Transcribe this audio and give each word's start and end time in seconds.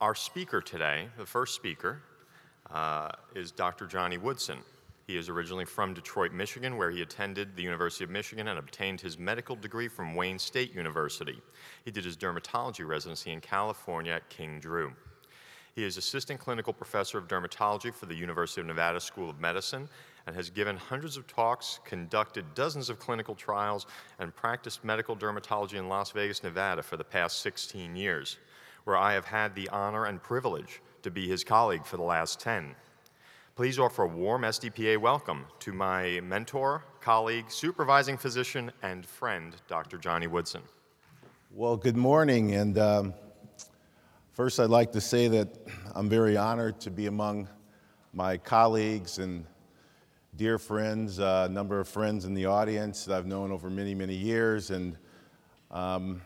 Our 0.00 0.14
speaker 0.14 0.60
today, 0.60 1.08
the 1.18 1.26
first 1.26 1.56
speaker, 1.56 2.00
uh, 2.70 3.08
is 3.34 3.50
Dr. 3.50 3.84
Johnnie 3.84 4.16
Woodson. 4.16 4.58
He 5.08 5.16
is 5.16 5.28
originally 5.28 5.64
from 5.64 5.92
Detroit, 5.92 6.32
Michigan, 6.32 6.76
where 6.76 6.92
he 6.92 7.02
attended 7.02 7.56
the 7.56 7.64
University 7.64 8.04
of 8.04 8.10
Michigan 8.10 8.46
and 8.46 8.60
obtained 8.60 9.00
his 9.00 9.18
medical 9.18 9.56
degree 9.56 9.88
from 9.88 10.14
Wayne 10.14 10.38
State 10.38 10.72
University. 10.72 11.40
He 11.84 11.90
did 11.90 12.04
his 12.04 12.16
dermatology 12.16 12.86
residency 12.86 13.32
in 13.32 13.40
California 13.40 14.12
at 14.12 14.28
King 14.28 14.60
Drew. 14.60 14.92
He 15.74 15.82
is 15.82 15.96
assistant 15.96 16.38
clinical 16.38 16.72
professor 16.72 17.18
of 17.18 17.26
dermatology 17.26 17.92
for 17.92 18.06
the 18.06 18.14
University 18.14 18.60
of 18.60 18.68
Nevada 18.68 19.00
School 19.00 19.28
of 19.28 19.40
Medicine 19.40 19.88
and 20.28 20.36
has 20.36 20.48
given 20.48 20.76
hundreds 20.76 21.16
of 21.16 21.26
talks, 21.26 21.80
conducted 21.84 22.44
dozens 22.54 22.88
of 22.88 23.00
clinical 23.00 23.34
trials, 23.34 23.86
and 24.20 24.34
practiced 24.36 24.84
medical 24.84 25.16
dermatology 25.16 25.74
in 25.74 25.88
Las 25.88 26.12
Vegas, 26.12 26.44
Nevada 26.44 26.84
for 26.84 26.96
the 26.96 27.04
past 27.04 27.40
16 27.40 27.96
years, 27.96 28.38
where 28.88 28.96
I 28.96 29.12
have 29.12 29.26
had 29.26 29.54
the 29.54 29.68
honor 29.68 30.06
and 30.06 30.20
privilege 30.22 30.80
to 31.02 31.10
be 31.10 31.28
his 31.28 31.44
colleague 31.44 31.84
for 31.84 31.98
the 31.98 32.02
last 32.02 32.40
10. 32.40 32.74
Please 33.54 33.78
offer 33.78 34.04
a 34.04 34.08
warm 34.08 34.42
SDPA 34.42 34.96
welcome 34.96 35.44
to 35.58 35.74
my 35.74 36.20
mentor, 36.20 36.82
colleague, 37.02 37.50
supervising 37.50 38.16
physician, 38.16 38.72
and 38.82 39.04
friend, 39.04 39.56
Dr. 39.68 39.98
Johnnie 39.98 40.26
Woodson. 40.26 40.62
Well, 41.52 41.76
good 41.76 41.98
morning. 41.98 42.54
And 42.54 42.78
um, 42.78 43.14
first, 44.32 44.58
I'd 44.58 44.70
like 44.70 44.90
to 44.92 45.02
say 45.02 45.28
that 45.28 45.48
I'm 45.94 46.08
very 46.08 46.38
honored 46.38 46.80
to 46.80 46.90
be 46.90 47.08
among 47.08 47.46
my 48.14 48.38
colleagues 48.38 49.18
and 49.18 49.44
dear 50.34 50.58
friends, 50.58 51.18
a 51.18 51.26
uh, 51.26 51.48
number 51.50 51.78
of 51.78 51.88
friends 51.88 52.24
in 52.24 52.32
the 52.32 52.46
audience 52.46 53.04
that 53.04 53.18
I've 53.18 53.26
known 53.26 53.52
over 53.52 53.68
many, 53.68 53.94
many 53.94 54.14
years, 54.14 54.70
and 54.70 54.96
um, 55.70 56.22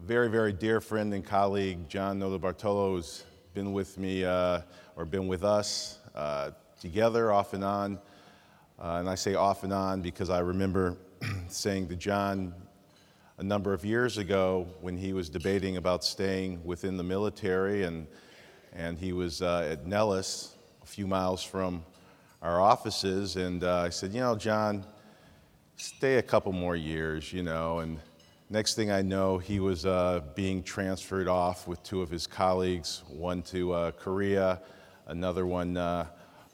very, 0.00 0.30
very 0.30 0.52
dear 0.52 0.80
friend 0.80 1.12
and 1.12 1.24
colleague, 1.24 1.88
John 1.88 2.20
Notarbartolo, 2.20 2.96
has 2.96 3.24
been 3.52 3.72
with 3.72 3.98
me 3.98 4.24
uh, 4.24 4.60
or 4.94 5.04
been 5.04 5.26
with 5.26 5.42
us 5.42 5.98
uh, 6.14 6.52
together 6.80 7.32
off 7.32 7.52
and 7.52 7.64
on. 7.64 7.98
Uh, 8.78 8.98
and 9.00 9.10
I 9.10 9.16
say 9.16 9.34
off 9.34 9.64
and 9.64 9.72
on 9.72 10.00
because 10.00 10.30
I 10.30 10.38
remember 10.38 10.96
saying 11.48 11.88
to 11.88 11.96
John 11.96 12.54
a 13.38 13.42
number 13.42 13.72
of 13.72 13.84
years 13.84 14.18
ago 14.18 14.68
when 14.80 14.96
he 14.96 15.12
was 15.12 15.28
debating 15.28 15.78
about 15.78 16.04
staying 16.04 16.64
within 16.64 16.96
the 16.96 17.04
military, 17.04 17.82
and, 17.82 18.06
and 18.72 18.96
he 18.98 19.12
was 19.12 19.42
uh, 19.42 19.68
at 19.68 19.86
Nellis, 19.86 20.54
a 20.80 20.86
few 20.86 21.08
miles 21.08 21.42
from 21.42 21.84
our 22.40 22.60
offices, 22.60 23.34
and 23.34 23.64
uh, 23.64 23.78
I 23.78 23.88
said, 23.88 24.12
you 24.12 24.20
know, 24.20 24.36
John, 24.36 24.86
stay 25.76 26.18
a 26.18 26.22
couple 26.22 26.52
more 26.52 26.76
years, 26.76 27.32
you 27.32 27.42
know. 27.42 27.80
And 27.80 27.98
next 28.50 28.74
thing 28.74 28.90
I 28.90 29.02
know, 29.02 29.38
he 29.38 29.60
was 29.60 29.86
uh, 29.86 30.20
being 30.34 30.62
transferred 30.62 31.28
off 31.28 31.66
with 31.68 31.82
two 31.82 32.02
of 32.02 32.10
his 32.10 32.26
colleagues, 32.26 33.02
one 33.08 33.42
to 33.42 33.72
uh, 33.72 33.90
Korea, 33.92 34.60
another 35.06 35.46
one, 35.46 35.76
uh, 35.76 36.06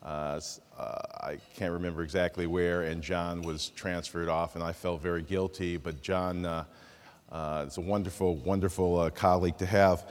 uh, 0.02 0.40
uh, 0.78 0.98
I 1.20 1.38
can't 1.56 1.72
remember 1.72 2.02
exactly 2.02 2.46
where, 2.46 2.82
and 2.82 3.02
John 3.02 3.42
was 3.42 3.70
transferred 3.70 4.28
off, 4.28 4.54
and 4.54 4.62
I 4.62 4.72
felt 4.72 5.00
very 5.00 5.22
guilty. 5.22 5.76
But 5.76 6.02
John 6.02 6.44
is 6.44 7.78
a 7.78 7.80
wonderful, 7.80 8.36
wonderful 8.36 9.10
colleague 9.12 9.56
to 9.58 9.66
have. 9.66 10.06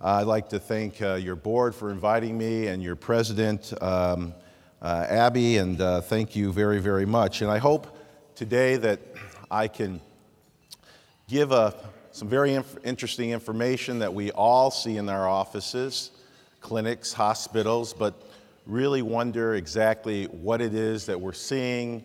I'd 0.00 0.24
like 0.24 0.48
to 0.50 0.58
thank 0.58 1.00
your 1.00 1.36
board 1.36 1.74
for 1.74 1.90
inviting 1.90 2.36
me 2.36 2.66
and 2.66 2.82
your 2.82 2.96
president. 2.96 3.72
Um, 3.82 4.34
uh, 4.80 5.06
Abby, 5.08 5.56
and 5.56 5.80
uh, 5.80 6.00
thank 6.00 6.36
you 6.36 6.52
very, 6.52 6.78
very 6.78 7.06
much. 7.06 7.42
And 7.42 7.50
I 7.50 7.58
hope 7.58 7.98
today 8.36 8.76
that 8.76 9.00
I 9.50 9.66
can 9.66 10.00
give 11.28 11.52
a, 11.52 11.74
some 12.10 12.28
very 12.28 12.54
inf- 12.54 12.78
interesting 12.84 13.30
information 13.30 13.98
that 14.00 14.12
we 14.12 14.32
all 14.32 14.70
see 14.70 14.96
in 14.96 15.08
our 15.08 15.28
offices, 15.28 16.10
clinics, 16.60 17.12
hospitals, 17.12 17.92
but 17.92 18.14
really 18.66 19.02
wonder 19.02 19.54
exactly 19.54 20.24
what 20.24 20.60
it 20.60 20.74
is 20.74 21.06
that 21.06 21.20
we're 21.20 21.32
seeing, 21.32 22.04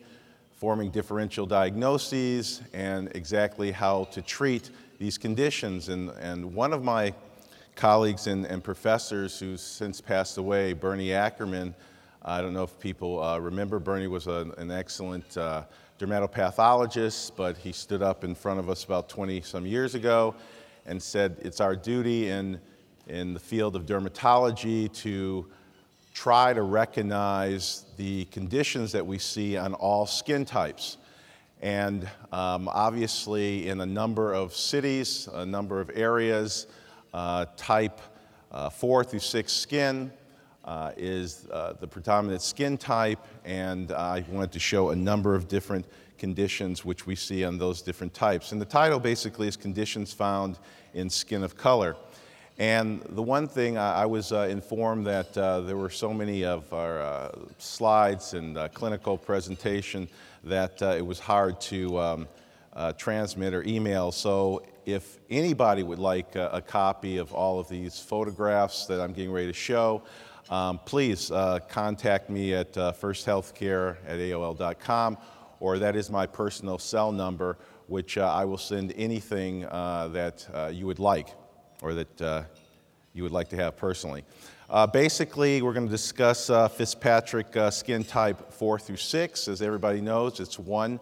forming 0.58 0.92
differential 0.92 1.46
diagnoses, 1.46 2.62
and 2.74 3.10
exactly 3.16 3.72
how 3.72 4.04
to 4.06 4.22
treat 4.22 4.70
these 5.00 5.18
conditions. 5.18 5.90
And, 5.90 6.10
and 6.22 6.54
one 6.54 6.74
of 6.74 6.84
my 6.84 7.14
colleagues 7.76 8.28
and, 8.28 8.46
and 8.46 8.64
professors 8.64 9.40
who's 9.40 9.62
since 9.62 10.00
passed 10.00 10.38
away, 10.38 10.74
Bernie 10.74 11.14
Ackerman, 11.14 11.74
I 12.22 12.42
don't 12.42 12.54
know 12.54 12.64
if 12.64 12.80
people 12.80 13.22
uh, 13.22 13.40
remember, 13.40 13.80
Bernie 13.80 14.08
was 14.08 14.28
a, 14.28 14.54
an 14.58 14.70
excellent 14.72 15.38
uh, 15.38 15.64
dermatopathologist, 16.00 17.32
but 17.36 17.58
he 17.58 17.72
stood 17.72 18.02
up 18.02 18.24
in 18.24 18.36
front 18.36 18.60
of 18.60 18.70
us 18.70 18.84
about 18.84 19.10
20 19.10 19.42
some 19.42 19.66
years 19.66 19.96
ago 19.96 20.36
and 20.86 21.02
said 21.02 21.38
it's 21.42 21.62
our 21.62 21.76
duty 21.76 22.30
in, 22.30 22.60
in 23.08 23.34
the 23.34 23.40
field 23.40 23.76
of 23.76 23.86
dermatology 23.86 24.92
to 24.94 25.46
try 26.14 26.54
to 26.54 26.62
recognize 26.62 27.86
the 27.98 28.26
conditions 28.26 28.92
that 28.92 29.06
we 29.06 29.18
see 29.18 29.58
on 29.58 29.74
all 29.76 30.06
skin 30.06 30.46
types. 30.46 30.98
And 31.62 32.10
um, 32.32 32.68
obviously, 32.68 33.70
in 33.70 33.82
a 33.82 33.86
number 33.86 34.34
of 34.34 34.54
cities, 34.54 35.30
a 35.34 35.46
number 35.46 35.80
of 35.80 35.90
areas, 35.96 36.68
uh, 37.14 37.46
type 37.56 38.02
uh, 38.52 38.70
4 38.70 39.04
through 39.04 39.20
6 39.20 39.52
skin 39.52 40.12
uh, 40.66 40.92
is 40.96 41.48
uh, 41.52 41.74
the 41.80 41.88
predominant 41.88 42.42
skin 42.42 42.78
type, 42.78 43.20
and 43.44 43.92
I 43.92 44.24
wanted 44.30 44.52
to 44.54 44.60
show 44.60 44.90
a 44.90 44.96
number 44.96 45.36
of 45.36 45.48
different 45.48 45.86
conditions 46.18 46.86
which 46.86 47.06
we 47.06 47.16
see 47.16 47.44
on 47.44 47.58
those 47.58 47.82
different 47.82 48.14
types. 48.14 48.54
And 48.54 48.62
the 48.62 48.66
title 48.66 49.00
basically 49.00 49.48
is 49.48 49.58
Conditions 49.58 50.14
Found 50.14 50.58
in 50.94 51.10
Skin 51.10 51.44
of 51.44 51.58
Color. 51.58 51.98
And 52.58 53.02
the 53.10 53.22
one 53.22 53.48
thing 53.48 53.78
I, 53.78 54.04
I 54.04 54.06
was 54.06 54.32
uh, 54.32 54.48
informed 54.50 55.08
that 55.08 55.38
uh, 55.38 55.62
there 55.62 55.76
were 55.76 55.90
so 55.90 56.14
many 56.14 56.46
of 56.46 56.72
our 56.72 57.02
uh, 57.02 57.32
slides 57.58 58.36
and 58.36 58.58
uh, 58.58 58.70
clinical 58.70 59.18
presentation 59.18 60.08
that 60.44 60.82
it 60.82 61.06
was 61.06 61.20
hard 61.20 61.60
to 61.62 62.00
um, 62.00 62.28
transmit 62.98 63.54
or 63.54 63.64
email. 63.64 64.12
So 64.12 64.64
if 64.86 65.18
anybody 65.30 65.84
would 65.84 66.00
like 66.00 66.36
a, 66.36 66.50
a 66.54 66.62
copy 66.62 67.18
of 67.18 67.34
all 67.34 67.60
of 67.60 67.68
these 67.70 68.00
photographs 68.00 68.86
that 68.86 69.02
I'm 69.02 69.14
getting 69.14 69.32
ready 69.32 69.48
to 69.48 69.54
show, 69.54 70.04
um, 70.50 70.80
please 70.86 71.32
uh, 71.32 71.60
contact 71.70 72.30
me 72.30 72.54
at 72.54 72.78
uh, 72.78 72.92
firsthealthcare 72.92 73.98
at 74.06 74.20
AOL.com, 74.20 75.18
or 75.60 75.80
that 75.80 75.96
is 75.96 76.10
my 76.10 76.26
personal 76.26 76.78
cell 76.78 77.12
number, 77.12 77.58
which 77.88 78.18
uh, 78.18 78.32
I 78.32 78.44
will 78.46 78.58
send 78.58 78.94
anything 78.98 79.66
uh, 79.66 80.10
that 80.10 80.48
uh, 80.54 80.70
you 80.74 80.86
would 80.86 81.00
like 81.00 81.30
or 81.82 81.94
that 81.94 82.22
uh, 82.22 82.44
you 83.14 83.24
would 83.24 83.32
like 83.32 83.50
to 83.50 83.56
have 83.56 83.78
personally. 83.78 84.24
basically, 84.92 85.62
we're 85.62 85.74
going 85.74 85.86
to 85.86 85.92
discuss 85.92 86.48
Fitzpatrick 86.76 87.56
skin 87.72 88.04
type 88.04 88.52
4 88.52 88.80
through 88.80 88.98
6. 88.98 89.48
As 89.48 89.62
everybody 89.62 90.02
knows, 90.02 90.40
it's 90.40 90.58
1 90.58 91.00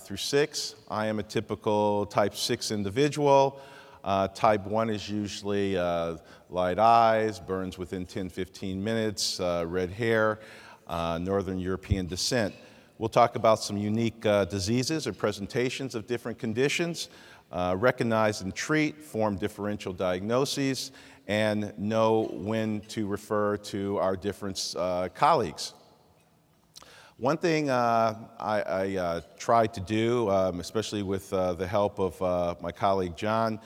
through 0.00 0.16
6. 0.16 0.74
I 0.88 1.06
am 1.06 1.18
a 1.18 1.22
typical 1.22 2.06
type 2.06 2.34
6 2.34 2.70
individual. 2.70 3.60
Uh, 4.04 4.26
type 4.28 4.66
1 4.66 4.90
is 4.90 5.08
usually 5.08 5.76
uh, 5.76 6.16
light 6.50 6.78
eyes, 6.78 7.38
burns 7.38 7.78
within 7.78 8.04
10 8.04 8.28
15 8.28 8.82
minutes, 8.82 9.38
uh, 9.38 9.64
red 9.66 9.90
hair, 9.90 10.40
uh, 10.88 11.18
Northern 11.18 11.58
European 11.58 12.06
descent. 12.06 12.52
We'll 12.98 13.08
talk 13.08 13.36
about 13.36 13.62
some 13.62 13.76
unique 13.76 14.26
uh, 14.26 14.44
diseases 14.46 15.06
or 15.06 15.12
presentations 15.12 15.94
of 15.94 16.06
different 16.06 16.38
conditions, 16.38 17.10
uh, 17.52 17.76
recognize 17.78 18.40
and 18.40 18.54
treat, 18.54 19.00
form 19.00 19.36
differential 19.36 19.92
diagnoses, 19.92 20.90
and 21.28 21.72
know 21.78 22.28
when 22.32 22.80
to 22.88 23.06
refer 23.06 23.56
to 23.56 23.98
our 23.98 24.16
different 24.16 24.74
colleagues. 25.14 25.74
One 27.18 27.36
thing 27.36 27.70
uh, 27.70 28.16
I, 28.40 28.62
I 28.62 28.96
uh, 28.96 29.20
tried 29.38 29.72
to 29.74 29.80
do, 29.80 30.28
um, 30.28 30.58
especially 30.58 31.04
with 31.04 31.32
uh, 31.32 31.52
the 31.52 31.68
help 31.68 32.00
of 32.00 32.60
my 32.60 32.72
colleague 32.72 33.16
John, 33.16 33.60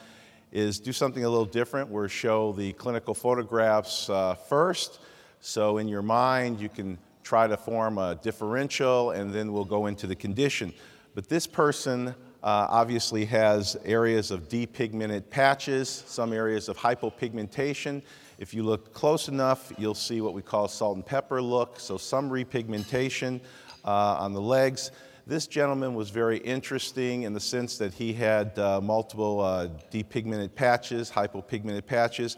is 0.53 0.79
do 0.79 0.93
something 0.93 1.25
a 1.25 1.29
little 1.29 1.45
different. 1.45 1.89
We'll 1.91 2.07
show 2.09 2.53
the 2.53 2.73
clinical 2.75 3.15
photographs 3.15 4.09
uh, 4.09 4.35
first. 4.35 5.01
So 5.41 5.79
in 5.79 5.89
your 5.89 6.03
mind, 6.03 6.61
you 6.61 6.69
can 6.69 6.99
try 7.23 7.47
to 7.47 7.57
form 7.57 7.99
a 7.99 8.15
differential, 8.15 9.11
and 9.11 9.33
then 9.33 9.53
we'll 9.53 9.65
go 9.65 9.87
into 9.87 10.07
the 10.07 10.15
condition. 10.15 10.73
But 11.15 11.29
this 11.29 11.47
person 11.47 12.09
uh, 12.09 12.67
obviously 12.71 13.25
has 13.25 13.77
areas 13.85 14.31
of 14.31 14.49
depigmented 14.49 15.29
patches, 15.31 16.05
some 16.07 16.33
areas 16.33 16.69
of 16.69 16.77
hypopigmentation. 16.77 18.03
If 18.39 18.55
you 18.55 18.63
look 18.63 18.93
close 18.93 19.29
enough, 19.29 19.73
you'll 19.79 19.95
see 19.95 20.21
what 20.21 20.35
we 20.35 20.43
call 20.43 20.69
salt 20.69 20.97
and 20.97 21.05
pepper 21.05 21.43
look, 21.43 21.81
so 21.81 21.97
some 21.97 22.31
repigmentation 22.31 23.41
uh, 23.85 24.17
on 24.21 24.33
the 24.33 24.41
legs. 24.41 24.91
This 25.29 25.49
gentleman 25.49 25.97
was 25.97 26.11
very 26.11 26.39
interesting 26.39 27.23
in 27.23 27.33
the 27.33 27.41
sense 27.41 27.79
that 27.79 27.93
he 27.93 28.13
had 28.13 28.57
uh, 28.61 28.81
multiple 28.81 29.41
uh, 29.41 29.67
depigmented 29.91 30.55
patches, 30.55 31.11
hypopigmented 31.11 31.85
patches, 31.85 32.37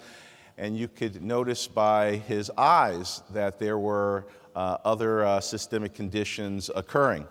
and 0.56 0.74
you 0.74 0.88
could 0.88 1.22
notice 1.22 1.68
by 1.68 2.16
his 2.16 2.50
eyes 2.56 3.20
that 3.34 3.58
there 3.58 3.76
were 3.76 4.24
uh, 4.56 4.78
other 4.86 5.22
uh, 5.22 5.38
systemic 5.38 5.92
conditions 5.92 6.70
occurring. 6.74 7.26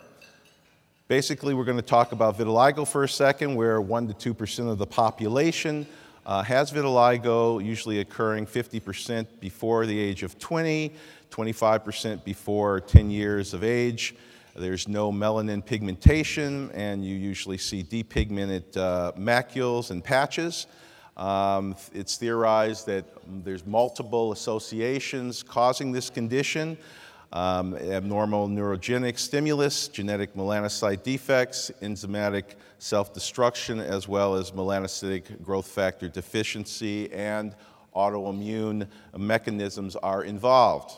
Basically, 1.07 1.55
we're 1.55 1.65
going 1.65 1.75
to 1.77 1.81
talk 1.81 2.11
about 2.11 2.37
vitiligo 2.37 2.87
for 2.87 3.03
a 3.03 3.09
second, 3.09 3.55
where 3.55 3.81
1% 3.81 4.15
to 4.15 4.35
2% 4.35 4.69
of 4.69 4.77
the 4.77 4.85
population 4.85 5.87
uh, 6.27 6.43
has 6.43 6.71
vitiligo, 6.71 7.65
usually 7.65 7.99
occurring 8.01 8.45
50% 8.45 9.25
before 9.39 9.87
the 9.87 9.97
age 9.97 10.21
of 10.21 10.37
20, 10.37 10.93
25% 11.31 12.23
before 12.23 12.79
10 12.79 13.09
years 13.09 13.55
of 13.55 13.63
age. 13.63 14.13
There's 14.57 14.87
no 14.87 15.11
melanin 15.11 15.63
pigmentation, 15.63 16.71
and 16.71 17.05
you 17.05 17.15
usually 17.15 17.59
see 17.59 17.83
depigmented 17.83 18.75
uh, 18.75 19.11
macules 19.11 19.91
and 19.91 20.03
patches. 20.03 20.65
Um, 21.15 21.75
it's 21.93 22.17
theorized 22.17 22.87
that 22.87 23.05
there's 23.43 23.67
multiple 23.67 24.31
associations 24.31 25.43
causing 25.43 25.91
this 25.91 26.09
condition. 26.09 26.77
Um, 27.33 27.75
abnormal 27.75 28.47
neurogenic 28.47 29.19
stimulus, 29.19 29.89
genetic 29.89 30.33
melanocyte 30.33 31.03
defects, 31.03 31.69
enzymatic 31.81 32.55
self-destruction, 32.79 33.79
as 33.79 34.07
well 34.07 34.33
as 34.35 34.51
melanocytic 34.51 35.41
growth 35.43 35.67
factor 35.67 36.07
deficiency 36.07 37.11
and 37.13 37.55
autoimmune 37.95 38.87
mechanisms 39.15 39.95
are 39.97 40.23
involved. 40.23 40.97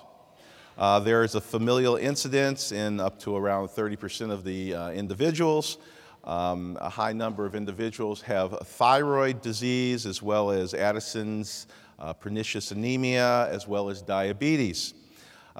Uh, 0.80 0.98
there 0.98 1.26
is 1.26 1.36
a 1.36 1.42
familial 1.42 1.98
incidence 1.98 2.72
in 2.72 3.02
up 3.02 3.20
to 3.20 3.36
around 3.36 3.68
30% 3.68 4.32
of 4.32 4.46
the 4.46 4.74
uh, 4.74 4.92
individuals. 4.92 5.78
Um, 6.24 6.78
a 6.80 6.88
high 6.88 7.12
number 7.12 7.46
of 7.46 7.54
individuals 7.54 8.22
have 8.22 8.58
thyroid 8.64 9.42
disease 9.42 10.06
as 10.06 10.22
well 10.22 10.52
as 10.52 10.74
Addison's, 10.74 11.68
uh, 12.00 12.14
pernicious 12.14 12.72
anemia, 12.72 13.50
as 13.50 13.68
well 13.68 13.90
as 13.90 14.02
diabetes. 14.02 14.94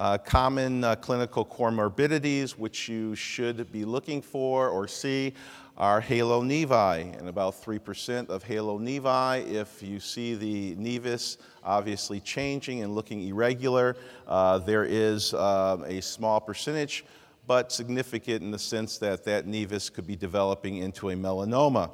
Uh, 0.00 0.16
common 0.16 0.82
uh, 0.82 0.96
clinical 0.96 1.44
comorbidities 1.44 2.52
which 2.52 2.88
you 2.88 3.14
should 3.14 3.70
be 3.70 3.84
looking 3.84 4.22
for 4.22 4.70
or 4.70 4.88
see 4.88 5.34
are 5.76 6.00
halo 6.00 6.42
nevi, 6.42 7.14
and 7.18 7.28
about 7.28 7.52
3% 7.52 8.30
of 8.30 8.42
halo 8.42 8.78
nevi, 8.78 9.46
if 9.52 9.82
you 9.82 10.00
see 10.00 10.34
the 10.34 10.74
nevus 10.76 11.36
obviously 11.62 12.18
changing 12.18 12.82
and 12.82 12.94
looking 12.94 13.28
irregular, 13.28 13.94
uh, 14.26 14.56
there 14.56 14.86
is 14.86 15.34
um, 15.34 15.84
a 15.84 16.00
small 16.00 16.40
percentage 16.40 17.04
but 17.46 17.70
significant 17.70 18.40
in 18.40 18.50
the 18.50 18.58
sense 18.58 18.96
that 18.96 19.22
that 19.26 19.46
nevus 19.46 19.92
could 19.92 20.06
be 20.06 20.16
developing 20.16 20.78
into 20.78 21.10
a 21.10 21.14
melanoma. 21.14 21.90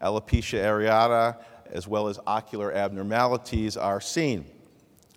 Alopecia 0.00 0.64
areata, 0.64 1.36
as 1.70 1.86
well 1.86 2.08
as 2.08 2.18
ocular 2.26 2.72
abnormalities, 2.72 3.76
are 3.76 4.00
seen. 4.00 4.46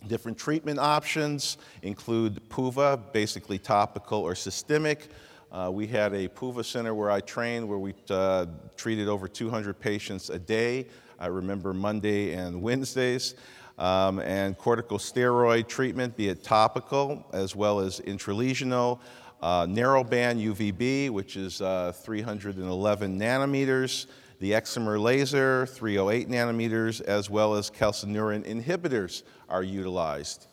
Different 0.07 0.38
treatment 0.38 0.79
options 0.79 1.57
include 1.81 2.41
PUVA, 2.50 3.13
basically 3.13 3.57
topical 3.57 4.19
or 4.19 4.35
systemic. 4.35 5.09
Uh, 5.50 5.69
we 5.71 5.88
had 5.88 6.13
a 6.13 6.27
PUVA 6.27 6.65
center 6.65 6.94
where 6.94 7.09
I 7.09 7.21
trained 7.21 7.67
where 7.67 7.77
we 7.77 7.94
uh, 8.09 8.47
treated 8.75 9.07
over 9.07 9.29
200 9.29 9.79
patients 9.79 10.29
a 10.29 10.39
day. 10.39 10.88
I 11.19 11.27
remember 11.27 11.73
Monday 11.73 12.33
and 12.33 12.61
Wednesdays. 12.61 13.35
Um, 13.79 14.19
and 14.19 14.55
corticosteroid 14.57 15.67
treatment, 15.67 16.15
be 16.15 16.29
it 16.29 16.44
topical 16.44 17.25
as 17.33 17.55
well 17.55 17.79
as 17.79 18.01
intralesional, 18.01 19.00
uh, 19.41 19.65
narrowband 19.65 20.44
UVB, 20.44 21.09
which 21.09 21.38
is 21.38 21.59
uh, 21.59 21.91
311 21.91 23.19
nanometers, 23.19 24.05
the 24.43 24.51
excimer 24.51 25.01
laser, 25.01 25.65
308 25.67 26.27
nanometers, 26.27 26.99
as 26.99 27.29
well 27.29 27.55
as 27.55 27.71
calcineurin 27.71 28.43
inhibitors 28.45 29.23
are 29.47 29.63
utilized. 29.63 30.47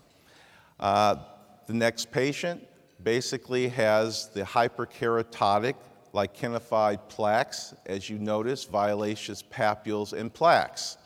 Uh, 0.79 1.17
the 1.67 1.75
next 1.75 2.13
patient 2.13 2.65
basically 3.03 3.67
has 3.67 4.29
the 4.29 4.43
hyperkeratotic 4.43 5.75
lichenified 6.15 7.09
plaques, 7.09 7.75
as 7.85 8.09
you 8.09 8.21
notice, 8.21 8.63
violaceous 8.63 9.43
papules 9.43 10.13
and 10.13 10.33
plaques. 10.33 10.97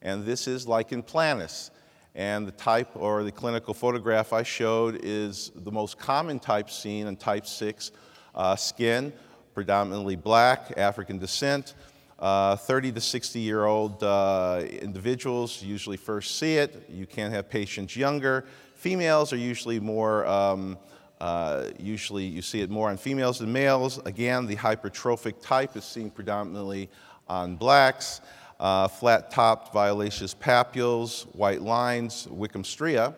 And 0.00 0.24
this 0.24 0.46
is 0.46 0.68
lichen 0.68 1.02
planus. 1.02 1.70
And 2.14 2.46
the 2.46 2.52
type 2.52 2.90
or 2.94 3.24
the 3.24 3.32
clinical 3.32 3.74
photograph 3.74 4.32
I 4.32 4.44
showed 4.44 5.00
is 5.02 5.50
the 5.56 5.72
most 5.72 5.98
common 5.98 6.38
type 6.38 6.70
seen 6.70 7.08
in 7.08 7.16
type 7.16 7.44
6 7.44 7.90
uh, 8.36 8.54
skin, 8.54 9.12
predominantly 9.58 10.14
black, 10.14 10.72
African 10.76 11.18
descent. 11.18 11.74
Uh, 12.20 12.54
30 12.54 12.92
to 12.92 13.00
60 13.00 13.40
year 13.40 13.64
old 13.64 14.00
uh, 14.04 14.62
individuals 14.70 15.60
usually 15.64 15.96
first 15.96 16.38
see 16.38 16.58
it. 16.58 16.88
You 16.88 17.06
can't 17.06 17.34
have 17.34 17.50
patients 17.50 17.96
younger. 17.96 18.44
Females 18.76 19.32
are 19.32 19.36
usually 19.36 19.80
more, 19.80 20.24
um, 20.28 20.78
uh, 21.20 21.70
usually 21.76 22.24
you 22.24 22.40
see 22.40 22.60
it 22.60 22.70
more 22.70 22.88
on 22.88 22.96
females 22.96 23.40
than 23.40 23.52
males. 23.52 23.98
Again, 24.04 24.46
the 24.46 24.54
hypertrophic 24.54 25.42
type 25.42 25.76
is 25.76 25.82
seen 25.82 26.08
predominantly 26.08 26.88
on 27.26 27.56
blacks 27.56 28.20
uh, 28.60 28.86
flat-topped 28.86 29.72
violaceous 29.72 30.36
papules, 30.36 31.24
white 31.34 31.62
lines, 31.62 32.28
Wickham 32.30 32.62
stria, 32.62 33.12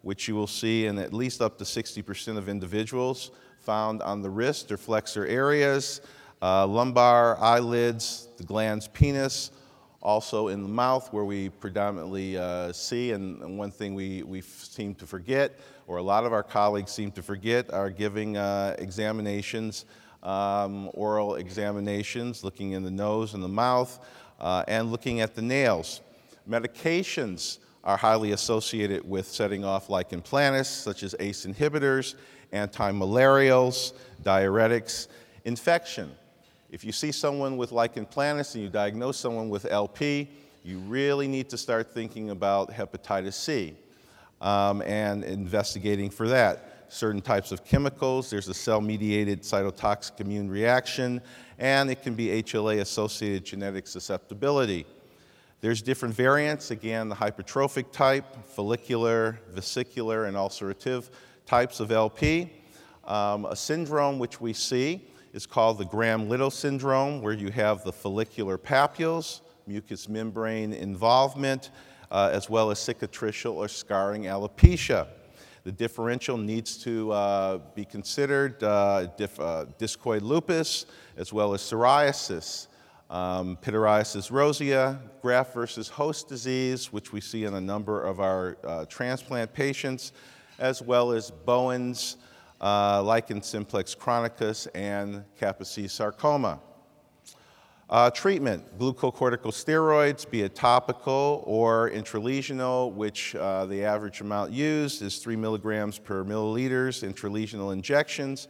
which 0.00 0.28
you 0.28 0.34
will 0.34 0.46
see 0.46 0.86
in 0.86 0.98
at 0.98 1.12
least 1.12 1.42
up 1.42 1.58
to 1.58 1.64
60% 1.64 2.38
of 2.38 2.48
individuals 2.48 3.32
found 3.64 4.02
on 4.02 4.20
the 4.20 4.30
wrist 4.30 4.70
or 4.70 4.76
flexor 4.76 5.26
areas, 5.26 6.00
uh, 6.42 6.66
lumbar, 6.66 7.38
eyelids, 7.40 8.28
the 8.36 8.44
glans, 8.44 8.92
penis, 8.92 9.50
also 10.02 10.48
in 10.48 10.62
the 10.62 10.68
mouth 10.68 11.10
where 11.12 11.24
we 11.24 11.48
predominantly 11.48 12.36
uh, 12.36 12.70
see, 12.72 13.12
and, 13.12 13.40
and, 13.42 13.58
one 13.58 13.70
thing 13.70 13.94
we, 13.94 14.22
we 14.22 14.42
seem 14.42 14.94
to 14.94 15.06
forget, 15.06 15.58
or 15.86 15.96
a 15.96 16.02
lot 16.02 16.24
of 16.24 16.32
our 16.32 16.42
colleagues 16.42 16.92
seem 16.92 17.10
to 17.10 17.22
forget, 17.22 17.72
are 17.72 17.88
giving 17.88 18.36
uh, 18.36 18.76
examinations, 18.78 19.86
um, 20.22 20.90
oral 20.92 21.36
examinations, 21.36 22.44
looking 22.44 22.72
in 22.72 22.82
the 22.82 22.90
nose 22.90 23.32
and 23.32 23.42
the 23.42 23.48
mouth, 23.48 23.98
uh, 24.40 24.62
and 24.68 24.92
looking 24.92 25.20
at 25.20 25.34
the 25.34 25.42
nails. 25.42 26.02
Medications 26.48 27.58
are 27.82 27.96
highly 27.96 28.32
associated 28.32 29.08
with 29.08 29.26
setting 29.26 29.64
off 29.64 29.88
lichen 29.88 30.20
planus, 30.20 30.66
such 30.66 31.02
as 31.02 31.14
ACE 31.18 31.46
inhibitors, 31.46 32.14
antimalarials, 32.54 33.92
diuretics, 34.22 35.08
infection. 35.44 36.10
If 36.70 36.84
you 36.84 36.92
see 36.92 37.12
someone 37.12 37.56
with 37.56 37.72
lichen 37.72 38.06
planus 38.06 38.54
and 38.54 38.64
you 38.64 38.70
diagnose 38.70 39.18
someone 39.18 39.48
with 39.48 39.66
LP, 39.66 40.28
you 40.64 40.78
really 40.78 41.28
need 41.28 41.50
to 41.50 41.58
start 41.58 41.92
thinking 41.92 42.30
about 42.30 42.70
hepatitis 42.70 43.34
C 43.34 43.76
um, 44.40 44.82
and 44.82 45.22
investigating 45.24 46.10
for 46.10 46.28
that 46.28 46.86
certain 46.88 47.20
types 47.20 47.52
of 47.52 47.64
chemicals. 47.64 48.30
There's 48.30 48.48
a 48.48 48.54
cell 48.54 48.80
mediated 48.80 49.42
cytotoxic 49.42 50.20
immune 50.20 50.48
reaction, 50.48 51.20
and 51.58 51.90
it 51.90 52.02
can 52.02 52.14
be 52.14 52.42
HLA 52.42 52.80
associated 52.80 53.44
genetic 53.44 53.86
susceptibility. 53.86 54.86
There's 55.60 55.80
different 55.80 56.14
variants, 56.14 56.70
again, 56.70 57.08
the 57.08 57.14
hypertrophic 57.14 57.90
type, 57.90 58.24
follicular, 58.46 59.40
vesicular, 59.50 60.26
and 60.26 60.36
ulcerative 60.36 61.08
types 61.46 61.80
of 61.80 61.92
LP. 61.92 62.52
Um, 63.04 63.44
a 63.44 63.56
syndrome 63.56 64.18
which 64.18 64.40
we 64.40 64.52
see 64.52 65.06
is 65.32 65.46
called 65.46 65.78
the 65.78 65.84
Graham-Little 65.84 66.50
syndrome, 66.50 67.20
where 67.20 67.32
you 67.32 67.50
have 67.50 67.84
the 67.84 67.92
follicular 67.92 68.56
papules, 68.56 69.40
mucous 69.66 70.08
membrane 70.08 70.72
involvement, 70.72 71.70
uh, 72.10 72.30
as 72.32 72.48
well 72.48 72.70
as 72.70 72.78
cicatricial 72.78 73.54
or 73.54 73.68
scarring 73.68 74.24
alopecia. 74.24 75.08
The 75.64 75.72
differential 75.72 76.36
needs 76.36 76.76
to 76.84 77.10
uh, 77.10 77.58
be 77.74 77.84
considered 77.84 78.62
uh, 78.62 78.66
uh, 79.18 79.64
discoid 79.78 80.20
lupus 80.20 80.86
as 81.16 81.32
well 81.32 81.54
as 81.54 81.62
psoriasis, 81.62 82.68
um, 83.10 83.56
pityriasis 83.62 84.30
rosea, 84.30 85.00
graft 85.22 85.54
versus 85.54 85.88
host 85.88 86.28
disease, 86.28 86.92
which 86.92 87.12
we 87.12 87.20
see 87.20 87.44
in 87.44 87.54
a 87.54 87.60
number 87.60 88.02
of 88.02 88.20
our 88.20 88.58
uh, 88.64 88.84
transplant 88.86 89.52
patients, 89.52 90.12
as 90.58 90.82
well 90.82 91.12
as 91.12 91.30
Bowen's, 91.30 92.16
uh, 92.60 93.02
lichen 93.02 93.42
simplex 93.42 93.94
chronicus, 93.94 94.66
and 94.74 95.24
Kaposi 95.40 95.88
sarcoma. 95.88 96.60
Uh, 97.90 98.10
treatment, 98.10 98.78
glucocorticosteroids, 98.78 100.28
be 100.28 100.42
it 100.42 100.54
topical 100.54 101.44
or 101.46 101.90
intralesional, 101.90 102.90
which 102.92 103.36
uh, 103.36 103.66
the 103.66 103.84
average 103.84 104.22
amount 104.22 104.50
used 104.50 105.02
is 105.02 105.18
3 105.18 105.36
milligrams 105.36 105.98
per 105.98 106.24
milliliters, 106.24 107.06
intralesional 107.06 107.72
injections. 107.72 108.48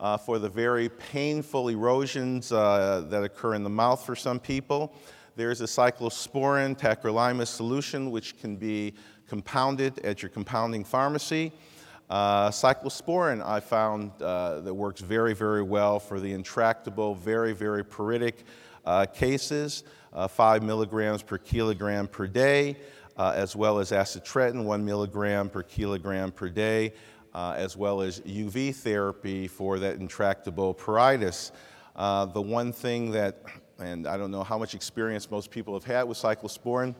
Uh, 0.00 0.16
for 0.16 0.38
the 0.38 0.48
very 0.48 0.88
painful 0.88 1.68
erosions 1.68 2.52
uh, 2.52 3.06
that 3.08 3.22
occur 3.22 3.54
in 3.54 3.62
the 3.62 3.70
mouth 3.70 4.04
for 4.04 4.14
some 4.14 4.38
people, 4.38 4.94
there's 5.36 5.60
a 5.60 5.64
cyclosporin 5.64 6.78
tacrolimus 6.78 7.46
solution, 7.46 8.10
which 8.10 8.38
can 8.38 8.54
be 8.54 8.94
compounded 9.28 9.98
at 10.00 10.22
your 10.22 10.28
compounding 10.28 10.84
pharmacy. 10.84 11.52
Uh, 12.10 12.50
cyclosporin, 12.50 13.44
I 13.44 13.60
found 13.60 14.10
uh, 14.20 14.60
that 14.60 14.74
works 14.74 15.00
very, 15.00 15.34
very 15.34 15.62
well 15.62 15.98
for 15.98 16.20
the 16.20 16.32
intractable, 16.32 17.14
very, 17.14 17.52
very 17.52 17.82
pruritic 17.82 18.34
uh, 18.84 19.06
cases, 19.06 19.84
uh, 20.12 20.28
5 20.28 20.62
milligrams 20.62 21.22
per 21.22 21.38
kilogram 21.38 22.06
per 22.06 22.26
day, 22.26 22.76
uh, 23.16 23.32
as 23.34 23.56
well 23.56 23.78
as 23.78 23.90
acitretin, 23.90 24.64
1 24.64 24.84
milligram 24.84 25.48
per 25.48 25.62
kilogram 25.62 26.30
per 26.30 26.48
day, 26.48 26.92
uh, 27.34 27.54
as 27.56 27.76
well 27.76 28.02
as 28.02 28.20
UV 28.20 28.74
therapy 28.74 29.48
for 29.48 29.78
that 29.78 29.96
intractable 29.96 30.74
pruritus. 30.74 31.52
The 31.96 32.40
one 32.40 32.72
thing 32.72 33.10
that 33.12 33.38
and 33.78 34.06
I 34.06 34.16
don't 34.16 34.30
know 34.30 34.44
how 34.44 34.58
much 34.58 34.74
experience 34.74 35.30
most 35.30 35.50
people 35.50 35.74
have 35.74 35.84
had 35.84 36.04
with 36.04 36.18
cyclosporin. 36.18 36.94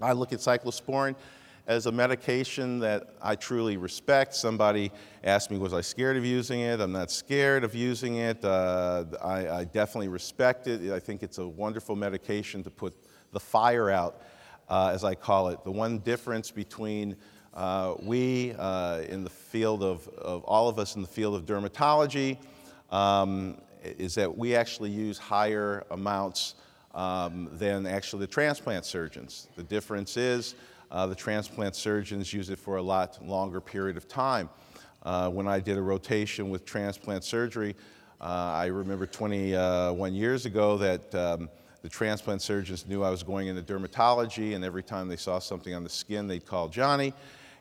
I 0.00 0.12
look 0.12 0.32
at 0.32 0.38
cyclosporin 0.40 1.16
as 1.66 1.86
a 1.86 1.92
medication 1.92 2.78
that 2.78 3.14
I 3.20 3.34
truly 3.34 3.76
respect. 3.76 4.34
Somebody 4.34 4.92
asked 5.24 5.50
me, 5.50 5.58
was 5.58 5.72
I 5.72 5.80
scared 5.80 6.16
of 6.16 6.24
using 6.24 6.60
it? 6.60 6.80
I'm 6.80 6.92
not 6.92 7.10
scared 7.10 7.64
of 7.64 7.74
using 7.74 8.16
it. 8.16 8.44
Uh, 8.44 9.04
I, 9.22 9.48
I, 9.48 9.64
definitely 9.64 10.08
respect 10.08 10.68
it. 10.68 10.92
I 10.92 11.00
think 11.00 11.22
it's 11.22 11.38
a 11.38 11.46
wonderful 11.46 11.96
medication 11.96 12.62
to 12.62 12.70
put 12.70 12.94
the 13.32 13.40
fire 13.40 13.90
out, 13.90 14.22
uh, 14.68 14.92
as 14.94 15.02
I 15.02 15.14
call 15.16 15.48
it. 15.48 15.64
The 15.64 15.72
one 15.72 15.98
difference 15.98 16.52
between 16.52 17.16
uh, 17.52 17.94
we 18.00 18.54
uh, 18.58 19.00
in 19.08 19.24
the 19.24 19.30
field 19.30 19.82
of, 19.82 20.06
of, 20.08 20.44
all 20.44 20.68
of 20.68 20.78
us 20.78 20.94
in 20.94 21.02
the 21.02 21.08
field 21.08 21.34
of 21.34 21.46
dermatology 21.46 22.38
um, 22.90 23.60
is 23.82 24.14
that 24.14 24.36
we 24.36 24.54
actually 24.54 24.90
use 24.90 25.18
higher 25.18 25.84
amounts 25.90 26.54
um, 26.94 27.48
than 27.52 27.86
actually 27.86 28.20
the 28.20 28.26
transplant 28.26 28.84
surgeons. 28.84 29.48
The 29.56 29.62
difference 29.62 30.16
is 30.16 30.54
the 30.90 31.14
transplant 31.14 31.76
surgeons 31.76 32.32
use 32.32 32.50
it 32.50 32.58
for 32.58 32.76
a 32.76 32.82
lot 32.82 33.24
longer 33.26 33.60
period 33.60 33.96
of 33.96 34.08
time. 34.08 34.48
Uh, 35.02 35.30
when 35.30 35.46
I 35.46 35.60
did 35.60 35.78
a 35.78 35.82
rotation 35.82 36.50
with 36.50 36.64
transplant 36.64 37.22
surgery, 37.22 37.76
uh, 38.20 38.24
I 38.24 38.66
remember 38.66 39.06
21 39.06 40.14
years 40.14 40.46
ago 40.46 40.76
that 40.78 41.14
um, 41.14 41.48
the 41.82 41.88
transplant 41.88 42.42
surgeons 42.42 42.86
knew 42.88 43.04
I 43.04 43.10
was 43.10 43.22
going 43.22 43.46
into 43.46 43.62
dermatology, 43.62 44.56
and 44.56 44.64
every 44.64 44.82
time 44.82 45.06
they 45.06 45.16
saw 45.16 45.38
something 45.38 45.74
on 45.74 45.84
the 45.84 45.88
skin, 45.88 46.26
they'd 46.26 46.44
call 46.44 46.68
Johnnie, 46.68 47.12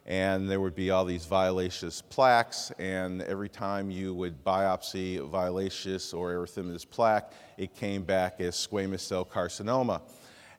and 0.08 0.50
there 0.50 0.60
would 0.60 0.74
be 0.74 0.90
all 0.90 1.06
these 1.06 1.26
violaceous 1.26 2.02
plaques, 2.02 2.72
and 2.80 3.22
every 3.22 3.50
time 3.50 3.92
you 3.92 4.16
would 4.16 4.44
biopsy 4.44 5.24
violaceous 5.30 6.14
or 6.14 6.32
erythematous 6.32 6.90
plaque, 6.90 7.32
it 7.58 7.76
came 7.76 8.02
back 8.02 8.42
as 8.42 8.56
squamous 8.56 9.02
cell 9.02 9.24
carcinoma. 9.24 10.02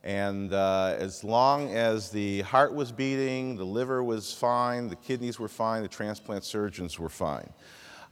And 0.07 0.53
uh, 0.53 0.95
as 1.01 1.25
long 1.25 1.75
as 1.75 2.11
the 2.11 2.43
heart 2.43 2.73
was 2.73 2.93
beating, 2.93 3.57
the 3.57 3.65
liver 3.65 4.05
was 4.05 4.33
fine, 4.33 4.87
the 4.87 4.95
kidneys 4.95 5.41
were 5.41 5.49
fine, 5.49 5.83
the 5.83 5.89
transplant 5.89 6.45
surgeons 6.45 6.97
were 6.97 7.09
fine. 7.09 7.53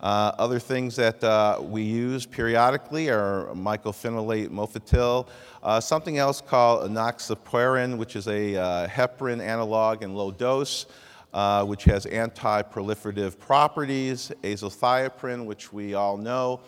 Uh, 0.00 0.32
other 0.36 0.58
things 0.58 0.96
that 0.96 1.22
uh, 1.22 1.60
we 1.62 1.82
use 1.82 2.26
periodically 2.26 3.10
are 3.10 3.46
mycophenolate 3.54 4.48
mofetil, 4.48 5.28
uh, 5.62 5.78
something 5.78 6.18
else 6.18 6.40
called 6.40 6.90
enoxaparin, 6.90 7.96
which 7.96 8.16
is 8.16 8.26
a 8.26 8.56
uh, 8.56 8.88
heparin 8.88 9.40
analog 9.40 10.02
in 10.02 10.16
low 10.16 10.32
dose, 10.32 10.86
uh, 11.32 11.64
which 11.64 11.84
has 11.84 12.06
anti-proliferative 12.06 13.38
properties, 13.38 14.32
azathioprine, 14.42 15.44
which 15.46 15.72
we 15.72 15.94
all 15.94 16.16
know, 16.16 16.58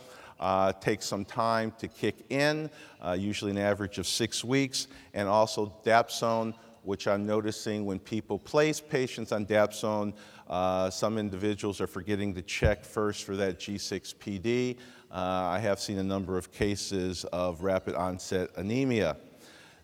uh, 0.40 0.72
takes 0.72 1.06
some 1.06 1.24
time 1.24 1.72
to 1.78 1.88
kick 1.88 2.16
in, 2.30 2.70
uh, 3.00 3.16
usually 3.18 3.50
an 3.50 3.58
average 3.58 3.98
of 3.98 4.06
six 4.06 4.44
weeks, 4.44 4.88
and 5.14 5.28
also 5.28 5.74
dapsone, 5.84 6.54
which 6.82 7.08
I'm 7.08 7.26
noticing 7.26 7.84
when 7.84 7.98
people 7.98 8.38
place 8.38 8.80
patients 8.80 9.32
on 9.32 9.46
dapsone, 9.46 10.14
uh, 10.48 10.90
some 10.90 11.18
individuals 11.18 11.80
are 11.80 11.88
forgetting 11.88 12.34
to 12.34 12.42
check 12.42 12.84
first 12.84 13.24
for 13.24 13.36
that 13.36 13.58
G6PD. 13.58 14.76
Uh, 15.10 15.14
I 15.14 15.58
have 15.58 15.80
seen 15.80 15.98
a 15.98 16.04
number 16.04 16.38
of 16.38 16.52
cases 16.52 17.24
of 17.32 17.62
rapid 17.62 17.94
onset 17.94 18.50
anemia. 18.56 19.16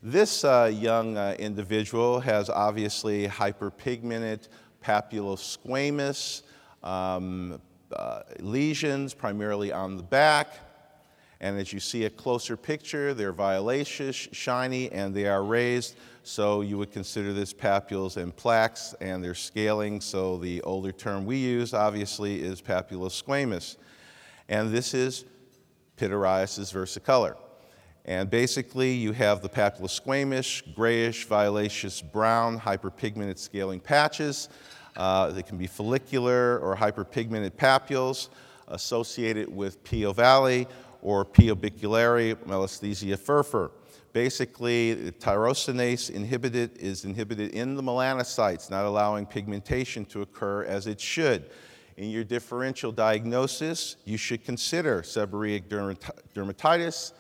This 0.03 0.45
uh, 0.45 0.71
young 0.73 1.17
uh, 1.17 1.37
individual 1.39 2.21
has 2.21 2.51
obviously 2.51 3.29
hyperpigmented 3.29 4.49
papulosquamous, 4.85 6.43
um, 6.83 7.61
uh, 7.93 8.23
lesions, 8.41 9.15
primarily 9.15 9.73
on 9.73 9.97
the 9.97 10.03
back. 10.03 10.55
And 11.41 11.59
as 11.59 11.73
you 11.73 11.81
see 11.81 12.05
a 12.05 12.11
closer 12.11 12.57
picture, 12.57 13.15
they're 13.15 13.33
violaceous, 13.33 14.15
shiny, 14.15 14.91
and 14.93 15.13
they 15.13 15.27
are 15.27 15.43
raised. 15.43 15.97
So 16.23 16.61
you 16.61 16.79
would 16.79 16.93
consider 16.93 17.33
this 17.33 17.53
papules 17.53 18.17
and 18.17 18.35
plaques, 18.35 18.95
and 19.01 19.25
they're 19.25 19.35
scaling. 19.35 20.01
So 20.01 20.39
the 20.39 20.63
older 20.63 20.93
term 20.93 21.27
we 21.27 21.37
use, 21.37 21.75
obviously, 21.75 22.41
is 22.41 22.63
papulosquamous. 22.63 23.77
And 24.49 24.73
this 24.73 24.95
is 24.95 25.25
pityriasis 25.97 26.73
versicolor. 26.73 27.37
And 28.05 28.31
basically, 28.31 28.93
you 28.93 29.13
have 29.13 29.43
the 29.43 29.49
papulosquamous, 29.49 30.75
grayish, 30.75 31.27
violaceous, 31.27 32.03
brown, 32.03 32.59
hyperpigmented 32.59 33.39
scaling 33.39 33.81
patches. 33.81 34.49
Uh, 34.97 35.31
they 35.31 35.43
can 35.43 35.57
be 35.57 35.67
follicular 35.67 36.59
or 36.59 36.77
hyperpigmented 36.77 37.53
papules 37.53 38.29
associated 38.69 39.55
with 39.55 39.83
P. 39.85 40.03
ovale 40.03 40.67
or 41.01 41.25
P. 41.25 41.49
orbicularis 41.49 42.37
Malassezia 42.47 43.17
furfur. 43.17 43.71
Basically, 44.13 44.95
tyrosinase 45.21 46.11
inhibited 46.11 46.77
is 46.77 47.07
inhibited 47.07 47.53
in 47.53 47.75
the 47.75 47.83
melanocytes, 47.83 48.71
not 48.71 48.85
allowing 48.85 49.25
pigmentation 49.25 50.05
to 50.07 50.21
occur 50.21 50.65
as 50.65 50.87
it 50.87 51.01
should. 51.01 51.51
In 51.97 52.11
your 52.11 52.25
differential 52.25 52.93
diagnosis, 52.93 53.97
you 54.05 54.19
should 54.19 54.45
consider 54.45 55.03
seborrheic 55.03 55.65
dermatitis, 56.35 57.13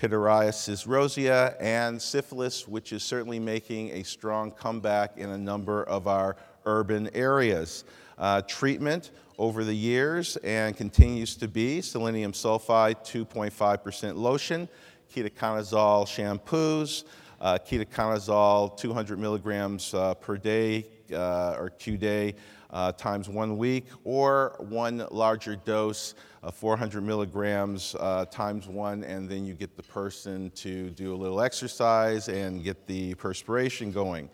pityriasis 0.00 0.86
rosea, 0.86 1.54
and 1.60 2.00
syphilis, 2.00 2.66
which 2.66 2.92
is 2.94 3.02
certainly 3.02 3.38
making 3.38 3.90
a 3.90 4.02
strong 4.02 4.50
comeback 4.50 5.18
in 5.18 5.30
a 5.30 5.38
number 5.38 5.84
of 5.84 6.06
our 6.06 6.36
urban 6.78 7.08
areas. 7.14 7.84
Uh, 8.18 8.42
treatment 8.42 9.10
over 9.38 9.64
the 9.64 9.74
years 9.74 10.36
and 10.38 10.76
continues 10.76 11.34
to 11.34 11.48
be 11.48 11.80
selenium 11.80 12.32
sulfide 12.32 12.96
2.5% 13.04 14.16
lotion, 14.16 14.68
ketoconazole 15.14 16.04
shampoos, 16.06 17.04
uh, 17.40 17.58
ketoconazole 17.58 18.76
200 18.76 19.18
milligrams 19.18 19.94
uh, 19.94 20.14
per 20.14 20.36
day 20.36 20.86
uh, 21.12 21.56
or 21.58 21.70
Q 21.70 21.96
day 21.96 22.34
uh, 22.70 22.92
times 22.92 23.28
one 23.28 23.56
week, 23.56 23.86
or 24.04 24.54
one 24.58 25.06
larger 25.10 25.56
dose 25.56 26.14
of 26.42 26.54
400 26.54 27.02
milligrams 27.02 27.96
uh, 27.98 28.24
times 28.26 28.68
one, 28.68 29.04
and 29.04 29.28
then 29.28 29.44
you 29.44 29.54
get 29.54 29.76
the 29.76 29.82
person 29.82 30.50
to 30.54 30.90
do 30.90 31.14
a 31.14 31.16
little 31.16 31.40
exercise 31.40 32.28
and 32.28 32.62
get 32.62 32.86
the 32.86 33.14
perspiration 33.14 33.90
going. 33.90 34.28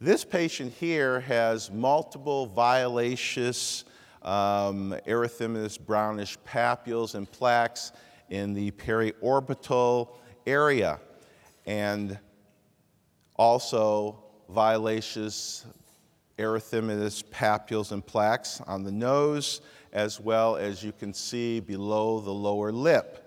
This 0.00 0.24
patient 0.24 0.72
here 0.74 1.18
has 1.22 1.72
multiple 1.72 2.46
violaceous 2.46 3.84
um, 4.22 4.94
erythematous 5.08 5.76
brownish 5.76 6.38
papules 6.46 7.16
and 7.16 7.28
plaques 7.28 7.90
in 8.30 8.54
the 8.54 8.70
periorbital 8.70 10.14
area, 10.46 11.00
and 11.66 12.16
also 13.34 14.22
violaceous 14.48 15.66
erythematous 16.38 17.24
papules 17.24 17.90
and 17.90 18.06
plaques 18.06 18.60
on 18.68 18.84
the 18.84 18.92
nose, 18.92 19.62
as 19.92 20.20
well 20.20 20.54
as 20.54 20.80
you 20.80 20.92
can 20.92 21.12
see 21.12 21.58
below 21.58 22.20
the 22.20 22.30
lower 22.30 22.70
lip. 22.70 23.24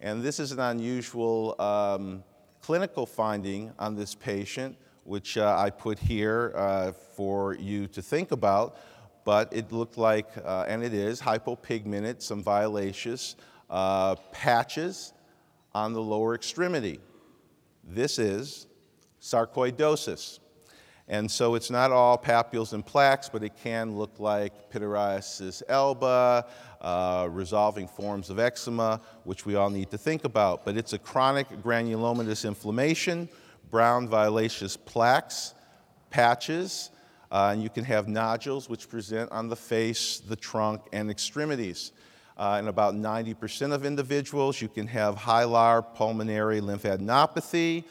And 0.00 0.22
this 0.22 0.38
is 0.38 0.52
an 0.52 0.60
unusual 0.60 1.60
um, 1.60 2.22
clinical 2.64 3.04
finding 3.04 3.70
on 3.78 3.94
this 3.94 4.14
patient, 4.14 4.74
which 5.04 5.36
uh, 5.36 5.54
I 5.58 5.68
put 5.68 5.98
here 5.98 6.54
uh, 6.56 6.92
for 6.92 7.52
you 7.56 7.86
to 7.88 8.00
think 8.00 8.32
about, 8.32 8.78
but 9.22 9.52
it 9.52 9.70
looked 9.70 9.98
like, 9.98 10.28
uh, 10.42 10.64
and 10.66 10.82
it 10.82 10.94
is, 10.94 11.20
hypopigmented, 11.20 12.22
some 12.22 12.42
violaceous 12.42 13.36
uh, 13.68 14.14
patches 14.32 15.12
on 15.74 15.92
the 15.92 16.00
lower 16.00 16.34
extremity. 16.34 17.00
This 17.86 18.18
is 18.18 18.66
sarcoidosis. 19.20 20.38
And 21.08 21.30
so 21.30 21.54
it's 21.54 21.70
not 21.70 21.92
all 21.92 22.16
papules 22.16 22.72
and 22.72 22.84
plaques, 22.84 23.28
but 23.28 23.42
it 23.42 23.52
can 23.62 23.96
look 23.96 24.18
like 24.18 24.72
pityriasis 24.72 25.62
alba, 25.68 26.46
uh, 26.80 27.28
resolving 27.30 27.88
forms 27.88 28.30
of 28.30 28.38
eczema, 28.38 29.00
which 29.24 29.44
we 29.44 29.54
all 29.54 29.68
need 29.68 29.90
to 29.90 29.98
think 29.98 30.24
about. 30.24 30.64
But 30.64 30.76
it's 30.76 30.94
a 30.94 30.98
chronic 30.98 31.48
granulomatous 31.62 32.46
inflammation, 32.46 33.28
brown 33.70 34.08
violaceous 34.08 34.76
plaques, 34.78 35.52
patches, 36.08 36.90
uh, 37.30 37.50
and 37.52 37.62
you 37.62 37.68
can 37.68 37.84
have 37.84 38.08
nodules 38.08 38.68
which 38.68 38.88
present 38.88 39.30
on 39.30 39.48
the 39.48 39.56
face, 39.56 40.20
the 40.20 40.36
trunk, 40.36 40.82
and 40.92 41.10
extremities. 41.10 41.92
Uh, 42.36 42.58
in 42.60 42.68
about 42.68 42.94
90% 42.94 43.72
of 43.72 43.84
individuals, 43.84 44.60
you 44.60 44.68
can 44.68 44.86
have 44.86 45.16
hilar 45.16 45.82
pulmonary 45.94 46.60
lymphadenopathy, 46.60 47.84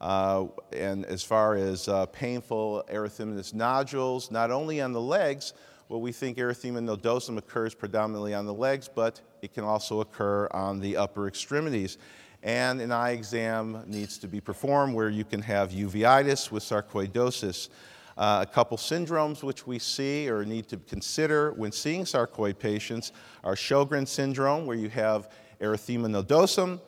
uh, 0.00 0.46
and 0.72 1.04
as 1.06 1.22
far 1.22 1.54
as 1.54 1.88
uh, 1.88 2.06
painful 2.06 2.84
erythematous 2.92 3.54
nodules, 3.54 4.30
not 4.30 4.50
only 4.50 4.80
on 4.80 4.92
the 4.92 5.00
legs, 5.00 5.54
well, 5.88 6.00
we 6.00 6.12
think 6.12 6.36
erythema 6.36 6.80
nodosum 6.84 7.38
occurs 7.38 7.74
predominantly 7.74 8.34
on 8.34 8.44
the 8.44 8.52
legs, 8.52 8.90
but 8.92 9.20
it 9.40 9.54
can 9.54 9.62
also 9.62 10.00
occur 10.00 10.48
on 10.50 10.80
the 10.80 10.96
upper 10.96 11.28
extremities. 11.28 11.98
And 12.42 12.80
an 12.80 12.92
eye 12.92 13.10
exam 13.10 13.84
needs 13.86 14.18
to 14.18 14.28
be 14.28 14.40
performed 14.40 14.94
where 14.94 15.08
you 15.08 15.24
can 15.24 15.40
have 15.42 15.70
uveitis 15.70 16.50
with 16.50 16.62
sarcoidosis. 16.62 17.68
Uh, 18.16 18.44
a 18.48 18.50
couple 18.50 18.76
syndromes 18.78 19.42
which 19.42 19.66
we 19.66 19.78
see 19.78 20.28
or 20.28 20.44
need 20.44 20.66
to 20.68 20.78
consider 20.78 21.52
when 21.52 21.70
seeing 21.70 22.02
sarcoid 22.02 22.58
patients 22.58 23.12
are 23.44 23.54
Löfgren 23.54 24.08
syndrome, 24.08 24.66
where 24.66 24.76
you 24.76 24.88
have 24.88 25.30
erythema 25.60 26.08
nodosum, 26.08 26.80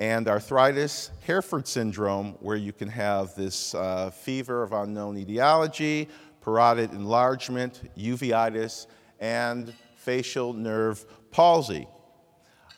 and 0.00 0.26
arthritis, 0.28 1.10
Heerfordt 1.20 1.68
syndrome, 1.68 2.34
where 2.40 2.56
you 2.56 2.72
can 2.72 2.88
have 2.88 3.34
this 3.34 3.74
uh, 3.74 4.08
fever 4.10 4.62
of 4.62 4.72
unknown 4.72 5.18
etiology, 5.18 6.08
parotid 6.42 6.92
enlargement, 6.92 7.82
uveitis, 7.98 8.86
and 9.20 9.74
facial 9.96 10.54
nerve 10.54 11.04
palsy. 11.30 11.86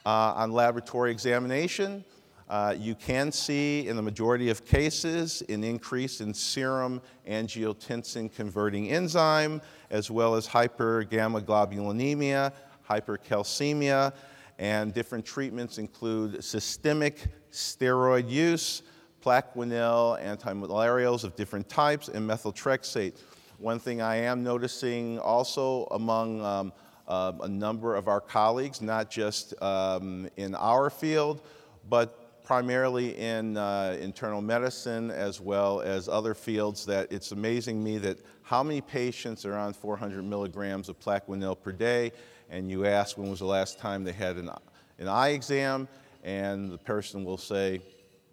Uh, 0.05 0.33
on 0.35 0.51
laboratory 0.51 1.13
examination, 1.13 2.05
uh, 2.49 2.75
you 2.77 2.97
can 2.97 3.31
see 3.31 3.87
in 3.87 3.95
the 3.95 4.03
majority 4.03 4.51
of 4.51 4.67
cases 4.67 5.45
an 5.49 5.63
increase 5.63 6.21
in 6.21 6.35
serum 6.35 7.01
angiotensin 7.29 8.35
converting 8.35 8.91
enzyme, 8.91 9.63
as 9.91 10.11
well 10.11 10.35
as 10.35 10.49
hypergammaglobulinemia, 10.49 12.53
hypercalcemia, 12.91 14.13
and 14.59 14.93
different 14.95 15.25
treatments 15.25 15.79
include 15.79 16.43
systemic 16.43 17.27
steroid 17.51 18.29
use, 18.31 18.83
Plaquenil, 19.23 20.21
antimalarials 20.23 21.25
of 21.25 21.37
different 21.37 21.69
types, 21.69 22.09
and 22.09 22.29
methotrexate. 22.29 23.15
One 23.59 23.79
thing 23.79 24.03
I 24.03 24.17
am 24.17 24.43
noticing 24.43 25.19
also 25.21 25.87
among 25.93 26.45
um, 26.45 26.73
uh, 27.07 27.33
a 27.43 27.49
number 27.49 27.95
of 27.95 28.09
our 28.09 28.21
colleagues, 28.21 28.81
not 28.81 29.11
just 29.11 29.55
um, 29.63 30.29
in 30.37 30.55
our 30.55 30.91
field, 30.91 31.43
but 31.89 32.43
primarily 32.45 33.17
in 33.19 33.57
uh, 33.57 33.97
internal 34.01 34.41
medicine 34.41 35.11
as 35.11 35.41
well 35.41 35.81
as 35.81 36.09
other 36.09 36.35
fields, 36.35 36.85
that 36.87 37.11
it's 37.13 37.33
amazing 37.33 37.83
me 37.83 37.99
that 37.99 38.19
how 38.43 38.63
many 38.63 38.81
patients 38.81 39.45
are 39.47 39.57
on 39.57 39.73
400 39.73 40.25
milligrams 40.25 40.89
of 40.89 40.99
Plaquenil 40.99 41.61
per 41.61 41.73
day, 41.73 42.13
and 42.51 42.71
you 42.71 42.87
ask 42.87 43.17
when 43.17 43.31
was 43.31 43.39
the 43.39 43.47
last 43.47 43.79
time 43.79 44.05
they 44.05 44.13
had 44.13 44.37
an, 44.37 44.51
an 44.99 45.09
eye 45.09 45.31
exam, 45.31 45.89
and 46.23 46.71
the 46.71 46.79
person 46.79 47.25
will 47.25 47.39
say, 47.39 47.81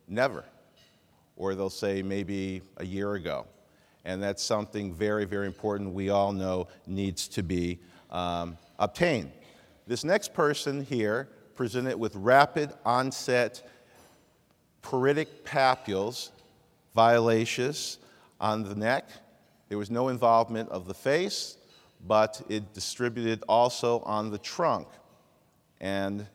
never. 0.08 0.44
Or 1.36 1.56
they'll 1.56 1.70
say 1.70 2.02
maybe 2.02 2.62
a 2.78 2.86
year 2.86 3.14
ago. 3.14 3.46
And 4.06 4.22
that's 4.22 4.44
something 4.44 4.94
very, 4.94 5.26
very 5.26 5.48
important 5.48 5.94
we 5.94 6.10
all 6.10 6.32
know 6.32 6.68
needs 6.88 7.28
to 7.30 7.44
be 7.44 7.80
um, 8.12 8.58
obtained. 8.78 9.32
This 9.88 10.04
next 10.04 10.34
person 10.34 10.84
here 10.84 11.30
presented 11.56 11.98
with 11.98 12.16
rapid 12.16 12.72
onset 12.86 13.68
pruritic 14.82 15.28
papules, 15.44 16.30
violaceous 16.96 17.98
on 18.40 18.64
the 18.64 18.76
neck. 18.76 19.10
There 19.68 19.78
was 19.78 19.92
no 19.92 20.08
involvement 20.08 20.70
of 20.70 20.88
the 20.88 20.94
face, 20.94 21.58
but 22.06 22.42
it 22.50 22.74
distributed 22.74 23.44
also 23.48 24.00
on 24.02 24.32
the 24.32 24.38
trunk. 24.38 24.88
And 25.82 26.28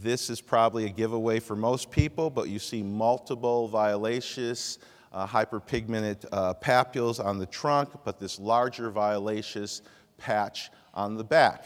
this 0.00 0.30
is 0.30 0.40
probably 0.40 0.86
a 0.86 0.88
giveaway 0.88 1.40
for 1.40 1.54
most 1.56 1.90
people, 1.90 2.30
but 2.30 2.48
you 2.48 2.58
see 2.58 2.82
multiple 2.82 3.68
violaceous, 3.68 4.78
uh, 5.12 5.26
hyperpigmented 5.26 6.26
uh, 6.32 6.54
papules 6.54 7.22
on 7.22 7.38
the 7.38 7.46
trunk, 7.46 7.90
but 8.04 8.18
this 8.18 8.38
larger 8.38 8.90
violaceous 8.90 9.82
patch 10.16 10.70
on 10.94 11.16
the 11.16 11.24
back. 11.24 11.64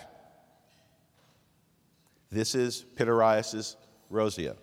This 2.31 2.55
is 2.55 2.85
pityriasis 2.97 3.77
rosea. 4.11 4.57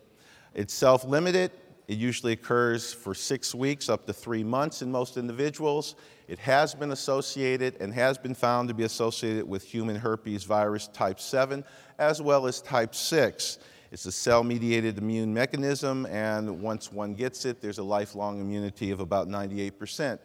It's 0.53 0.73
self 0.73 1.05
limited. 1.05 1.51
It 1.87 1.97
usually 1.97 2.33
occurs 2.33 2.93
for 2.93 3.13
six 3.13 3.53
weeks 3.53 3.89
up 3.89 4.05
to 4.05 4.13
three 4.13 4.43
months 4.43 4.81
in 4.81 4.91
most 4.91 5.17
individuals. 5.17 5.95
It 6.27 6.39
has 6.39 6.73
been 6.73 6.91
associated 6.91 7.77
and 7.79 7.93
has 7.93 8.17
been 8.17 8.33
found 8.33 8.69
to 8.69 8.73
be 8.73 8.83
associated 8.83 9.47
with 9.47 9.63
human 9.63 9.95
herpes 9.95 10.43
virus 10.43 10.87
type 10.87 11.19
7 11.19 11.63
as 11.99 12.21
well 12.21 12.47
as 12.47 12.61
type 12.61 12.95
6. 12.95 13.59
It's 13.91 14.05
a 14.05 14.11
cell 14.11 14.43
mediated 14.43 14.97
immune 14.97 15.31
mechanism, 15.33 16.07
and 16.07 16.61
once 16.61 16.91
one 16.91 17.13
gets 17.13 17.45
it, 17.45 17.61
there's 17.61 17.77
a 17.77 17.83
lifelong 17.83 18.39
immunity 18.39 18.89
of 18.89 18.99
about 18.99 19.27
98%. 19.27 20.17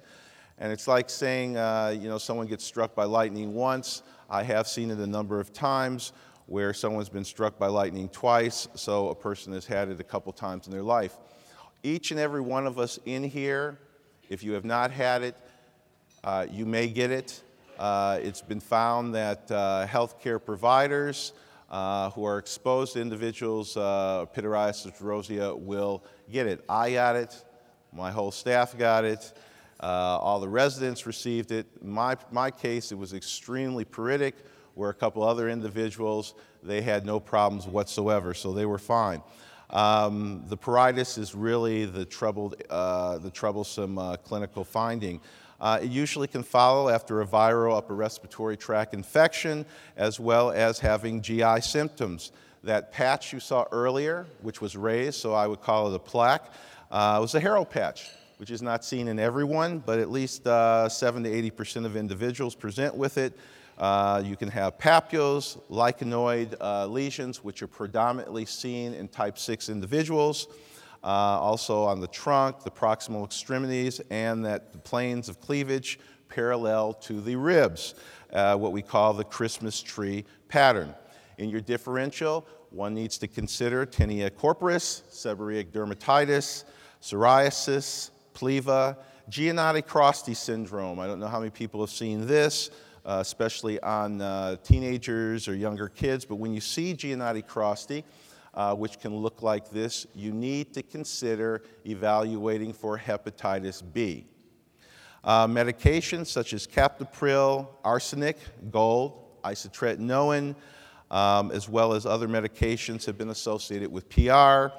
And 0.56 0.72
it's 0.72 0.88
like 0.88 1.10
saying, 1.10 1.58
uh, 1.58 1.94
you 1.98 2.08
know, 2.08 2.16
someone 2.16 2.46
gets 2.46 2.64
struck 2.64 2.94
by 2.94 3.04
lightning 3.04 3.52
once. 3.52 4.02
I 4.30 4.42
have 4.42 4.66
seen 4.68 4.90
it 4.90 4.98
a 4.98 5.06
number 5.06 5.38
of 5.38 5.52
times 5.52 6.12
where 6.46 6.72
someone's 6.72 7.10
been 7.10 7.24
struck 7.24 7.58
by 7.58 7.66
lightning 7.66 8.08
twice, 8.08 8.68
so 8.74 9.10
a 9.10 9.14
person 9.14 9.52
has 9.52 9.66
had 9.66 9.90
it 9.90 10.00
a 10.00 10.04
couple 10.04 10.32
times 10.32 10.66
in 10.66 10.72
their 10.72 10.82
life. 10.82 11.18
Each 11.82 12.10
and 12.10 12.18
every 12.18 12.40
one 12.40 12.66
of 12.66 12.78
us 12.78 12.98
in 13.04 13.22
here, 13.22 13.78
if 14.30 14.42
you 14.42 14.52
have 14.52 14.64
not 14.64 14.90
had 14.90 15.22
it, 15.22 15.36
uh, 16.24 16.46
you 16.50 16.66
may 16.66 16.88
get 16.88 17.10
it. 17.10 17.42
Uh, 17.78 18.18
it's 18.22 18.42
been 18.42 18.60
found 18.60 19.14
that 19.14 19.50
uh, 19.50 19.86
healthcare 19.88 20.44
providers 20.44 21.32
uh, 21.70 22.10
who 22.10 22.24
are 22.24 22.38
exposed 22.38 22.94
to 22.94 23.00
individuals, 23.00 23.76
uh, 23.76 24.24
pityriasis 24.34 25.00
rosea, 25.00 25.54
will 25.54 26.02
get 26.30 26.46
it. 26.46 26.64
I 26.68 26.92
got 26.92 27.14
it, 27.14 27.44
my 27.92 28.10
whole 28.10 28.32
staff 28.32 28.76
got 28.76 29.04
it. 29.04 29.32
Uh, 29.80 30.18
all 30.20 30.40
the 30.40 30.48
residents 30.48 31.06
received 31.06 31.52
it. 31.52 31.66
My, 31.84 32.16
my 32.32 32.50
case, 32.50 32.90
it 32.90 32.98
was 32.98 33.12
extremely 33.12 33.84
pruritic, 33.84 34.32
where 34.74 34.90
a 34.90 34.94
couple 34.94 35.22
other 35.22 35.48
individuals, 35.48 36.34
they 36.64 36.82
had 36.82 37.06
no 37.06 37.20
problems 37.20 37.66
whatsoever, 37.66 38.34
so 38.34 38.52
they 38.52 38.66
were 38.66 38.78
fine. 38.78 39.22
Um, 39.70 40.42
the 40.48 40.56
pruritus 40.56 41.16
is 41.16 41.34
really 41.34 41.84
the, 41.84 42.04
troubled, 42.04 42.60
uh, 42.70 43.18
the 43.18 43.30
troublesome 43.30 44.00
clinical 44.24 44.64
finding. 44.64 45.20
Uh, 45.60 45.80
it 45.82 45.90
usually 45.90 46.28
can 46.28 46.42
follow 46.42 46.88
after 46.88 47.20
a 47.20 47.26
viral 47.26 47.76
upper 47.76 47.94
respiratory 47.94 48.56
tract 48.56 48.94
infection, 48.94 49.66
as 49.96 50.20
well 50.20 50.50
as 50.50 50.78
having 50.78 51.20
GI 51.20 51.60
symptoms. 51.60 52.32
That 52.64 52.92
patch 52.92 53.32
you 53.32 53.40
saw 53.40 53.66
earlier, 53.72 54.26
which 54.42 54.60
was 54.60 54.76
raised, 54.76 55.20
so 55.20 55.32
I 55.34 55.46
would 55.46 55.60
call 55.60 55.92
it 55.92 55.96
a 55.96 55.98
plaque, 55.98 56.52
uh, 56.90 57.18
was 57.20 57.34
a 57.34 57.40
herald 57.40 57.70
patch 57.70 58.08
which 58.38 58.50
is 58.52 58.62
not 58.62 58.84
seen 58.84 59.08
in 59.08 59.18
everyone, 59.18 59.80
but 59.80 59.98
at 59.98 60.10
least 60.10 60.46
uh, 60.46 60.88
7 60.88 61.24
to 61.24 61.50
80% 61.50 61.84
of 61.84 61.96
individuals 61.96 62.54
present 62.54 62.94
with 62.94 63.18
it. 63.18 63.36
Uh, 63.76 64.22
you 64.24 64.36
can 64.36 64.48
have 64.48 64.78
papules, 64.78 65.58
lichenoid 65.68 66.54
uh, 66.60 66.86
lesions, 66.86 67.42
which 67.42 67.62
are 67.62 67.66
predominantly 67.68 68.44
seen 68.44 68.94
in 68.94 69.08
type 69.08 69.38
6 69.38 69.68
individuals. 69.68 70.46
Uh, 71.04 71.06
also 71.06 71.84
on 71.84 72.00
the 72.00 72.08
trunk, 72.08 72.64
the 72.64 72.70
proximal 72.70 73.24
extremities, 73.24 74.00
and 74.10 74.44
that 74.44 74.72
the 74.72 74.78
planes 74.78 75.28
of 75.28 75.40
cleavage 75.40 75.98
parallel 76.28 76.92
to 76.92 77.20
the 77.20 77.36
ribs, 77.36 77.94
uh, 78.32 78.56
what 78.56 78.72
we 78.72 78.82
call 78.82 79.14
the 79.14 79.24
Christmas 79.24 79.80
tree 79.80 80.24
pattern. 80.48 80.92
In 81.38 81.48
your 81.50 81.60
differential, 81.60 82.46
one 82.70 82.94
needs 82.94 83.16
to 83.18 83.28
consider 83.28 83.86
tinea 83.86 84.28
corporis, 84.30 85.02
seborrheic 85.10 85.70
dermatitis, 85.70 86.64
psoriasis, 87.00 88.10
PLEVA, 88.34 88.96
Giannotti-Crosty 89.30 90.34
syndrome. 90.34 90.98
I 90.98 91.06
don't 91.06 91.20
know 91.20 91.28
how 91.28 91.38
many 91.38 91.50
people 91.50 91.80
have 91.80 91.90
seen 91.90 92.26
this, 92.26 92.70
uh, 93.04 93.18
especially 93.20 93.80
on 93.82 94.20
uh, 94.20 94.56
teenagers 94.64 95.48
or 95.48 95.54
younger 95.54 95.88
kids, 95.88 96.24
but 96.24 96.36
when 96.36 96.52
you 96.52 96.60
see 96.60 96.94
Giannotti-Crosty, 96.94 98.04
uh, 98.58 98.74
which 98.74 98.98
can 98.98 99.14
look 99.14 99.40
like 99.40 99.70
this, 99.70 100.04
you 100.16 100.32
need 100.32 100.74
to 100.74 100.82
consider 100.82 101.62
evaluating 101.86 102.72
for 102.72 102.98
hepatitis 102.98 103.80
B. 103.92 104.26
Uh, 105.22 105.46
medications 105.46 106.26
such 106.26 106.52
as 106.52 106.66
captopril, 106.66 107.68
arsenic, 107.84 108.36
gold, 108.72 109.40
isotretinoin, 109.44 110.56
um, 111.12 111.52
as 111.52 111.68
well 111.68 111.92
as 111.92 112.04
other 112.04 112.26
medications 112.26 113.06
have 113.06 113.16
been 113.16 113.30
associated 113.30 113.92
with 113.92 114.08
PR, 114.08 114.74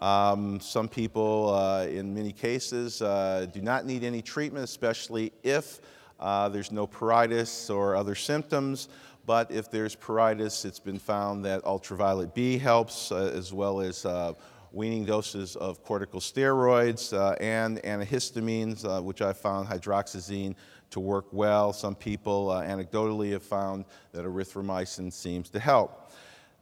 um, 0.00 0.60
some 0.60 0.88
people, 0.88 1.52
uh, 1.54 1.86
in 1.86 2.14
many 2.14 2.30
cases, 2.30 3.02
uh, 3.02 3.46
do 3.52 3.60
not 3.60 3.84
need 3.84 4.04
any 4.04 4.22
treatment, 4.22 4.62
especially 4.62 5.32
if 5.42 5.80
uh, 6.20 6.48
there's 6.48 6.70
no 6.70 6.86
pruritus 6.86 7.74
or 7.74 7.96
other 7.96 8.14
symptoms. 8.14 8.88
But 9.26 9.50
if 9.50 9.70
there's 9.70 9.96
pruritus, 9.96 10.64
it's 10.64 10.78
been 10.78 10.98
found 10.98 11.44
that 11.46 11.64
ultraviolet 11.64 12.34
B 12.34 12.58
helps, 12.58 13.10
uh, 13.10 13.32
as 13.34 13.52
well 13.52 13.80
as 13.80 14.04
uh, 14.04 14.34
weaning 14.72 15.04
doses 15.04 15.56
of 15.56 15.82
corticosteroids 15.84 17.16
uh, 17.16 17.34
and 17.40 17.78
antihistamines, 17.82 19.02
which 19.02 19.22
I 19.22 19.32
found 19.32 19.68
hydroxyzine 19.68 20.54
to 20.90 21.00
work 21.00 21.26
well. 21.32 21.72
Some 21.72 21.94
people 21.94 22.48
anecdotally 22.48 23.32
have 23.32 23.42
found 23.42 23.84
that 24.12 24.24
erythromycin 24.24 25.12
seems 25.12 25.48
to 25.50 25.58
help. 25.58 26.12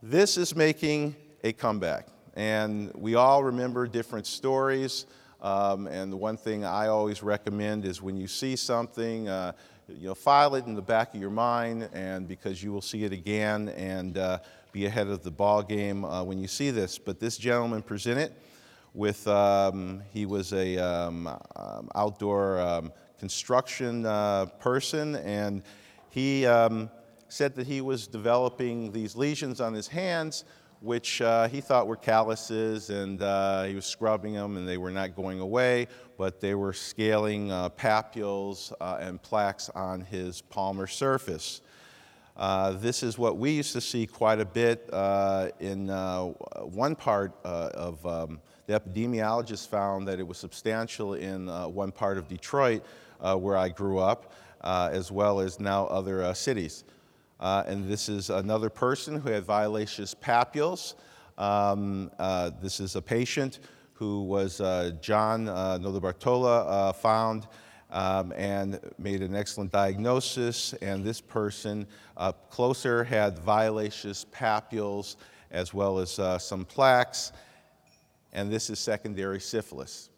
This 0.03 0.37
is 0.37 0.55
making 0.55 1.17
a 1.43 1.53
comeback. 1.53 2.07
And 2.35 2.93
we 2.95 3.15
all 3.15 3.43
remember 3.45 3.87
different 3.87 4.27
stories. 4.27 5.07
Um, 5.41 5.87
and 5.89 6.13
the 6.13 6.17
one 6.17 6.37
thing 6.37 6.65
I 6.65 6.87
always 6.87 7.23
recommend 7.23 7.85
is 7.85 8.01
when 8.01 8.17
you 8.17 8.29
see 8.29 8.55
something, 8.57 9.29
uh, 9.29 9.53
you 9.99 10.09
know, 10.09 10.15
file 10.15 10.55
it 10.55 10.67
in 10.67 10.75
the 10.75 10.83
back 10.83 11.15
of 11.15 11.21
your 11.21 11.31
mind, 11.31 11.89
and 11.93 12.27
because 12.27 12.63
you 12.63 12.73
will 12.73 12.83
see 12.83 13.05
it 13.05 13.13
again 13.13 13.69
and 13.71 14.19
uh, 14.19 14.39
be 14.73 14.87
ahead 14.87 15.09
of 15.09 15.23
the 15.23 15.31
ball 15.31 15.63
game 15.63 16.05
uh, 16.05 16.23
when 16.23 16.39
you 16.39 16.49
see 16.49 16.71
this. 16.71 16.99
But 16.99 17.21
this 17.21 17.37
gentleman 17.37 17.83
presented 17.83 18.33
with 18.95 19.27
um, 19.29 20.03
he 20.13 20.27
was 20.27 20.53
a 20.53 20.79
um, 20.79 21.27
um 21.57 21.91
outdoor 21.95 22.61
um, 22.61 22.93
construction 23.19 24.07
uh, 24.07 24.47
person, 24.61 25.17
and 25.17 25.63
he 26.11 26.47
um, 26.47 26.91
said 27.29 27.55
that 27.57 27.67
he 27.67 27.81
was 27.81 28.07
developing 28.07 28.93
these 28.93 29.17
lesions 29.17 29.61
on 29.61 29.73
his 29.73 29.89
hands 29.89 30.45
which 30.83 31.23
uh, 31.23 31.47
he 31.47 31.61
thought 31.61 31.87
were 31.87 31.97
calluses, 31.97 32.91
and 32.91 33.23
uh, 33.23 33.63
he 33.63 33.75
was 33.75 33.87
scrubbing 33.87 34.35
them, 34.35 34.57
and 34.57 34.69
they 34.69 34.79
were 34.79 34.91
not 34.91 35.15
going 35.15 35.39
away, 35.39 35.87
but 36.19 36.41
they 36.41 36.55
were 36.55 36.73
scaling 36.73 37.53
uh, 37.53 37.69
papules 37.71 38.73
uh, 38.81 38.99
and 39.01 39.23
plaques 39.23 39.69
on 39.71 40.01
his 40.01 40.43
palmar 40.43 40.89
surface. 40.89 41.61
Uh, 42.37 42.73
this 42.73 43.03
is 43.03 43.17
what 43.17 43.37
we 43.39 43.53
used 43.53 43.73
to 43.73 43.81
see 43.81 44.07
quite 44.07 44.41
a 44.41 44.45
bit 44.45 44.89
in 45.61 45.89
one 45.89 46.97
part 46.97 47.33
of 47.45 48.05
um, 48.05 48.41
the 48.67 48.81
epidemiologists 48.81 49.69
found 49.69 50.09
that 50.09 50.19
it 50.19 50.27
was 50.27 50.39
substantial 50.39 51.15
in 51.15 51.47
one 51.73 51.93
part 51.93 52.19
of 52.19 52.27
Detroit 52.27 52.83
where 53.21 53.57
I 53.57 53.69
grew 53.69 53.99
up, 53.99 54.33
as 54.65 55.13
well 55.13 55.41
as 55.41 55.61
now 55.61 55.87
other 55.87 56.35
cities. 56.35 56.85
Uh, 57.43 57.65
and 57.67 57.89
this 57.89 58.09
is 58.09 58.31
another 58.31 58.71
person 58.71 59.21
who 59.21 59.29
had 59.29 59.43
violaceous 59.43 60.15
papules. 60.15 60.95
Um, 61.37 62.09
uh, 62.21 62.53
this 62.63 62.79
is 62.79 62.95
a 62.95 63.03
patient 63.03 63.59
who 63.95 64.23
was 64.23 64.61
uh, 64.61 64.93
John 65.01 65.49
uh, 65.49 65.77
Notarbartolo 65.81 66.65
uh, 66.69 66.93
found 66.93 67.49
um, 67.91 68.33
and 68.37 68.79
made 68.97 69.23
an 69.23 69.35
excellent 69.35 69.73
diagnosis. 69.73 70.73
And 70.75 71.05
this 71.05 71.21
person 71.21 71.89
uh, 72.17 72.31
closer 72.49 73.03
had 73.03 73.41
violaceous 73.41 74.25
papules 74.33 75.17
as 75.51 75.75
well 75.75 75.99
as 75.99 76.21
uh, 76.21 76.39
some 76.39 76.65
plaques. 76.65 77.33
And 78.33 78.53
this 78.53 78.71
is 78.71 78.79
secondary 78.79 79.41
syphilis. 79.41 80.11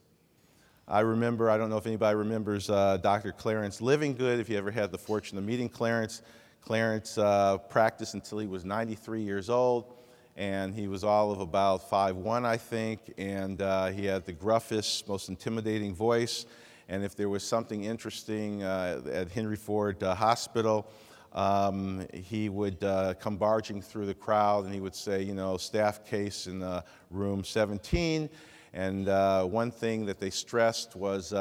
I 0.86 1.00
remember, 1.00 1.48
I 1.48 1.56
don't 1.56 1.70
know 1.70 1.78
if 1.78 1.86
anybody 1.86 2.16
remembers 2.16 2.66
Dr. 2.66 3.32
Clarence 3.32 3.80
Livingood, 3.80 4.40
if 4.40 4.50
you 4.50 4.58
ever 4.58 4.70
had 4.70 4.92
the 4.92 4.98
fortune 4.98 5.38
of 5.38 5.44
meeting 5.44 5.70
Clarence. 5.70 6.20
Clarence 6.64 7.18
uh, 7.18 7.58
practiced 7.58 8.14
until 8.14 8.38
he 8.38 8.46
was 8.46 8.64
93 8.64 9.20
years 9.20 9.50
old, 9.50 9.92
and 10.34 10.74
he 10.74 10.88
was 10.88 11.04
all 11.04 11.30
of 11.30 11.40
about 11.40 11.90
5'1", 11.90 12.46
I 12.46 12.56
think, 12.56 13.12
and 13.18 13.60
uh, 13.60 13.88
he 13.88 14.06
had 14.06 14.24
the 14.24 14.32
gruffest, 14.32 15.06
most 15.06 15.28
intimidating 15.28 15.94
voice. 15.94 16.46
And 16.88 17.04
if 17.04 17.14
there 17.14 17.28
was 17.28 17.42
something 17.44 17.84
interesting 17.84 18.62
uh, 18.62 19.02
at 19.12 19.30
Henry 19.30 19.56
Ford 19.56 20.02
uh, 20.02 20.14
Hospital, 20.14 20.90
um, 21.34 22.06
he 22.14 22.48
would 22.48 22.82
uh, 22.82 23.12
come 23.20 23.36
barging 23.36 23.82
through 23.82 24.06
the 24.06 24.14
crowd 24.14 24.64
and 24.64 24.72
he 24.72 24.80
would 24.80 24.94
say, 24.94 25.22
you 25.22 25.34
know, 25.34 25.58
staff 25.58 26.06
case 26.06 26.46
in 26.46 26.62
uh, 26.62 26.80
room 27.10 27.44
17. 27.44 28.30
And 28.72 29.06
one 29.52 29.70
thing 29.70 30.06
that 30.06 30.18
they 30.18 30.30
stressed 30.30 30.96
was, 30.96 31.34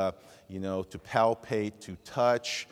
you 0.49 0.59
know, 0.59 0.83
to 0.83 0.99
palpate, 0.99 1.79
to 1.79 1.95
touch, 2.03 2.67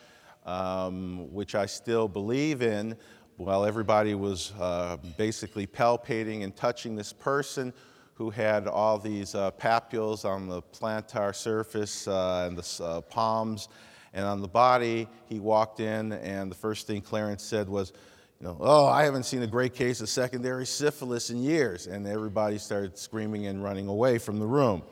um, 0.46 1.32
which 1.32 1.54
I 1.54 1.66
still 1.66 2.08
believe 2.08 2.62
in, 2.62 2.96
while 3.36 3.64
everybody 3.64 4.14
was 4.14 4.52
uh, 4.60 4.96
basically 5.16 5.66
palpating 5.66 6.44
and 6.44 6.54
touching 6.54 6.94
this 6.96 7.12
person 7.12 7.72
who 8.14 8.30
had 8.30 8.68
all 8.68 8.98
these 8.98 9.34
uh, 9.34 9.50
papules 9.52 10.24
on 10.24 10.46
the 10.48 10.62
plantar 10.62 11.34
surface 11.34 12.06
uh, 12.06 12.46
and 12.48 12.58
the 12.58 12.84
uh, 12.84 13.00
palms 13.00 13.68
and 14.12 14.24
on 14.24 14.40
the 14.40 14.48
body. 14.48 15.08
He 15.26 15.40
walked 15.40 15.80
in, 15.80 16.12
and 16.12 16.50
the 16.50 16.54
first 16.54 16.86
thing 16.86 17.00
Clarence 17.00 17.42
said 17.42 17.68
was, 17.68 17.92
you 18.40 18.46
know, 18.46 18.56
oh, 18.60 18.86
I 18.86 19.04
haven't 19.04 19.22
seen 19.24 19.42
a 19.42 19.46
great 19.46 19.74
case 19.74 20.00
of 20.00 20.08
secondary 20.08 20.66
syphilis 20.66 21.30
in 21.30 21.42
years. 21.42 21.86
And 21.86 22.06
everybody 22.06 22.58
started 22.58 22.98
screaming 22.98 23.46
and 23.46 23.62
running 23.62 23.88
away 23.88 24.18
from 24.18 24.38
the 24.38 24.46
room. 24.46 24.82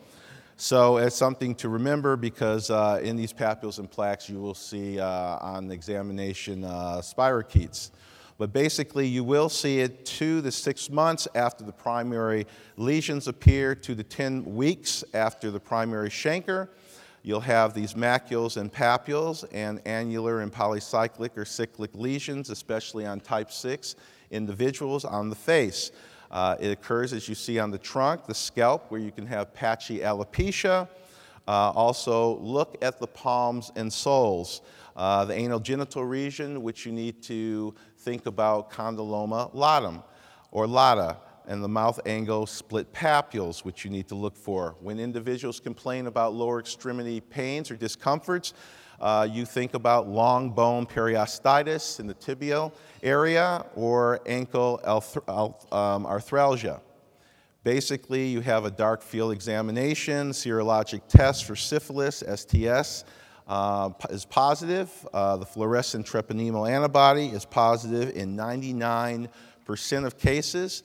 So 0.63 0.97
it's 0.97 1.15
something 1.15 1.55
to 1.55 1.69
remember 1.69 2.15
because 2.15 2.69
uh, 2.69 2.99
in 3.01 3.15
these 3.15 3.33
papules 3.33 3.79
and 3.79 3.89
plaques 3.89 4.29
you 4.29 4.39
will 4.39 4.53
see 4.53 4.99
uh, 4.99 5.07
on 5.07 5.71
examination 5.71 6.63
uh, 6.63 7.01
spirochetes. 7.01 7.89
But 8.37 8.53
basically 8.53 9.07
you 9.07 9.23
will 9.23 9.49
see 9.49 9.79
it 9.79 10.05
two 10.05 10.39
to 10.43 10.51
six 10.51 10.87
months 10.91 11.27
after 11.33 11.63
the 11.63 11.71
primary 11.71 12.45
lesions 12.77 13.27
appear 13.27 13.73
to 13.73 13.95
the 13.95 14.03
10 14.03 14.53
weeks 14.55 15.03
after 15.15 15.49
the 15.49 15.59
primary 15.59 16.09
chancre. 16.09 16.67
You'll 17.23 17.39
have 17.39 17.73
these 17.73 17.95
macules 17.95 18.57
and 18.57 18.71
papules 18.71 19.43
and 19.51 19.81
annular 19.87 20.41
and 20.41 20.53
polycyclic 20.53 21.37
or 21.37 21.45
cyclic 21.45 21.89
lesions, 21.95 22.51
especially 22.51 23.07
on 23.07 23.19
type 23.19 23.51
6 23.51 23.95
individuals 24.29 25.05
on 25.05 25.31
the 25.31 25.35
face. 25.35 25.91
Uh, 26.31 26.55
it 26.61 26.71
occurs, 26.71 27.11
as 27.11 27.27
you 27.27 27.35
see 27.35 27.59
on 27.59 27.71
the 27.71 27.77
trunk, 27.77 28.25
the 28.25 28.33
scalp, 28.33 28.89
where 28.89 29.01
you 29.01 29.11
can 29.11 29.25
have 29.27 29.53
patchy 29.53 29.99
alopecia. 29.99 30.87
Uh, 31.47 31.71
also, 31.71 32.37
look 32.37 32.77
at 32.81 32.99
the 32.99 33.07
palms 33.07 33.71
and 33.75 33.91
soles. 33.91 34.61
Uh, 34.95 35.25
the 35.25 35.33
anal 35.33 35.59
genital 35.59 36.05
region, 36.05 36.63
which 36.63 36.85
you 36.85 36.91
need 36.91 37.21
to 37.21 37.73
think 37.99 38.25
about 38.25 38.71
condyloma 38.71 39.53
latum 39.53 40.01
or 40.51 40.65
lata, 40.67 41.17
and 41.47 41.61
the 41.61 41.67
mouth 41.67 41.99
angle 42.05 42.45
split 42.45 42.93
papules, 42.93 43.65
which 43.65 43.83
you 43.83 43.91
need 43.91 44.07
to 44.07 44.15
look 44.15 44.37
for. 44.37 44.75
When 44.79 44.99
individuals 44.99 45.59
complain 45.59 46.07
about 46.07 46.33
lower 46.33 46.59
extremity 46.59 47.19
pains 47.19 47.71
or 47.71 47.75
discomforts, 47.75 48.53
uh, 49.01 49.27
you 49.29 49.45
think 49.45 49.73
about 49.73 50.07
long 50.07 50.51
bone 50.51 50.85
periostitis 50.85 51.99
in 51.99 52.07
the 52.07 52.13
tibial 52.13 52.71
area 53.01 53.65
or 53.75 54.21
ankle 54.27 54.79
um, 54.85 56.05
arthralgia. 56.05 56.79
Basically, 57.63 58.27
you 58.27 58.41
have 58.41 58.65
a 58.65 58.71
dark 58.71 59.01
field 59.01 59.31
examination, 59.31 60.31
serologic 60.31 61.01
test 61.07 61.45
for 61.45 61.55
syphilis, 61.55 62.23
STS, 62.27 63.03
uh, 63.47 63.89
is 64.09 64.25
positive. 64.25 64.89
Uh, 65.13 65.37
the 65.37 65.45
fluorescent 65.45 66.05
treponema 66.05 66.69
antibody 66.69 67.27
is 67.27 67.45
positive 67.45 68.15
in 68.15 68.35
99% 68.37 69.27
of 70.05 70.17
cases. 70.17 70.83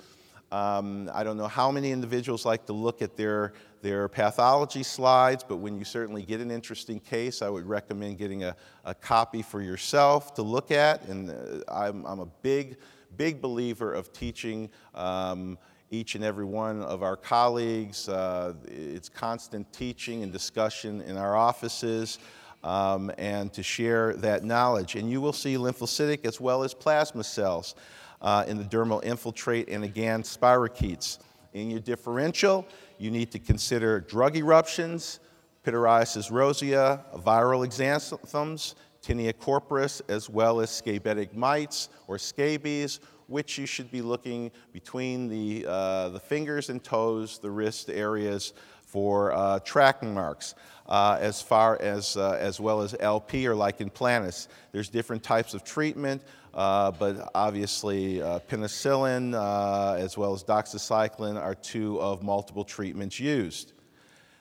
Um, 0.53 1.11
I 1.13 1.25
don't 1.25 1.37
know 1.37 1.49
how 1.49 1.73
many 1.73 1.91
individuals 1.91 2.45
like 2.45 2.67
to 2.67 2.73
look 2.73 3.03
at 3.03 3.17
their, 3.17 3.53
their 3.83 4.07
pathology 4.07 4.85
slides, 4.85 5.45
but 5.47 5.57
when 5.57 5.77
you 5.77 5.85
certainly 5.85 6.23
get 6.23 6.41
an 6.41 6.53
interesting 6.53 7.01
case, 7.01 7.43
I 7.43 7.49
would 7.49 7.67
recommend 7.67 8.19
getting 8.19 8.45
a, 8.45 8.55
a 8.85 8.95
copy 8.95 9.43
for 9.43 9.61
yourself 9.61 10.35
to 10.35 10.43
look 10.43 10.71
at. 10.71 11.03
And 11.09 11.31
uh, 11.31 11.35
I'm, 11.69 12.07
I'm, 12.07 12.21
a 12.21 12.27
big, 12.43 12.77
big 13.17 13.41
believer 13.43 13.93
of 13.93 14.13
teaching 14.13 14.71
um, 14.95 15.59
each 15.91 16.15
and 16.15 16.23
every 16.23 16.45
one 16.45 16.81
of 16.81 17.03
our 17.03 17.17
colleagues. 17.17 18.09
Uh, 18.09 18.55
it's 18.69 19.09
constant 19.09 19.73
teaching 19.73 20.23
and 20.23 20.33
discussion 20.33 21.01
in 21.03 21.17
our 21.17 21.37
offices. 21.37 22.19
Um, 22.65 23.13
and 23.17 23.53
to 23.53 23.63
share 23.63 24.15
that 24.15 24.43
knowledge. 24.43 24.97
And 24.97 25.09
you 25.09 25.21
will 25.21 25.35
see 25.35 25.55
lymphocytic 25.55 26.25
as 26.25 26.41
well 26.41 26.65
as 26.65 26.75
plasma 26.75 27.23
cells 27.23 27.77
uh, 28.21 28.45
in 28.47 28.59
the 28.59 28.65
dermal 28.65 29.03
infiltrate 29.05 29.69
and 29.69 29.85
again 29.85 30.23
spirochetes. 30.23 31.19
In 31.53 31.71
your 31.71 31.81
differential, 31.81 32.67
you 32.99 33.11
need 33.11 33.31
to 33.33 33.39
consider 33.39 34.01
drug 34.01 34.37
eruptions, 34.37 35.21
pityriasis 35.65 36.31
rosea, 36.31 37.05
viral 37.15 37.67
exanthems, 37.67 38.75
tinea 39.03 39.33
corporis, 39.33 40.03
as 40.09 40.29
well 40.29 40.61
as 40.61 40.71
scabetic 40.71 41.35
mites 41.35 41.89
or 42.09 42.19
scabies, 42.19 43.01
which 43.29 43.59
you 43.59 43.67
should 43.67 43.91
be 43.91 44.03
looking 44.03 44.51
between 44.73 45.29
the, 45.29 45.67
uh, 45.69 46.09
the 46.11 46.21
fingers 46.21 46.71
and 46.71 46.83
toes, 46.83 47.39
the 47.39 47.51
wrist 47.51 47.91
areas 47.91 48.53
for 48.85 49.33
uh, 49.33 49.59
tracking 49.61 50.15
marks 50.15 50.55
uh, 50.89 51.19
as 51.21 51.43
far 51.43 51.81
as, 51.83 52.17
uh, 52.17 52.37
as 52.41 52.61
well 52.61 52.81
as 52.81 52.95
LP 53.01 53.47
or 53.47 53.55
lichen 53.55 53.91
planus. 53.91 54.47
There's 54.73 54.89
different 54.89 55.23
types 55.23 55.55
of 55.55 55.65
treatment, 55.65 56.23
uh, 56.57 56.91
but 56.93 57.31
obviously 57.35 58.23
uh, 58.23 58.39
penicillin 58.49 59.35
uh, 59.35 59.95
as 59.95 60.17
well 60.17 60.33
as 60.33 60.43
doxycycline 60.43 61.41
are 61.41 61.55
two 61.55 62.01
of 62.01 62.23
multiple 62.23 62.65
treatments 62.65 63.21
used. 63.21 63.75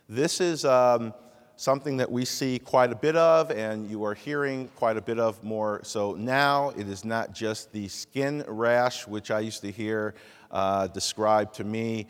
This 0.07 0.39
is 0.39 0.63
um, 0.63 1.13
something 1.57 1.97
that 1.97 2.09
we 2.09 2.23
see 2.23 2.57
quite 2.57 2.93
a 2.93 2.95
bit 2.95 3.17
of 3.17 3.51
and 3.51 3.89
you 3.89 4.05
are 4.05 4.13
hearing 4.13 4.69
quite 4.77 4.95
a 4.95 5.01
bit 5.01 5.19
of 5.19 5.43
more. 5.43 5.81
So 5.83 6.13
now 6.13 6.69
it 6.77 6.87
is 6.87 7.03
not 7.03 7.33
just 7.33 7.73
the 7.73 7.89
skin 7.89 8.45
rash, 8.47 9.05
which 9.05 9.29
I 9.29 9.41
used 9.41 9.61
to 9.61 9.71
hear 9.71 10.15
uh, 10.51 10.87
described 10.87 11.53
to 11.55 11.65
me 11.65 12.07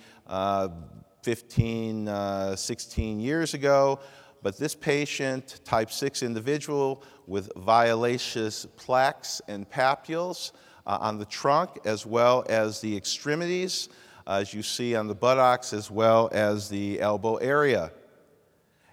15, 1.24 2.08
uh, 2.08 2.56
16 2.56 3.20
years 3.20 3.56
ago, 3.56 4.00
but 4.46 4.60
this 4.60 4.76
patient, 4.76 5.60
type 5.66 5.90
6 5.90 6.22
individual 6.22 7.02
with 7.26 7.52
violaceous 7.56 8.68
plaques 8.76 9.42
and 9.48 9.68
papules 9.68 10.52
uh, 10.86 11.00
on 11.02 11.18
the 11.18 11.26
trunk 11.26 11.80
as 11.84 12.06
well 12.06 12.46
as 12.48 12.80
the 12.80 12.96
extremities, 12.96 13.90
uh, 14.28 14.34
as 14.42 14.54
you 14.54 14.62
see 14.62 14.96
on 14.96 15.08
the 15.08 15.16
buttocks, 15.16 15.74
as 15.74 15.90
well 15.90 16.30
as 16.32 16.70
the 16.70 17.02
elbow 17.02 17.38
area. 17.38 17.92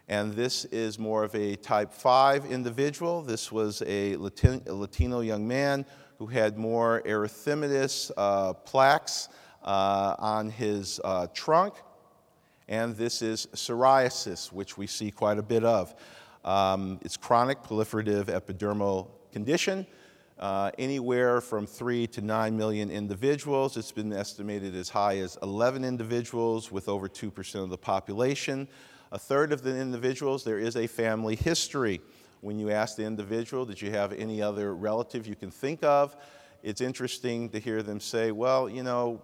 And 0.09 0.33
this 0.33 0.65
is 0.65 0.99
more 0.99 1.23
of 1.23 1.35
a 1.35 1.57
type 1.57 1.93
5 1.93 2.47
individual. 2.47 3.21
This 3.21 3.53
was 3.53 3.83
a 3.87 4.17
Latino 4.17 5.21
young 5.21 5.47
man 5.47 5.85
who 6.17 6.29
had 6.29 6.57
more 6.57 7.03
erythematous 7.05 8.11
uh, 8.17 8.55
plaques 8.55 9.29
uh, 9.63 10.17
on 10.19 10.49
his 10.49 10.99
uh, 11.05 11.27
trunk 11.35 11.75
and 12.73 12.97
this 12.97 13.21
is 13.21 13.47
psoriasis, 13.53 14.51
which 14.51 14.79
we 14.79 14.87
see 14.87 15.11
quite 15.11 15.37
a 15.37 15.43
bit 15.43 15.63
of. 15.63 15.95
Um, 16.43 16.99
it's 17.03 17.19
chronic 17.19 17.63
proliferative 17.63 18.25
epidermal 18.25 19.09
condition. 19.31 19.87
uh, 20.39 20.71
anywhere 20.79 21.41
from 21.43 21.67
3 21.67 22.07
to 22.09 22.23
9 22.23 22.57
million 22.57 22.91
individuals. 22.91 23.77
It's 23.77 23.93
been 23.93 24.13
estimated 24.13 24.75
as 24.75 24.89
high 24.89 25.19
as 25.19 25.39
11 25.43 25.85
individuals 25.85 26.73
with 26.73 26.89
over 26.89 27.09
2% 27.09 27.63
of 27.63 27.69
the 27.69 27.77
population. 27.77 28.67
A 29.13 29.19
third 29.19 29.53
of 29.53 29.63
the 29.63 29.77
individuals, 29.77 30.43
there 30.43 30.59
is 30.59 30.75
a 30.75 30.87
family 30.87 31.37
history. 31.37 32.01
When 32.41 32.59
you 32.59 32.71
ask 32.71 32.97
the 32.97 33.05
individual, 33.05 33.67
did 33.67 33.81
you 33.81 33.91
have 33.91 34.15
any 34.15 34.41
other 34.41 34.75
relative 34.75 35.27
you 35.27 35.37
can 35.37 35.51
think 35.51 35.85
of? 35.85 36.17
It's 36.63 36.81
interesting 36.81 37.51
to 37.51 37.61
hear 37.61 37.83
them 37.83 38.01
say, 38.01 38.33
well, 38.33 38.69
you 38.69 38.83
know, 38.83 39.21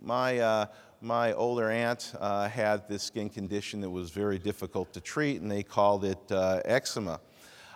my, 0.00 0.38
uh, 0.38 0.66
my 1.04 1.34
older 1.34 1.70
aunt 1.70 2.14
uh, 2.18 2.48
had 2.48 2.88
this 2.88 3.02
skin 3.02 3.28
condition 3.28 3.82
that 3.82 3.90
was 3.90 4.10
very 4.10 4.38
difficult 4.38 4.90
to 4.94 5.00
treat, 5.00 5.42
and 5.42 5.50
they 5.50 5.62
called 5.62 6.04
it 6.04 6.18
uh, 6.32 6.60
eczema. 6.64 7.20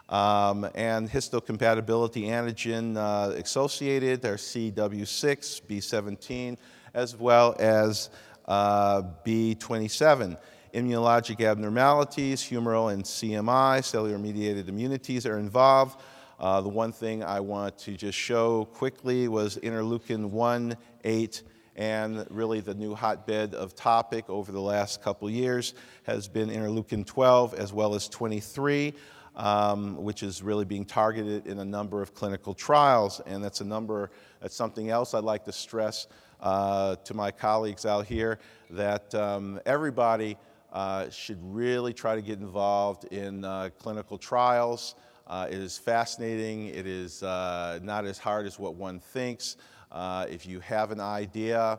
Um, 0.08 0.66
and 0.74 1.10
histocompatibility 1.10 2.28
antigen 2.28 2.96
uh, 2.96 3.32
associated 3.32 4.24
are 4.24 4.36
CW6, 4.36 5.62
B17, 5.68 6.56
as 6.94 7.14
well 7.14 7.54
as 7.58 8.08
uh, 8.46 9.02
B27. 9.26 10.38
Immunologic 10.72 11.44
abnormalities, 11.46 12.40
humoral 12.42 12.94
and 12.94 13.04
CMI, 13.04 13.84
cellular 13.84 14.18
mediated 14.18 14.70
immunities 14.70 15.26
are 15.26 15.38
involved. 15.38 16.00
Uh, 16.40 16.62
the 16.62 16.68
one 16.68 16.92
thing 16.92 17.22
I 17.22 17.40
want 17.40 17.76
to 17.80 17.94
just 17.94 18.16
show 18.16 18.64
quickly 18.64 19.28
was 19.28 19.58
interleukin 19.58 20.30
1, 20.30 20.76
8, 21.04 21.42
and 21.78 22.26
really 22.28 22.60
the 22.60 22.74
new 22.74 22.94
hotbed 22.94 23.54
of 23.54 23.74
topic 23.74 24.28
over 24.28 24.52
the 24.52 24.60
last 24.60 25.00
couple 25.00 25.30
years 25.30 25.72
has 26.02 26.28
been 26.28 26.50
interleukin 26.50 27.06
12 27.06 27.54
as 27.54 27.72
well 27.72 27.94
as 27.94 28.06
23 28.08 28.92
um, 29.38 29.96
which 29.96 30.22
is 30.22 30.42
really 30.42 30.64
being 30.64 30.84
targeted 30.84 31.46
in 31.46 31.60
a 31.60 31.64
number 31.64 32.02
of 32.02 32.12
clinical 32.12 32.52
trials. 32.52 33.20
And 33.24 33.42
that's 33.42 33.60
a 33.60 33.64
number, 33.64 34.10
that's 34.40 34.54
something 34.54 34.90
else 34.90 35.14
I'd 35.14 35.24
like 35.24 35.44
to 35.44 35.52
stress 35.52 36.08
uh, 36.40 36.96
to 36.96 37.14
my 37.14 37.30
colleagues 37.30 37.86
out 37.86 38.06
here 38.06 38.38
that 38.70 39.14
um, 39.14 39.60
everybody 39.64 40.36
uh, 40.72 41.08
should 41.08 41.38
really 41.40 41.94
try 41.94 42.14
to 42.14 42.20
get 42.20 42.40
involved 42.40 43.04
in 43.12 43.44
uh, 43.44 43.70
clinical 43.78 44.18
trials. 44.18 44.96
Uh, 45.26 45.46
it 45.48 45.58
is 45.58 45.78
fascinating. 45.78 46.66
It 46.66 46.86
is 46.86 47.22
uh, 47.22 47.78
not 47.82 48.06
as 48.06 48.18
hard 48.18 48.46
as 48.46 48.58
what 48.58 48.74
one 48.74 48.98
thinks. 48.98 49.56
Uh, 49.90 50.26
if 50.28 50.46
you 50.46 50.60
have 50.60 50.90
an 50.90 51.00
idea, 51.00 51.78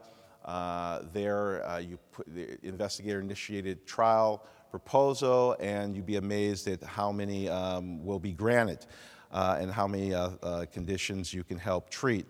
there 1.14 1.80
you 1.82 1.98
put 2.12 2.34
the 2.34 2.58
investigator-initiated 2.68 3.86
trial 3.86 4.44
proposal, 4.70 5.56
and 5.60 5.96
you'd 5.96 6.06
be 6.06 6.18
amazed 6.18 6.68
at 6.68 6.84
how 6.84 7.12
many 7.12 7.50
um, 7.50 8.04
will 8.06 8.20
be 8.20 8.34
granted 8.34 8.86
uh, 9.32 9.58
and 9.60 9.72
how 9.72 9.88
many 9.88 10.14
uh, 10.14 10.30
uh, 10.42 10.66
conditions 10.72 11.34
you 11.34 11.44
can 11.44 11.58
help 11.58 11.90
treat. 11.90 12.26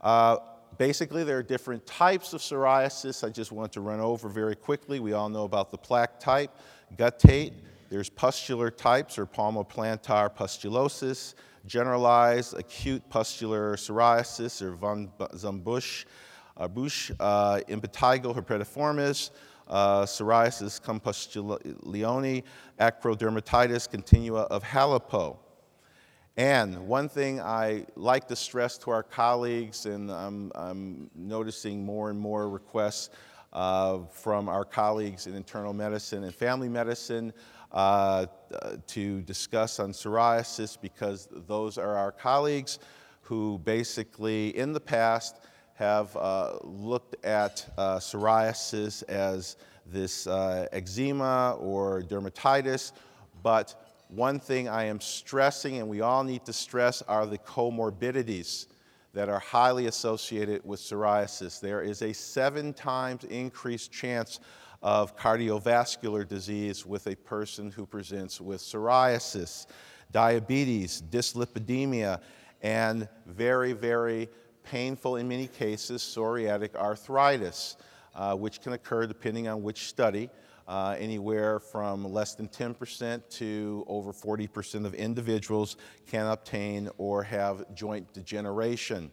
Uh, 0.00 0.36
basically, 0.78 1.24
there 1.24 1.38
are 1.38 1.42
different 1.42 1.84
types 1.86 2.32
of 2.32 2.40
psoriasis. 2.40 3.24
I 3.24 3.30
just 3.30 3.52
want 3.52 3.72
to 3.72 3.80
run 3.80 4.00
over 4.00 4.28
very 4.28 4.56
quickly. 4.56 5.00
We 5.00 5.12
all 5.12 5.28
know 5.28 5.44
about 5.44 5.70
the 5.70 5.78
plaque 5.78 6.18
type, 6.20 6.56
guttate. 6.96 7.52
There's 7.90 8.08
pustular 8.08 8.70
types 8.70 9.18
or 9.18 9.26
palmoplantar 9.26 10.34
pustulosis, 10.34 11.34
generalized 11.66 12.56
acute 12.58 13.08
pustular 13.08 13.76
psoriasis 13.76 14.62
or 14.62 14.72
von 14.72 15.10
Zumbusch, 15.34 16.04
uh, 16.56 16.68
Bush, 16.68 17.10
uh, 17.20 17.60
impetigo 17.68 18.34
herpetiformis, 18.34 19.30
uh, 19.68 20.02
psoriasis 20.02 20.80
compustulione, 20.80 22.42
acrodermatitis 22.78 23.88
continua 23.90 24.42
of 24.42 24.62
Hallopeau. 24.62 25.38
And 26.36 26.86
one 26.86 27.08
thing 27.08 27.40
I 27.40 27.86
like 27.96 28.28
to 28.28 28.36
stress 28.36 28.78
to 28.78 28.90
our 28.90 29.02
colleagues, 29.02 29.86
and 29.86 30.10
I'm, 30.10 30.52
I'm 30.54 31.10
noticing 31.14 31.84
more 31.84 32.08
and 32.10 32.18
more 32.18 32.48
requests 32.48 33.10
uh, 33.52 33.98
from 34.10 34.48
our 34.48 34.64
colleagues 34.64 35.26
in 35.26 35.34
internal 35.34 35.72
medicine 35.72 36.24
and 36.24 36.34
family 36.34 36.68
medicine 36.68 37.32
uh, 37.72 38.26
to 38.86 39.20
discuss 39.22 39.78
on 39.78 39.92
psoriasis 39.92 40.76
because 40.80 41.28
those 41.46 41.78
are 41.78 41.96
our 41.96 42.12
colleagues 42.12 42.78
who 43.22 43.60
basically 43.64 44.56
in 44.56 44.72
the 44.72 44.80
past 44.80 45.36
have 45.74 46.14
uh, 46.16 46.58
looked 46.62 47.24
at 47.24 47.64
uh, 47.78 47.96
psoriasis 47.96 49.02
as 49.04 49.56
this 49.86 50.26
uh, 50.26 50.66
eczema 50.72 51.56
or 51.58 52.02
dermatitis, 52.02 52.92
but 53.42 53.74
one 54.08 54.40
thing 54.40 54.68
I 54.68 54.84
am 54.84 55.00
stressing, 55.00 55.78
and 55.78 55.88
we 55.88 56.00
all 56.00 56.24
need 56.24 56.44
to 56.46 56.52
stress, 56.52 57.02
are 57.02 57.26
the 57.26 57.38
comorbidities 57.38 58.66
that 59.12 59.28
are 59.28 59.38
highly 59.38 59.86
associated 59.86 60.62
with 60.64 60.80
psoriasis. 60.80 61.60
There 61.60 61.82
is 61.82 62.02
a 62.02 62.12
seven 62.12 62.72
times 62.72 63.24
increased 63.24 63.92
chance 63.92 64.40
of 64.82 65.16
cardiovascular 65.16 66.26
disease 66.26 66.86
with 66.86 67.06
a 67.06 67.16
person 67.16 67.70
who 67.70 67.84
presents 67.84 68.40
with 68.40 68.60
psoriasis, 68.60 69.66
diabetes, 70.10 71.02
dyslipidemia, 71.10 72.20
and 72.62 73.08
very, 73.26 73.72
very 73.72 74.28
painful 74.62 75.16
in 75.16 75.28
many 75.28 75.46
cases 75.46 76.02
psoriatic 76.02 76.74
arthritis, 76.74 77.76
uh, 78.14 78.34
which 78.34 78.60
can 78.60 78.72
occur 78.72 79.06
depending 79.06 79.48
on 79.48 79.62
which 79.62 79.88
study. 79.88 80.30
Uh, 80.68 80.94
anywhere 81.00 81.58
from 81.58 82.04
less 82.04 82.36
than 82.36 82.46
10% 82.46 83.28
to 83.28 83.84
over 83.88 84.12
40% 84.12 84.86
of 84.86 84.94
individuals 84.94 85.76
can 86.06 86.26
obtain 86.26 86.88
or 86.96 87.24
have 87.24 87.64
joint 87.74 88.12
degeneration. 88.12 89.10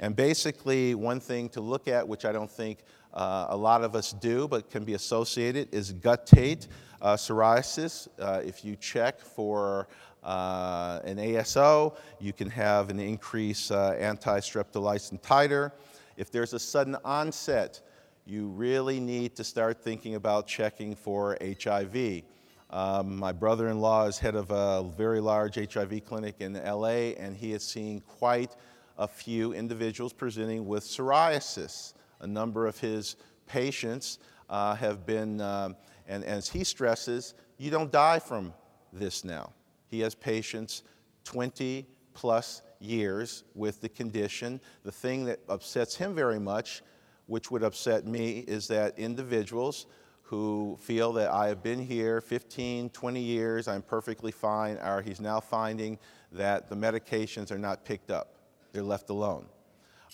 And 0.00 0.16
basically, 0.16 0.94
one 0.94 1.20
thing 1.20 1.50
to 1.50 1.60
look 1.60 1.86
at, 1.86 2.06
which 2.06 2.24
I 2.24 2.32
don't 2.32 2.50
think 2.50 2.78
uh, 3.14 3.46
a 3.48 3.56
lot 3.56 3.82
of 3.82 3.94
us 3.94 4.12
do, 4.12 4.46
but 4.46 4.70
can 4.70 4.84
be 4.84 4.94
associated, 4.94 5.72
is 5.72 5.92
guttate 5.92 6.66
uh, 7.00 7.14
psoriasis. 7.14 8.08
Uh, 8.18 8.40
if 8.44 8.64
you 8.64 8.76
check 8.76 9.20
for 9.20 9.88
uh, 10.24 11.00
an 11.04 11.18
ASO, 11.18 11.96
you 12.18 12.32
can 12.32 12.50
have 12.50 12.90
an 12.90 12.98
increased 12.98 13.70
uh, 13.70 13.92
anti-streptolysin 13.92 15.20
titer. 15.22 15.72
If 16.16 16.30
there's 16.30 16.52
a 16.54 16.58
sudden 16.58 16.96
onset, 17.04 17.80
you 18.26 18.48
really 18.48 19.00
need 19.00 19.36
to 19.36 19.44
start 19.44 19.82
thinking 19.82 20.14
about 20.14 20.46
checking 20.46 20.94
for 20.94 21.36
HIV. 21.40 22.22
Um, 22.70 23.16
my 23.16 23.32
brother-in-law 23.32 24.06
is 24.06 24.18
head 24.18 24.34
of 24.34 24.50
a 24.50 24.84
very 24.96 25.20
large 25.20 25.56
HIV 25.56 26.04
clinic 26.04 26.36
in 26.40 26.54
LA, 26.54 27.12
and 27.18 27.36
he 27.36 27.52
is 27.52 27.62
seeing 27.62 28.00
quite 28.00 28.56
a 28.98 29.06
few 29.06 29.52
individuals 29.52 30.12
presenting 30.12 30.66
with 30.66 30.84
psoriasis. 30.84 31.93
A 32.24 32.26
number 32.26 32.66
of 32.66 32.78
his 32.78 33.16
patients 33.46 34.18
uh, 34.48 34.74
have 34.74 35.04
been, 35.04 35.40
and, 35.40 35.76
and 36.08 36.24
as 36.24 36.48
he 36.48 36.64
stresses, 36.64 37.34
you 37.58 37.70
don't 37.70 37.92
die 37.92 38.18
from 38.18 38.54
this 38.92 39.24
now. 39.24 39.52
He 39.88 40.00
has 40.00 40.14
patients 40.14 40.82
20 41.24 41.86
plus 42.14 42.62
years 42.80 43.44
with 43.54 43.80
the 43.82 43.88
condition. 43.88 44.60
The 44.84 44.92
thing 44.92 45.26
that 45.26 45.40
upsets 45.48 45.94
him 45.94 46.14
very 46.14 46.40
much, 46.40 46.82
which 47.26 47.50
would 47.50 47.62
upset 47.62 48.06
me, 48.06 48.38
is 48.40 48.66
that 48.68 48.98
individuals 48.98 49.86
who 50.22 50.78
feel 50.80 51.12
that 51.12 51.30
I 51.30 51.48
have 51.48 51.62
been 51.62 51.78
here 51.78 52.22
15, 52.22 52.88
20 52.88 53.20
years, 53.20 53.68
I'm 53.68 53.82
perfectly 53.82 54.32
fine, 54.32 54.78
are 54.78 55.02
he's 55.02 55.20
now 55.20 55.40
finding 55.40 55.98
that 56.32 56.70
the 56.70 56.74
medications 56.74 57.50
are 57.50 57.58
not 57.58 57.84
picked 57.84 58.10
up. 58.10 58.36
They're 58.72 58.82
left 58.82 59.10
alone. 59.10 59.46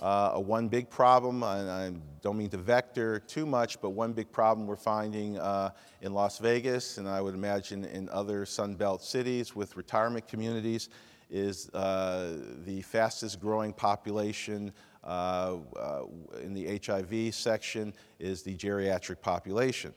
Uh, 0.01 0.39
one 0.39 0.67
big 0.67 0.89
problem, 0.89 1.43
and 1.43 1.71
I 1.71 1.93
don't 2.23 2.39
mean 2.39 2.49
to 2.51 2.57
vector 2.57 3.19
too 3.21 3.45
much, 3.45 3.79
but 3.83 3.91
one 3.91 4.15
big 4.15 4.33
problem 4.33 4.67
we're 4.67 4.77
finding 4.77 5.39
uh, 5.39 5.73
in 6.01 6.15
Las 6.15 6.39
Vegas, 6.39 6.97
and 6.97 7.07
I 7.07 7.21
would 7.21 7.35
imagine 7.35 7.85
in 7.85 8.09
other 8.09 8.47
Sun 8.47 8.77
Belt 8.77 9.03
cities 9.03 9.55
with 9.55 9.77
retirement 9.77 10.27
communities, 10.27 10.89
is 11.31 11.69
uh, 11.75 12.39
the 12.65 12.81
fastest 12.81 13.41
growing 13.41 13.75
population 13.75 14.73
uh, 15.05 15.57
uh, 15.77 16.03
in 16.43 16.55
the 16.55 16.81
HIV 16.83 17.35
section 17.35 17.93
is 18.19 18.43
the 18.43 18.57
geriatric 18.57 19.21
population. 19.21 19.93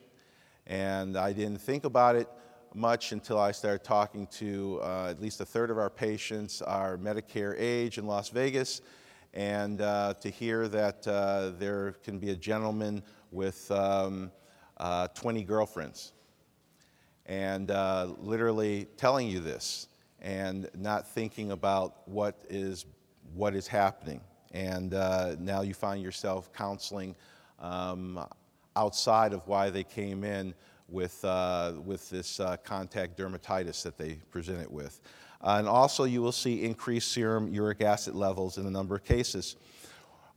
And 0.68 1.18
I 1.18 1.32
didn't 1.32 1.60
think 1.62 1.86
about 1.86 2.18
it 2.18 2.28
much 2.74 3.14
until 3.14 3.40
I 3.40 3.52
started 3.52 3.86
talking 3.86 4.28
to 4.28 4.82
uh, 4.84 5.08
at 5.10 5.22
least 5.22 5.40
a 5.40 5.46
third 5.46 5.72
of 5.72 5.78
our 5.78 5.90
patients 5.90 6.62
are 6.62 6.98
Medicare 6.98 7.56
age 7.58 7.98
in 7.98 8.06
Las 8.06 8.30
Vegas 8.30 8.82
and 9.34 9.82
uh, 9.82 10.14
to 10.22 10.30
hear 10.30 10.68
that 10.68 11.08
uh, 11.08 11.52
there 11.58 11.94
can 12.04 12.20
be 12.20 12.30
a 12.30 12.36
gentleman 12.36 13.02
with 13.32 13.70
um, 13.72 14.32
uh, 14.78 15.08
20 15.10 15.44
girlfriends 15.44 16.14
and 17.26 17.72
uh, 17.72 18.14
literally 18.20 18.88
telling 18.98 19.28
you 19.28 19.40
this 19.40 19.88
and 20.22 20.70
not 20.76 21.08
thinking 21.08 21.52
about 21.52 22.08
what 22.08 22.44
is, 22.50 22.86
what 23.34 23.56
is 23.56 23.68
happening. 23.68 24.22
And 24.52 24.94
uh, 24.94 25.36
now 25.40 25.62
you 25.62 25.74
find 25.74 26.02
yourself 26.02 26.54
counseling 26.54 27.16
um, 27.60 28.24
outside 28.76 29.34
of 29.34 29.48
why 29.48 29.72
they 29.72 29.84
came 29.84 30.24
in 30.24 30.54
with, 30.88 31.24
uh, 31.26 31.74
with 31.84 32.08
this 32.10 32.40
contact 32.64 33.18
dermatitis 33.18 33.82
that 33.84 33.98
they 33.98 34.14
present 34.30 34.62
it 34.62 34.72
with. 34.72 35.02
Uh, 35.44 35.58
and 35.60 35.68
also, 35.68 36.06
you 36.06 36.22
will 36.22 36.32
see 36.32 36.64
increased 36.64 37.12
serum 37.12 37.54
uric 37.54 37.82
acid 37.82 38.16
levels 38.16 38.58
in 38.58 38.66
a 38.66 38.72
number 38.72 38.96
of 38.96 39.04
cases. 39.04 39.58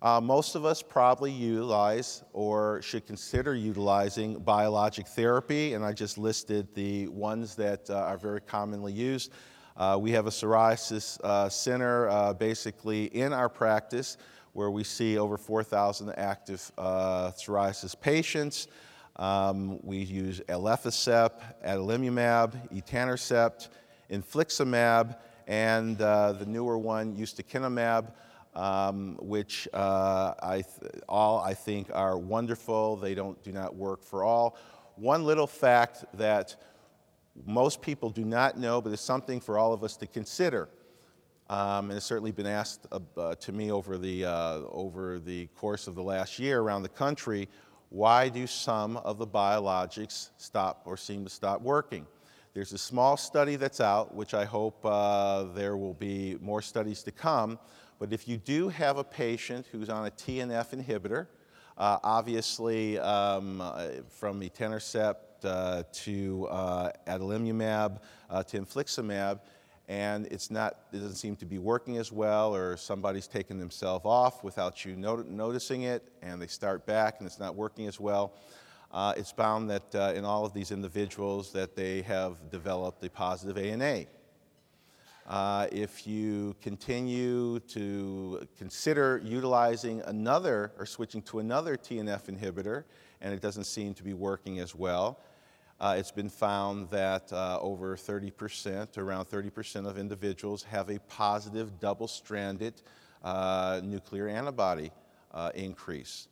Uh, 0.02 0.20
most 0.20 0.54
of 0.54 0.64
us 0.64 0.82
probably 0.82 1.32
utilize 1.32 2.22
or 2.32 2.82
should 2.82 3.06
consider 3.06 3.54
utilizing 3.54 4.38
biologic 4.38 5.06
therapy, 5.08 5.74
and 5.74 5.84
I 5.84 5.92
just 5.92 6.18
listed 6.18 6.68
the 6.74 7.08
ones 7.08 7.54
that 7.54 7.88
uh, 7.88 7.94
are 7.94 8.18
very 8.18 8.40
commonly 8.40 8.92
used. 8.92 9.32
Uh, 9.76 9.96
we 10.00 10.10
have 10.10 10.26
a 10.26 10.30
psoriasis 10.30 11.20
uh, 11.22 11.48
center 11.48 12.08
uh, 12.08 12.32
basically 12.32 13.06
in 13.06 13.32
our 13.32 13.48
practice 13.48 14.16
where 14.54 14.70
we 14.70 14.82
see 14.82 15.18
over 15.18 15.36
4,000 15.36 16.10
active 16.16 16.72
uh, 16.78 17.30
psoriasis 17.32 17.98
patients. 17.98 18.68
Um, 19.16 19.78
we 19.82 19.98
use 19.98 20.40
alefacept, 20.48 21.40
adalimumab, 21.64 22.72
etanercept, 22.74 23.68
infliximab, 24.10 25.16
and 25.46 25.98
the 25.98 26.44
newer 26.46 26.78
one, 26.78 27.16
ustekinumab 27.16 28.12
um, 28.56 29.18
which 29.20 29.68
uh, 29.74 30.32
I 30.42 30.64
all 31.08 31.40
I 31.40 31.54
think 31.54 31.90
are 31.92 32.18
wonderful. 32.18 32.96
They 32.96 33.14
don't, 33.14 33.40
do 33.42 33.52
not 33.52 33.76
work 33.76 34.02
for 34.02 34.24
all. 34.24 34.56
One 34.96 35.24
little 35.24 35.46
fact 35.46 36.04
that 36.14 36.56
most 37.44 37.82
people 37.82 38.08
do 38.08 38.24
not 38.24 38.58
know, 38.58 38.80
but 38.80 38.92
it's 38.92 39.02
something 39.02 39.40
for 39.40 39.58
all 39.58 39.74
of 39.74 39.84
us 39.84 39.96
to 39.98 40.06
consider. 40.06 40.70
Um, 41.50 41.90
and 41.90 41.98
it's 41.98 42.06
certainly 42.06 42.32
been 42.32 42.46
asked 42.46 42.86
uh, 42.90 42.98
uh, 43.16 43.34
to 43.36 43.52
me 43.52 43.70
over 43.70 43.98
the, 43.98 44.24
uh, 44.24 44.60
over 44.70 45.18
the 45.18 45.46
course 45.48 45.86
of 45.86 45.94
the 45.94 46.02
last 46.02 46.38
year 46.38 46.60
around 46.60 46.82
the 46.82 46.88
country 46.88 47.48
why 47.90 48.28
do 48.28 48.48
some 48.48 48.96
of 48.96 49.16
the 49.18 49.26
biologics 49.26 50.30
stop 50.38 50.82
or 50.86 50.96
seem 50.96 51.22
to 51.22 51.30
stop 51.30 51.62
working? 51.62 52.04
There's 52.56 52.72
a 52.72 52.78
small 52.78 53.18
study 53.18 53.56
that's 53.56 53.82
out, 53.82 54.14
which 54.14 54.32
I 54.32 54.46
hope 54.46 54.82
uh, 54.82 55.42
there 55.52 55.76
will 55.76 55.92
be 55.92 56.38
more 56.40 56.62
studies 56.62 57.02
to 57.02 57.12
come, 57.12 57.58
but 57.98 58.14
if 58.14 58.26
you 58.26 58.38
do 58.38 58.70
have 58.70 58.96
a 58.96 59.04
patient 59.04 59.66
who's 59.70 59.90
on 59.90 60.06
a 60.06 60.10
TNF 60.10 60.70
inhibitor, 60.70 61.26
uh, 61.76 61.98
obviously 62.02 62.98
um, 62.98 63.60
uh, 63.60 63.88
from 64.08 64.40
etanercept 64.40 65.16
uh, 65.44 65.82
to 65.92 66.46
uh, 66.46 66.92
adalimumab 67.06 68.00
uh, 68.30 68.42
to 68.44 68.58
infliximab, 68.58 69.40
and 69.86 70.24
it's 70.28 70.50
not, 70.50 70.78
it 70.94 71.00
doesn't 71.00 71.16
seem 71.16 71.36
to 71.36 71.44
be 71.44 71.58
working 71.58 71.98
as 71.98 72.10
well, 72.10 72.56
or 72.56 72.78
somebody's 72.78 73.26
taken 73.26 73.58
themselves 73.58 74.06
off 74.06 74.42
without 74.42 74.82
you 74.82 74.96
not- 74.96 75.28
noticing 75.28 75.82
it, 75.82 76.10
and 76.22 76.40
they 76.40 76.46
start 76.46 76.86
back 76.86 77.16
and 77.18 77.26
it's 77.26 77.38
not 77.38 77.54
working 77.54 77.86
as 77.86 78.00
well. 78.00 78.32
Uh, 78.96 79.12
it's 79.14 79.30
found 79.30 79.68
that 79.68 79.94
uh, 79.94 80.14
in 80.16 80.24
all 80.24 80.46
of 80.46 80.54
these 80.54 80.70
individuals 80.70 81.52
that 81.52 81.76
they 81.76 82.00
have 82.00 82.48
developed 82.50 83.04
a 83.04 83.10
positive 83.10 83.58
ANA. 83.58 84.06
Uh, 85.26 85.66
if 85.70 86.06
you 86.06 86.56
continue 86.62 87.60
to 87.60 88.48
consider 88.56 89.20
utilizing 89.22 90.00
another 90.06 90.72
or 90.78 90.86
switching 90.86 91.20
to 91.20 91.40
another 91.40 91.76
TNF 91.76 92.34
inhibitor 92.34 92.84
and 93.20 93.34
it 93.34 93.42
doesn't 93.42 93.64
seem 93.64 93.92
to 93.92 94.02
be 94.02 94.14
working 94.14 94.60
as 94.60 94.74
well, 94.74 95.20
uh, 95.78 95.94
it's 95.98 96.10
been 96.10 96.30
found 96.30 96.88
that 96.88 97.30
uh, 97.34 97.58
over 97.60 97.98
30%, 97.98 98.96
around 98.96 99.26
30% 99.26 99.86
of 99.86 99.98
individuals 99.98 100.62
have 100.62 100.88
a 100.88 100.98
positive 101.00 101.78
double 101.80 102.08
stranded 102.08 102.80
uh, 103.22 103.78
nuclear 103.84 104.26
antibody 104.26 104.90
uh, 105.34 105.50
increase. 105.54 106.28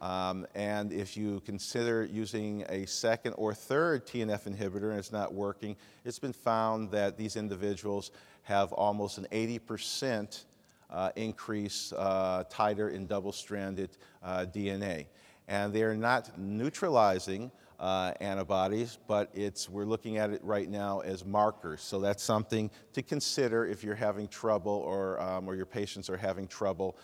Um, 0.00 0.46
and 0.54 0.92
if 0.92 1.16
you 1.16 1.40
consider 1.40 2.04
using 2.04 2.64
a 2.68 2.86
second 2.86 3.32
or 3.34 3.54
third 3.54 4.06
TNF 4.06 4.44
inhibitor 4.44 4.90
and 4.90 4.98
it's 4.98 5.12
not 5.12 5.32
working, 5.32 5.76
it's 6.04 6.18
been 6.18 6.32
found 6.32 6.90
that 6.90 7.16
these 7.16 7.36
individuals 7.36 8.10
have 8.42 8.72
almost 8.72 9.18
an 9.18 9.26
80% 9.32 10.44
uh, 10.90 11.10
increase 11.16 11.92
uh, 11.96 12.44
titer 12.50 12.92
in 12.92 13.06
double 13.06 13.32
stranded 13.32 13.90
uh, 14.22 14.46
DNA. 14.46 15.06
And 15.48 15.72
they're 15.72 15.94
not 15.94 16.38
neutralizing 16.38 17.50
uh, 17.78 18.12
antibodies, 18.20 18.98
but 19.06 19.30
it's, 19.34 19.68
we're 19.68 19.84
looking 19.84 20.16
at 20.16 20.30
it 20.30 20.42
right 20.42 20.68
now 20.68 21.00
as 21.00 21.24
markers. 21.24 21.82
So 21.82 22.00
that's 22.00 22.22
something 22.22 22.70
to 22.92 23.02
consider 23.02 23.66
if 23.66 23.84
you're 23.84 23.94
having 23.94 24.28
trouble 24.28 24.72
or, 24.72 25.20
um, 25.20 25.48
or 25.48 25.54
your 25.54 25.66
patients 25.66 26.08
are 26.08 26.16
having 26.16 26.46
trouble 26.46 26.96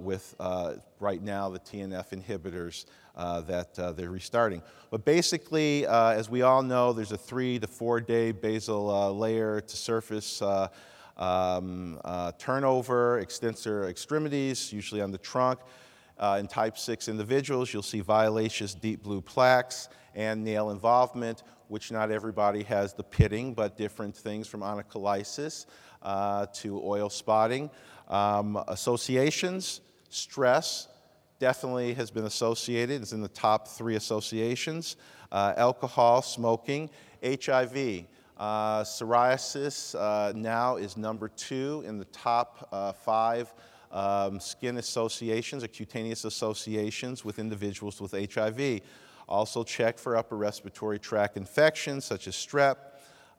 with 0.00 0.34
uh, 0.40 0.74
right 1.00 1.22
now 1.22 1.48
the 1.48 1.58
TNF 1.58 2.10
inhibitors 2.10 2.86
uh, 3.16 3.40
that 3.42 3.78
uh, 3.78 3.92
they're 3.92 4.10
restarting. 4.10 4.62
But 4.90 5.04
basically, 5.04 5.86
uh, 5.86 6.10
as 6.12 6.30
we 6.30 6.42
all 6.42 6.62
know, 6.62 6.92
there's 6.92 7.12
a 7.12 7.18
three 7.18 7.58
to 7.58 7.66
four 7.66 8.00
day 8.00 8.32
basal 8.32 8.90
uh, 8.90 9.10
layer 9.10 9.60
to 9.60 9.76
surface 9.76 10.42
um, 11.16 12.00
turnover, 12.38 13.18
extensor 13.18 13.88
extremities, 13.88 14.72
usually 14.72 15.02
on 15.02 15.10
the 15.10 15.18
trunk. 15.18 15.58
in 16.38 16.46
type 16.46 16.78
6 16.78 17.08
individuals, 17.08 17.72
you'll 17.72 17.82
see 17.82 18.00
violaceous 18.00 18.74
deep 18.74 19.02
blue 19.02 19.20
plaques 19.20 19.88
and 20.14 20.44
nail 20.44 20.70
involvement, 20.70 21.42
which 21.66 21.90
not 21.92 22.10
everybody 22.10 22.62
has 22.62 22.94
the 22.94 23.02
pitting, 23.02 23.52
but 23.52 23.76
different 23.76 24.16
things 24.16 24.46
from 24.46 24.60
onycholysis 24.60 25.66
to 26.02 26.80
oil 26.84 27.10
spotting. 27.10 27.70
Um, 28.08 28.62
associations, 28.68 29.80
stress 30.08 30.88
definitely 31.38 31.94
has 31.94 32.10
been 32.10 32.24
associated, 32.24 33.02
it's 33.02 33.12
in 33.12 33.20
the 33.20 33.28
top 33.28 33.68
three 33.68 33.96
associations. 33.96 34.96
Uh, 35.30 35.52
alcohol, 35.56 36.22
smoking, 36.22 36.88
HIV. 37.22 38.06
Uh, 38.36 38.82
psoriasis 38.82 39.94
uh, 39.98 40.32
now 40.34 40.76
is 40.76 40.96
number 40.96 41.28
two 41.28 41.82
in 41.86 41.98
the 41.98 42.04
top 42.06 42.68
uh, 42.72 42.92
five 42.92 43.52
um, 43.90 44.38
skin 44.38 44.76
associations 44.76 45.64
or 45.64 45.68
cutaneous 45.68 46.24
associations 46.24 47.24
with 47.24 47.38
individuals 47.38 48.00
with 48.00 48.12
HIV. 48.12 48.80
Also, 49.28 49.64
check 49.64 49.98
for 49.98 50.16
upper 50.16 50.36
respiratory 50.36 50.98
tract 50.98 51.36
infections 51.36 52.04
such 52.04 52.26
as 52.28 52.34
strep, 52.34 52.76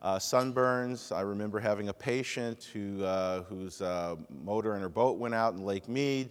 uh, 0.02 0.18
sunburns. 0.18 1.14
I 1.14 1.20
remember 1.20 1.60
having 1.60 1.88
a 1.88 1.92
patient 1.92 2.68
who, 2.72 3.04
uh, 3.04 3.42
whose 3.44 3.82
uh, 3.82 4.16
motor 4.44 4.74
in 4.74 4.82
her 4.82 4.88
boat 4.88 5.18
went 5.18 5.34
out 5.34 5.54
in 5.54 5.64
Lake 5.64 5.88
Mead, 5.88 6.30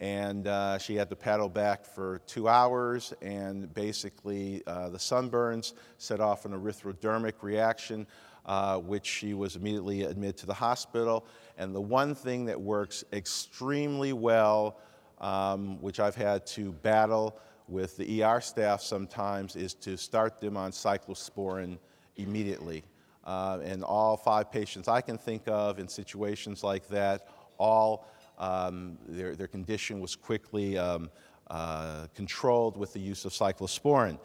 and 0.00 0.46
uh, 0.46 0.78
she 0.78 0.96
had 0.96 1.10
to 1.10 1.16
paddle 1.16 1.48
back 1.48 1.84
for 1.84 2.20
two 2.26 2.48
hours, 2.48 3.12
and 3.22 3.72
basically 3.74 4.62
the 4.66 4.98
sunburns 4.98 5.74
set 5.98 6.20
off 6.20 6.44
an 6.44 6.52
erythrodermic 6.52 7.34
reaction. 7.42 8.06
Uh, 8.44 8.76
which 8.76 9.06
she 9.06 9.34
was 9.34 9.54
immediately 9.54 10.02
admitted 10.02 10.36
to 10.36 10.46
the 10.46 10.54
hospital. 10.54 11.24
And 11.58 11.72
the 11.72 11.80
one 11.80 12.12
thing 12.12 12.44
that 12.46 12.60
works 12.60 13.04
extremely 13.12 14.12
well, 14.12 14.80
um, 15.20 15.80
which 15.80 16.00
I've 16.00 16.16
had 16.16 16.44
to 16.46 16.72
battle 16.72 17.38
with 17.68 17.96
the 17.96 18.24
ER 18.24 18.40
staff 18.40 18.82
sometimes, 18.82 19.54
is 19.54 19.74
to 19.74 19.96
start 19.96 20.40
them 20.40 20.56
on 20.56 20.72
cyclosporin 20.72 21.78
immediately. 22.16 22.82
Uh, 23.24 23.60
and 23.64 23.84
all 23.84 24.16
five 24.16 24.50
patients 24.50 24.88
I 24.88 25.00
can 25.00 25.16
think 25.16 25.46
of 25.46 25.78
in 25.78 25.86
situations 25.86 26.64
like 26.64 26.88
that, 26.88 27.28
all 27.58 28.08
um, 28.38 28.98
their, 29.06 29.36
their 29.36 29.46
condition 29.46 30.00
was 30.00 30.16
quickly 30.16 30.76
um, 30.76 31.10
uh, 31.48 32.06
controlled 32.14 32.76
with 32.76 32.92
the 32.92 32.98
use 32.98 33.24
of 33.24 33.32
cyclosporin. 33.32 34.18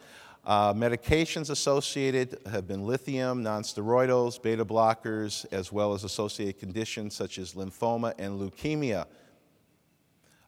Uh, 0.44 0.72
medications 0.72 1.50
associated 1.50 2.38
have 2.50 2.66
been 2.66 2.86
lithium, 2.86 3.44
nonsteroidals, 3.44 4.40
beta 4.40 4.64
blockers, 4.64 5.44
as 5.52 5.70
well 5.70 5.92
as 5.92 6.04
associated 6.04 6.58
conditions 6.58 7.14
such 7.14 7.38
as 7.38 7.52
lymphoma 7.52 8.14
and 8.18 8.40
leukemia. 8.40 9.04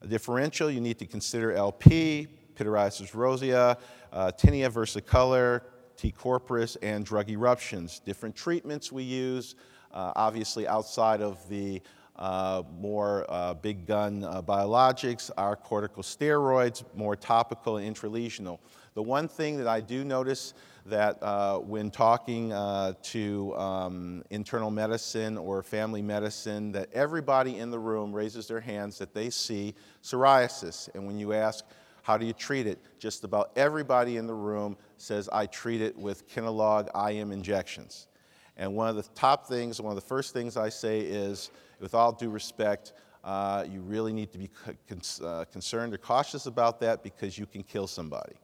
A 0.00 0.06
differential, 0.06 0.70
you 0.70 0.80
need 0.80 0.98
to 0.98 1.06
consider 1.06 1.52
LP, 1.52 2.28
pityriasis 2.54 3.14
rosea, 3.14 3.76
uh, 4.12 4.32
tinea 4.32 4.70
versicolor, 4.70 5.62
T. 6.00 6.14
corporis, 6.18 6.78
and 6.80 7.04
drug 7.04 7.28
eruptions. 7.28 8.00
Different 8.00 8.34
treatments 8.34 8.90
we 8.90 9.02
use, 9.02 9.54
uh, 9.92 10.12
obviously 10.16 10.66
outside 10.66 11.20
of 11.20 11.46
the 11.50 11.82
uh, 12.16 12.62
more 12.78 13.26
uh, 13.28 13.52
big 13.52 13.86
gun 13.86 14.24
uh, 14.24 14.40
biologics 14.40 15.30
are 15.36 15.56
corticosteroids, 15.56 16.84
more 16.94 17.16
topical 17.16 17.76
and 17.76 17.94
intralesional. 17.94 18.58
The 18.94 19.02
one 19.02 19.28
thing 19.28 19.58
that 19.58 19.68
I 19.68 19.80
do 19.80 20.02
notice 20.02 20.54
that 20.86 21.22
uh, 21.22 21.58
when 21.58 21.90
talking 21.90 22.54
uh, 22.54 22.94
to 23.02 23.54
um, 23.56 24.24
internal 24.30 24.70
medicine 24.70 25.36
or 25.36 25.62
family 25.62 26.00
medicine, 26.00 26.72
that 26.72 26.88
everybody 26.94 27.58
in 27.58 27.70
the 27.70 27.78
room 27.78 28.10
raises 28.10 28.48
their 28.48 28.60
hands 28.60 28.96
that 28.98 29.12
they 29.12 29.28
see 29.28 29.74
psoriasis. 30.02 30.88
And 30.94 31.06
when 31.06 31.18
you 31.18 31.34
ask, 31.34 31.66
how 32.02 32.16
do 32.16 32.26
you 32.26 32.32
treat 32.32 32.66
it? 32.66 32.78
Just 32.98 33.24
about 33.24 33.52
everybody 33.56 34.16
in 34.16 34.26
the 34.26 34.34
room 34.34 34.76
says, 34.96 35.28
I 35.32 35.46
treat 35.46 35.80
it 35.80 35.96
with 35.96 36.28
Kenalog 36.28 36.88
IM 37.10 37.32
injections. 37.32 38.08
And 38.56 38.74
one 38.74 38.88
of 38.88 38.96
the 38.96 39.02
top 39.14 39.46
things, 39.46 39.80
one 39.80 39.90
of 39.90 39.96
the 39.96 40.06
first 40.06 40.32
things 40.32 40.56
I 40.56 40.68
say 40.68 41.00
is, 41.00 41.50
with 41.80 41.94
all 41.94 42.12
due 42.12 42.30
respect, 42.30 42.92
uh, 43.24 43.64
you 43.70 43.80
really 43.80 44.12
need 44.12 44.32
to 44.32 44.38
be 44.38 44.50
con- 44.88 45.00
uh, 45.24 45.44
concerned 45.46 45.94
or 45.94 45.98
cautious 45.98 46.46
about 46.46 46.80
that 46.80 47.02
because 47.02 47.38
you 47.38 47.46
can 47.46 47.62
kill 47.62 47.86
somebody. 47.86 48.36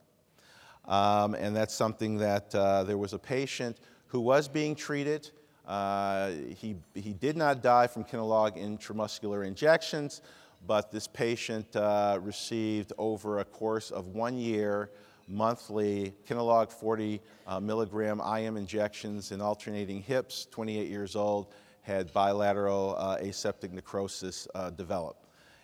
Um, 0.85 1.35
and 1.35 1.55
that's 1.55 1.73
something 1.73 2.17
that 2.17 2.53
uh, 2.55 2.83
there 2.83 2.97
was 2.97 3.13
a 3.13 3.19
patient 3.19 3.77
who 4.07 4.21
was 4.21 4.47
being 4.47 4.73
treated. 4.75 5.29
Uh, 5.67 6.31
he, 6.57 6.77
he 6.95 7.13
did 7.13 7.35
not 7.35 7.61
die 7.61 7.87
from 7.87 8.03
Kenalog 8.03 8.57
intramuscular 8.57 9.45
injections, 9.45 10.21
but 10.67 10.91
this 10.91 11.07
patient 11.07 11.75
uh, 11.75 12.19
received 12.21 12.91
over 12.97 13.39
a 13.39 13.45
course 13.45 13.89
of 13.89 14.07
one 14.07 14.37
year 14.37 14.91
monthly 15.27 16.13
Kenalog 16.27 16.71
40 16.71 17.21
uh, 17.47 17.59
milligram 17.59 18.21
IM 18.21 18.57
injections 18.57 19.31
in 19.31 19.41
alternating 19.41 20.01
hips, 20.01 20.47
28 20.51 20.87
years 20.87 21.15
old, 21.15 21.47
had 21.81 22.11
bilateral 22.13 22.95
uh, 22.97 23.17
aseptic 23.21 23.71
necrosis 23.71 24.47
uh, 24.55 24.69
develop. 24.71 25.17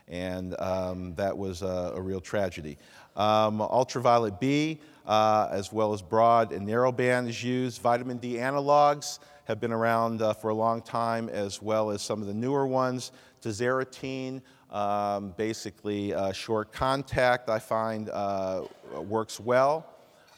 And 0.07 0.59
um, 0.59 1.15
that 1.15 1.37
was 1.37 1.61
a, 1.61 1.93
a, 1.95 2.01
real 2.01 2.19
tragedy. 2.19 2.77
Um, 3.15 3.61
ultraviolet 3.61 4.39
B, 4.39 4.79
uh, 5.05 5.47
as 5.49 5.71
well 5.71 5.93
as 5.93 6.01
broad 6.01 6.51
and 6.51 6.67
narrowband, 6.67 7.29
is 7.29 7.41
used. 7.41 7.81
Vitamin 7.81 8.17
D 8.17 8.35
analogs 8.35 9.19
have 9.45 9.61
been 9.61 9.71
around 9.71 10.21
uh, 10.21 10.33
for 10.33 10.49
a 10.49 10.53
long 10.53 10.81
time, 10.81 11.29
as 11.29 11.61
well 11.61 11.89
as 11.89 12.01
some 12.01 12.21
of 12.21 12.27
the 12.27 12.33
newer 12.33 12.67
ones. 12.67 13.11
Tazarotene, 13.41 14.41
um, 14.73 15.33
basically 15.37 16.13
uh, 16.13 16.31
short 16.31 16.73
contact, 16.73 17.47
I 17.47 17.59
find 17.59 18.09
uh, 18.09 18.63
works 18.95 19.39
well, 19.39 19.85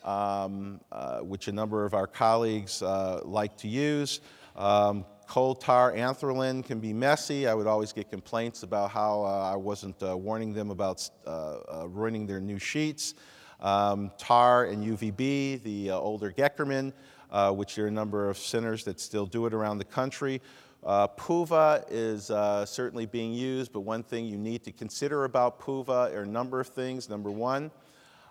um, 0.03 0.81
uh, 0.91 1.19
which 1.19 1.47
a 1.47 1.51
number 1.51 1.85
of 1.85 1.93
our 1.93 2.05
colleagues 2.05 2.81
uh, 2.83 3.21
like 3.23 3.57
to 3.57 3.67
use. 3.67 4.19
Um, 4.57 5.05
coal 5.25 5.55
tar 5.55 5.93
anthralin 5.93 6.63
can 6.63 6.79
be 6.79 6.93
messy. 6.93 7.47
I 7.47 7.53
would 7.53 7.65
always 7.65 7.93
get 7.93 8.09
complaints 8.09 8.63
about 8.63 8.91
how 8.91 9.23
uh, 9.23 9.51
I 9.53 9.55
wasn't 9.55 10.03
uh, 10.03 10.15
warning 10.17 10.53
them 10.53 10.69
about 10.69 11.09
ruining 11.87 12.27
their 12.27 12.41
new 12.41 12.59
sheets. 12.59 13.15
Um, 13.61 14.11
tar 14.17 14.65
and 14.65 14.83
UVB, 14.83 15.63
the 15.63 15.91
older 15.91 16.31
Goeckerman, 16.31 16.91
uh, 17.31 17.51
which 17.51 17.75
there 17.75 17.85
are 17.85 17.87
a 17.87 17.91
number 17.91 18.29
of 18.29 18.37
centers 18.37 18.83
that 18.83 18.99
still 18.99 19.25
do 19.25 19.45
it 19.45 19.53
around 19.53 19.77
the 19.77 19.85
country. 19.85 20.41
Uh, 20.85 21.07
PUVA 21.07 21.83
is 21.89 22.29
uh, 22.29 22.63
certainly 22.63 23.07
being 23.07 23.33
used, 23.33 23.73
but 23.73 23.79
one 23.79 24.03
thing 24.03 24.27
you 24.27 24.37
need 24.37 24.63
to 24.63 24.71
consider 24.71 25.23
about 25.23 25.59
PUVA 25.59 26.13
are 26.13 26.21
a 26.21 26.27
number 26.27 26.59
of 26.59 26.67
things. 26.67 27.09
Number 27.09 27.31
one, 27.31 27.71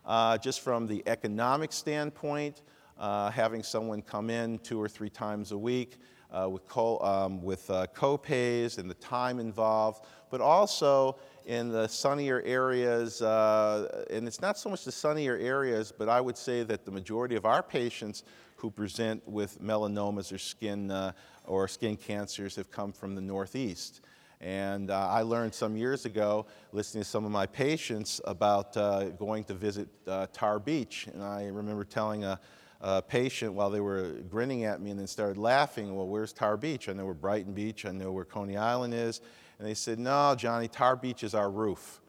uh, 0.06 0.38
just 0.38 0.60
from 0.60 0.86
the 0.86 1.02
economic 1.08 1.72
standpoint, 1.72 2.62
uh, 2.96 3.28
having 3.30 3.64
someone 3.64 4.02
come 4.02 4.30
in 4.30 4.60
two 4.60 4.80
or 4.80 4.88
three 4.88 5.10
times 5.10 5.50
a 5.50 5.58
week 5.58 5.96
uh, 6.30 6.48
with, 6.48 6.64
co- 6.68 7.00
um, 7.00 7.42
with 7.42 7.68
co-pays 7.92 8.78
and 8.78 8.88
the 8.88 8.94
time 8.94 9.40
involved, 9.40 10.04
but 10.30 10.40
also 10.40 11.16
in 11.46 11.70
the 11.70 11.86
sunnier 11.88 12.42
areas, 12.44 13.20
and 13.20 14.26
it's 14.26 14.40
not 14.40 14.58
so 14.58 14.70
much 14.70 14.84
the 14.84 14.92
sunnier 14.92 15.36
areas, 15.36 15.92
but 15.96 16.08
I 16.08 16.20
would 16.20 16.36
say 16.36 16.62
that 16.62 16.84
the 16.84 16.90
majority 16.90 17.36
of 17.36 17.44
our 17.44 17.62
patients 17.62 18.24
who 18.64 18.70
present 18.70 19.22
with 19.28 19.62
melanomas 19.62 20.32
or 20.32 20.38
skin, 20.38 20.90
uh, 20.90 21.12
or 21.44 21.68
skin 21.68 21.98
cancers 21.98 22.56
have 22.56 22.70
come 22.70 22.92
from 22.92 23.14
the 23.14 23.20
Northeast. 23.20 24.00
And 24.40 24.90
uh, 24.90 25.08
I 25.08 25.20
learned 25.20 25.54
some 25.54 25.76
years 25.76 26.06
ago, 26.06 26.46
listening 26.72 27.02
to 27.02 27.08
some 27.08 27.26
of 27.26 27.30
my 27.30 27.44
patients, 27.44 28.22
about 28.24 28.74
uh, 28.76 29.10
going 29.10 29.44
to 29.44 29.54
visit 29.54 29.88
uh, 30.06 30.28
Tar 30.32 30.58
Beach. 30.58 31.08
And 31.12 31.22
I 31.22 31.46
remember 31.48 31.84
telling 31.84 32.24
a, 32.24 32.40
a, 32.80 33.02
patient 33.02 33.52
while 33.52 33.68
they 33.68 33.80
were 33.80 34.12
grinning 34.30 34.64
at 34.64 34.80
me 34.80 34.90
and 34.90 34.98
then 34.98 35.06
started 35.06 35.36
laughing, 35.36 35.94
Well, 35.94 36.08
where's 36.08 36.32
Tar 36.32 36.56
Beach? 36.56 36.88
I 36.88 36.94
know 36.94 37.04
where 37.04 37.14
Brighton 37.14 37.52
Beach, 37.52 37.84
I 37.84 37.90
know 37.90 38.12
where 38.12 38.24
Coney 38.24 38.56
Island 38.56 38.94
is. 38.94 39.20
And 39.64 39.70
they 39.70 39.74
said, 39.74 39.98
No, 39.98 40.34
Johnnie, 40.36 40.68
Tar 40.68 40.94
Beach 40.94 41.24
is 41.24 41.34
our 41.34 41.50
roof. 41.50 42.02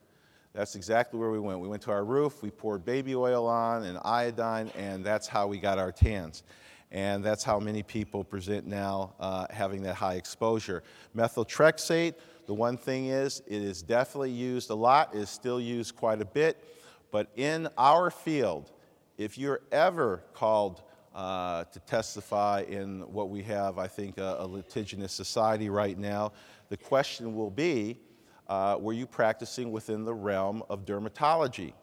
That's 0.52 0.76
exactly 0.76 1.18
where 1.18 1.32
we 1.32 1.40
went. 1.40 1.62
We 1.62 1.70
went 1.70 1.82
to 1.84 1.92
our 1.92 2.04
roof, 2.04 2.44
we 2.44 2.52
poured 2.52 2.84
baby 2.84 3.16
oil 3.16 3.48
on 3.48 3.84
and 3.84 3.98
iodine, 4.04 4.70
and 4.78 5.06
that's 5.06 5.26
how 5.26 5.48
we 5.48 5.58
got 5.58 5.80
our 5.80 5.94
tans. 5.94 6.44
And 6.92 7.24
that's 7.24 7.46
how 7.46 7.58
many 7.58 7.82
people 7.82 8.26
present 8.26 8.68
now 8.68 9.14
uh, 9.22 9.48
having 9.52 9.84
that 9.84 9.96
high 9.96 10.16
exposure. 10.16 10.84
Methotrexate, 11.16 12.16
the 12.46 12.54
one 12.54 12.76
thing 12.76 13.06
is, 13.06 13.42
it 13.48 13.62
is 13.62 13.82
definitely 13.82 14.32
used 14.32 14.70
a 14.70 14.76
lot, 14.76 15.16
it 15.16 15.20
is 15.20 15.30
still 15.30 15.62
used 15.62 15.96
quite 15.96 16.22
a 16.22 16.26
bit, 16.26 16.62
but 17.10 17.30
in 17.38 17.70
our 17.78 18.12
field, 18.12 18.74
if 19.18 19.38
you're 19.38 19.62
ever 19.72 20.26
called 20.34 20.82
uh, 21.16 21.64
to 21.64 21.80
testify 21.80 22.66
in 22.68 23.00
what 23.14 23.30
we 23.30 23.42
have, 23.44 23.78
I 23.78 23.88
think, 23.88 24.18
a, 24.18 24.36
a 24.40 24.46
litigious 24.46 25.14
society 25.14 25.70
right 25.70 25.98
now, 25.98 26.34
the 26.70 26.78
question 26.78 27.36
will 27.36 27.52
be 27.52 28.00
uh, 28.48 28.78
were 28.80 28.94
you 28.94 29.08
practicing 29.08 29.72
within 29.72 30.06
the 30.06 30.14
realm 30.14 30.64
of 30.70 30.86
dermatology? 30.86 31.74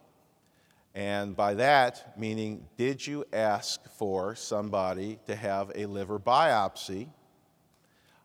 And 0.94 1.34
by 1.34 1.54
that, 1.54 2.18
meaning, 2.18 2.66
did 2.76 3.04
you 3.06 3.24
ask 3.32 3.80
for 3.96 4.34
somebody 4.34 5.18
to 5.26 5.34
have 5.34 5.72
a 5.74 5.86
liver 5.86 6.18
biopsy 6.18 7.08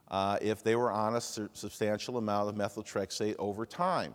uh, 0.09 0.37
if 0.41 0.63
they 0.63 0.75
were 0.75 0.91
on 0.91 1.15
a 1.15 1.21
su- 1.21 1.49
substantial 1.53 2.17
amount 2.17 2.49
of 2.49 2.55
methotrexate 2.55 3.35
over 3.39 3.65
time? 3.65 4.13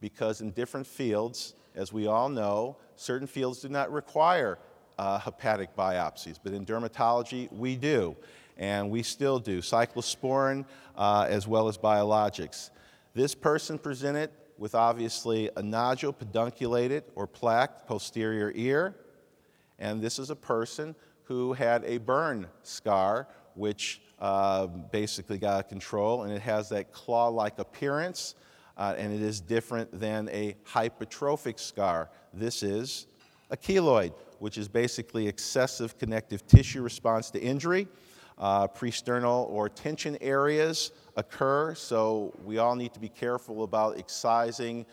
Because 0.00 0.42
in 0.42 0.50
different 0.50 0.86
fields, 0.86 1.54
as 1.74 1.92
we 1.92 2.06
all 2.06 2.28
know, 2.28 2.76
certain 2.96 3.26
fields 3.26 3.60
do 3.60 3.68
not 3.70 3.90
require 3.90 4.58
uh, 4.98 5.18
hepatic 5.18 5.74
biopsies, 5.74 6.38
but 6.42 6.52
in 6.52 6.66
dermatology, 6.66 7.50
we 7.52 7.76
do. 7.76 8.14
And 8.56 8.90
we 8.90 9.02
still 9.02 9.38
do 9.38 9.60
cyclosporin 9.60 10.64
uh, 10.96 11.26
as 11.28 11.46
well 11.46 11.68
as 11.68 11.76
biologics. 11.76 12.70
This 13.14 13.34
person 13.34 13.78
presented 13.78 14.30
with 14.58 14.74
obviously 14.74 15.50
a 15.56 15.62
nodule, 15.62 16.12
pedunculated 16.12 17.02
or 17.14 17.26
plaque 17.26 17.86
posterior 17.86 18.52
ear. 18.54 18.94
And 19.78 20.00
this 20.00 20.18
is 20.18 20.30
a 20.30 20.36
person 20.36 20.94
who 21.24 21.52
had 21.52 21.84
a 21.84 21.98
burn 21.98 22.46
scar, 22.62 23.28
which 23.54 24.00
uh, 24.18 24.66
basically 24.66 25.38
got 25.38 25.68
control, 25.68 26.22
and 26.22 26.32
it 26.32 26.40
has 26.40 26.68
that 26.70 26.92
claw 26.92 27.28
like 27.28 27.58
appearance, 27.58 28.34
uh, 28.78 28.94
and 28.96 29.12
it 29.12 29.20
is 29.20 29.40
different 29.40 29.98
than 29.98 30.28
a 30.30 30.56
hypertrophic 30.64 31.58
scar. 31.58 32.10
This 32.32 32.62
is 32.62 33.06
a 33.50 33.56
keloid, 33.56 34.12
which 34.38 34.56
is 34.56 34.68
basically 34.68 35.26
excessive 35.28 35.98
connective 35.98 36.46
tissue 36.46 36.82
response 36.82 37.30
to 37.30 37.40
injury. 37.40 37.88
Uh, 38.38 38.66
presternal 38.66 39.48
or 39.50 39.66
tension 39.66 40.18
areas 40.20 40.92
occur, 41.16 41.74
so 41.74 42.38
we 42.44 42.58
all 42.58 42.74
need 42.74 42.92
to 42.92 43.00
be 43.00 43.08
careful 43.08 43.62
about 43.62 43.98
excising 43.98 44.84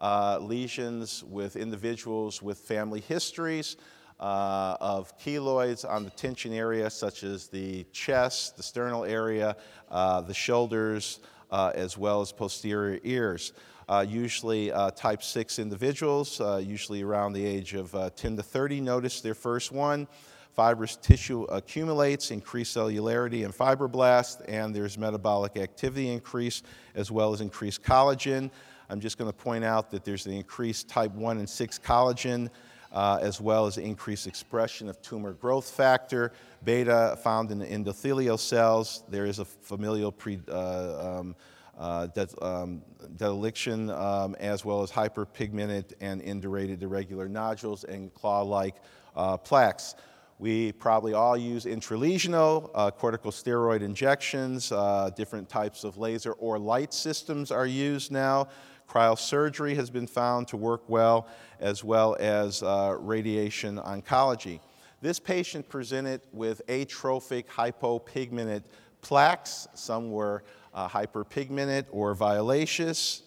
uh, 0.00 0.38
lesions 0.40 1.24
with 1.24 1.56
individuals 1.56 2.42
with 2.42 2.58
family 2.58 3.00
histories 3.00 3.76
uh, 4.20 4.76
of 4.80 5.18
keloids 5.18 5.88
on 5.88 6.04
the 6.04 6.10
tension 6.10 6.52
area, 6.52 6.88
such 6.88 7.24
as 7.24 7.48
the 7.48 7.84
chest, 7.92 8.56
the 8.56 8.62
sternal 8.62 9.04
area, 9.04 9.56
uh, 9.90 10.20
the 10.20 10.34
shoulders, 10.34 11.18
uh, 11.50 11.72
as 11.74 11.98
well 11.98 12.20
as 12.20 12.30
posterior 12.30 13.00
ears. 13.02 13.52
Uh, 13.88 14.04
usually 14.08 14.72
type 14.94 15.24
6 15.24 15.58
individuals, 15.58 16.40
usually 16.60 17.02
around 17.02 17.32
the 17.32 17.44
age 17.44 17.74
of 17.74 17.92
10 18.14 18.36
to 18.36 18.42
30, 18.42 18.80
notice 18.80 19.20
their 19.20 19.34
first 19.34 19.72
one 19.72 20.06
fibrous 20.54 20.96
tissue 20.96 21.44
accumulates, 21.44 22.30
increased 22.30 22.76
cellularity 22.76 23.44
and 23.44 23.54
fibroblast, 23.54 24.42
and 24.48 24.74
there's 24.74 24.98
metabolic 24.98 25.56
activity 25.56 26.10
increase 26.10 26.62
as 26.94 27.10
well 27.10 27.32
as 27.32 27.40
increased 27.40 27.82
collagen. 27.82 28.50
I'm 28.90 29.00
just 29.00 29.16
going 29.16 29.30
to 29.30 29.36
point 29.36 29.64
out 29.64 29.90
that 29.92 30.04
there's 30.04 30.24
the 30.24 30.36
increased 30.36 30.88
type 30.88 31.12
1 31.12 31.38
and 31.38 31.48
6 31.48 31.78
collagen. 31.78 32.50
Uh, 32.92 33.18
as 33.22 33.40
well 33.40 33.64
as 33.64 33.78
increased 33.78 34.26
expression 34.26 34.86
of 34.86 35.00
tumor 35.00 35.32
growth 35.32 35.70
factor, 35.70 36.30
beta 36.62 37.18
found 37.22 37.50
in 37.50 37.58
the 37.58 37.64
endothelial 37.64 38.38
cells. 38.38 39.02
There 39.08 39.24
is 39.24 39.38
a 39.38 39.46
familial 39.46 40.12
pre, 40.12 40.38
uh, 40.46 41.20
um, 41.20 41.34
uh, 41.78 42.08
um, 42.42 42.82
deliction, 43.16 43.88
um, 43.88 44.36
as 44.38 44.66
well 44.66 44.82
as 44.82 44.90
hyperpigmented 44.90 45.94
and 46.02 46.20
indurated 46.20 46.82
irregular 46.82 47.30
nodules 47.30 47.84
and 47.84 48.12
claw-like 48.12 48.76
uh, 49.16 49.38
plaques. 49.38 49.94
We 50.42 50.72
probably 50.72 51.12
all 51.12 51.36
use 51.36 51.66
intralesional 51.66 52.68
uh, 52.74 52.90
corticosteroid 52.90 53.80
injections. 53.80 54.72
Uh, 54.72 55.08
different 55.14 55.48
types 55.48 55.84
of 55.84 55.98
laser 55.98 56.32
or 56.32 56.58
light 56.58 56.92
systems 56.92 57.52
are 57.52 57.64
used 57.64 58.10
now. 58.10 58.48
Cryosurgery 58.88 59.76
has 59.76 59.88
been 59.88 60.08
found 60.08 60.48
to 60.48 60.56
work 60.56 60.82
well, 60.88 61.28
as 61.60 61.84
well 61.84 62.16
as 62.18 62.60
uh, 62.64 62.96
radiation 62.98 63.76
oncology. 63.78 64.58
This 65.00 65.20
patient 65.20 65.68
presented 65.68 66.22
with 66.32 66.60
atrophic 66.68 67.48
hypopigmented 67.48 68.64
plaques. 69.00 69.68
Some 69.74 70.10
were 70.10 70.42
uh, 70.74 70.88
hyperpigmented 70.88 71.86
or 71.92 72.16
violaceous. 72.16 73.22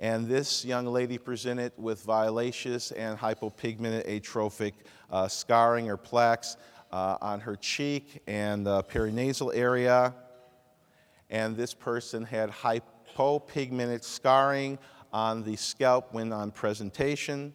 And 0.00 0.28
this 0.28 0.64
young 0.64 0.86
lady 0.86 1.18
presented 1.18 1.72
with 1.76 2.04
violaceous 2.04 2.92
and 2.92 3.18
hypopigmented 3.18 4.06
atrophic 4.06 4.74
uh, 5.10 5.26
scarring 5.26 5.90
or 5.90 5.96
plaques 5.96 6.56
uh, 6.92 7.16
on 7.20 7.40
her 7.40 7.56
cheek 7.56 8.22
and 8.28 8.68
uh, 8.68 8.82
perinasal 8.88 9.54
area. 9.56 10.14
And 11.30 11.56
this 11.56 11.74
person 11.74 12.24
had 12.24 12.50
hypopigmented 12.50 14.04
scarring 14.04 14.78
on 15.12 15.42
the 15.42 15.56
scalp 15.56 16.12
when 16.12 16.32
on 16.32 16.52
presentation. 16.52 17.52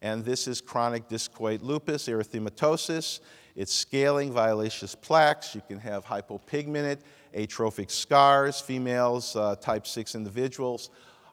And 0.00 0.24
this 0.24 0.48
is 0.48 0.62
chronic 0.62 1.08
discoid 1.10 1.62
lupus 1.62 2.08
erythematosus. 2.08 3.20
It's 3.54 3.74
scaling 3.74 4.32
violaceous 4.32 4.94
plaques. 4.94 5.54
You 5.54 5.60
can 5.68 5.78
have 5.80 6.06
hypopigmented 6.06 7.00
atrophic 7.34 7.90
scars. 7.90 8.60
Females, 8.60 9.36
uh, 9.36 9.56
type 9.56 9.86
6 9.86 10.14
individuals, 10.14 10.88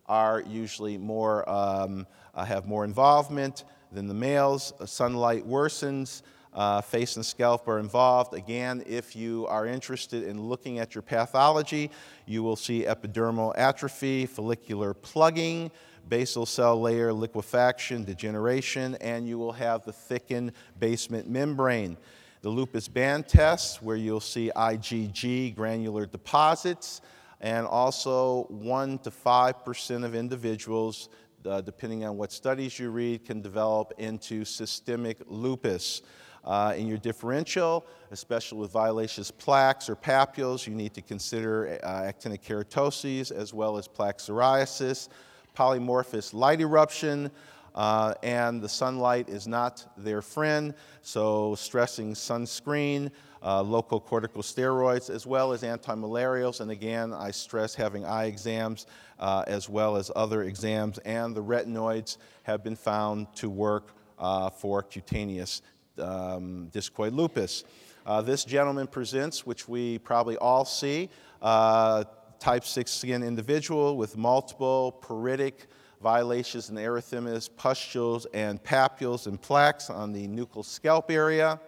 are 0.08 0.42
usually 0.42 0.98
more, 0.98 1.48
um, 1.50 2.08
uh, 2.34 2.46
have 2.46 2.66
more 2.66 2.86
involvement 2.86 3.64
than 3.92 4.08
the 4.08 4.14
males. 4.14 4.74
Sunlight 4.86 5.48
worsens. 5.48 6.22
Uh, 6.54 6.82
face 6.82 7.18
and 7.18 7.26
scalp 7.26 7.68
are 7.68 7.78
involved. 7.78 8.34
Again, 8.34 8.84
if 8.88 9.16
you 9.16 9.46
are 9.46 9.68
interested 9.68 10.24
in 10.24 10.42
looking 10.42 10.80
at 10.80 10.96
your 10.96 11.04
pathology, 11.04 11.92
you 12.26 12.42
will 12.42 12.56
see 12.56 12.84
epidermal 12.84 13.54
atrophy, 13.56 14.26
follicular 14.26 14.96
plugging, 14.96 15.70
basal 16.10 16.48
cell 16.48 16.82
layer 16.82 17.14
liquefaction, 17.14 18.04
degeneration, 18.04 18.96
and 19.02 19.28
you 19.28 19.38
will 19.38 19.52
have 19.52 19.84
the 19.84 19.94
thickened 19.94 20.52
basement 20.80 21.30
membrane. 21.30 21.96
The 22.42 22.50
lupus 22.50 22.88
band 22.88 23.28
test, 23.28 23.84
where 23.84 23.96
you'll 23.96 24.20
see 24.20 24.52
IgG 24.56 25.56
granular 25.56 26.06
deposits, 26.06 27.02
and 27.42 27.68
also 27.68 28.46
1 28.50 29.00
to 29.00 29.12
5% 29.12 30.06
of 30.06 30.16
individuals, 30.16 31.10
uh, 31.46 31.62
depending 31.62 32.06
on 32.06 32.18
what 32.18 32.32
studies 32.32 32.80
you 32.80 32.90
read, 32.90 33.26
can 33.26 33.42
develop 33.42 33.94
into 33.98 34.44
systemic 34.44 35.18
lupus. 35.28 36.02
Uh, 36.44 36.74
in 36.78 36.88
your 36.88 36.98
differential, 36.98 37.86
especially 38.12 38.58
with 38.58 38.72
violaceous 38.72 39.30
plaques 39.30 39.90
or 39.90 39.98
papules, 39.98 40.66
you 40.66 40.74
need 40.74 40.94
to 40.94 41.02
consider 41.02 41.78
uh, 41.84 42.04
actinic 42.04 42.42
keratoses 42.42 43.34
as 43.34 43.54
well 43.54 43.78
as 43.78 43.86
plaque 43.86 44.20
psoriasis, 44.20 45.10
polymorphous 45.58 46.34
light 46.34 46.62
eruption, 46.62 47.30
uh, 47.76 48.14
and 48.24 48.62
the 48.62 48.70
sunlight 48.70 49.30
is 49.30 49.46
not 49.46 49.86
their 49.98 50.22
friend, 50.22 50.74
so 51.02 51.54
stressing 51.56 52.14
sunscreen, 52.14 53.12
uh, 53.44 53.62
local 53.62 54.02
corticosteroids, 54.02 55.10
as 55.10 55.26
well 55.26 55.52
as 55.52 55.62
antimalarials. 55.62 56.62
And 56.62 56.72
again, 56.72 57.14
I 57.14 57.32
stress 57.32 57.76
having 57.76 58.06
eye 58.06 58.26
exams 58.26 58.86
uh, 59.20 59.44
as 59.48 59.70
well 59.70 59.96
as 59.96 60.12
other 60.16 60.44
exams, 60.44 60.98
and 61.00 61.36
the 61.36 61.44
retinoids 61.44 62.18
have 62.44 62.64
been 62.64 62.76
found 62.76 63.34
to 63.36 63.50
work 63.50 63.94
uh, 64.20 64.50
for 64.50 64.82
cutaneous 64.84 65.62
um, 66.00 66.70
discoid 66.74 67.14
lupus. 67.14 67.64
Uh, 68.06 68.22
this 68.22 68.46
gentleman 68.46 68.88
presents, 68.88 69.46
which 69.46 69.68
we 69.68 70.00
probably 70.00 70.38
all 70.38 70.66
see, 70.66 71.10
uh, 71.42 72.04
type 72.40 72.64
6 72.64 72.90
skin 72.90 73.24
individual 73.24 73.98
with 73.98 74.16
multiple 74.16 74.98
pruritic 75.02 75.66
violaceous 76.02 76.70
and 76.70 76.78
erythematous 76.78 77.50
pustules 77.56 78.28
and 78.34 78.64
papules 78.64 79.28
and 79.28 79.42
plaques 79.42 79.90
on 79.90 80.14
the 80.14 80.28
nuchal 80.28 80.64
scalp 80.64 81.10
area. 81.10 81.60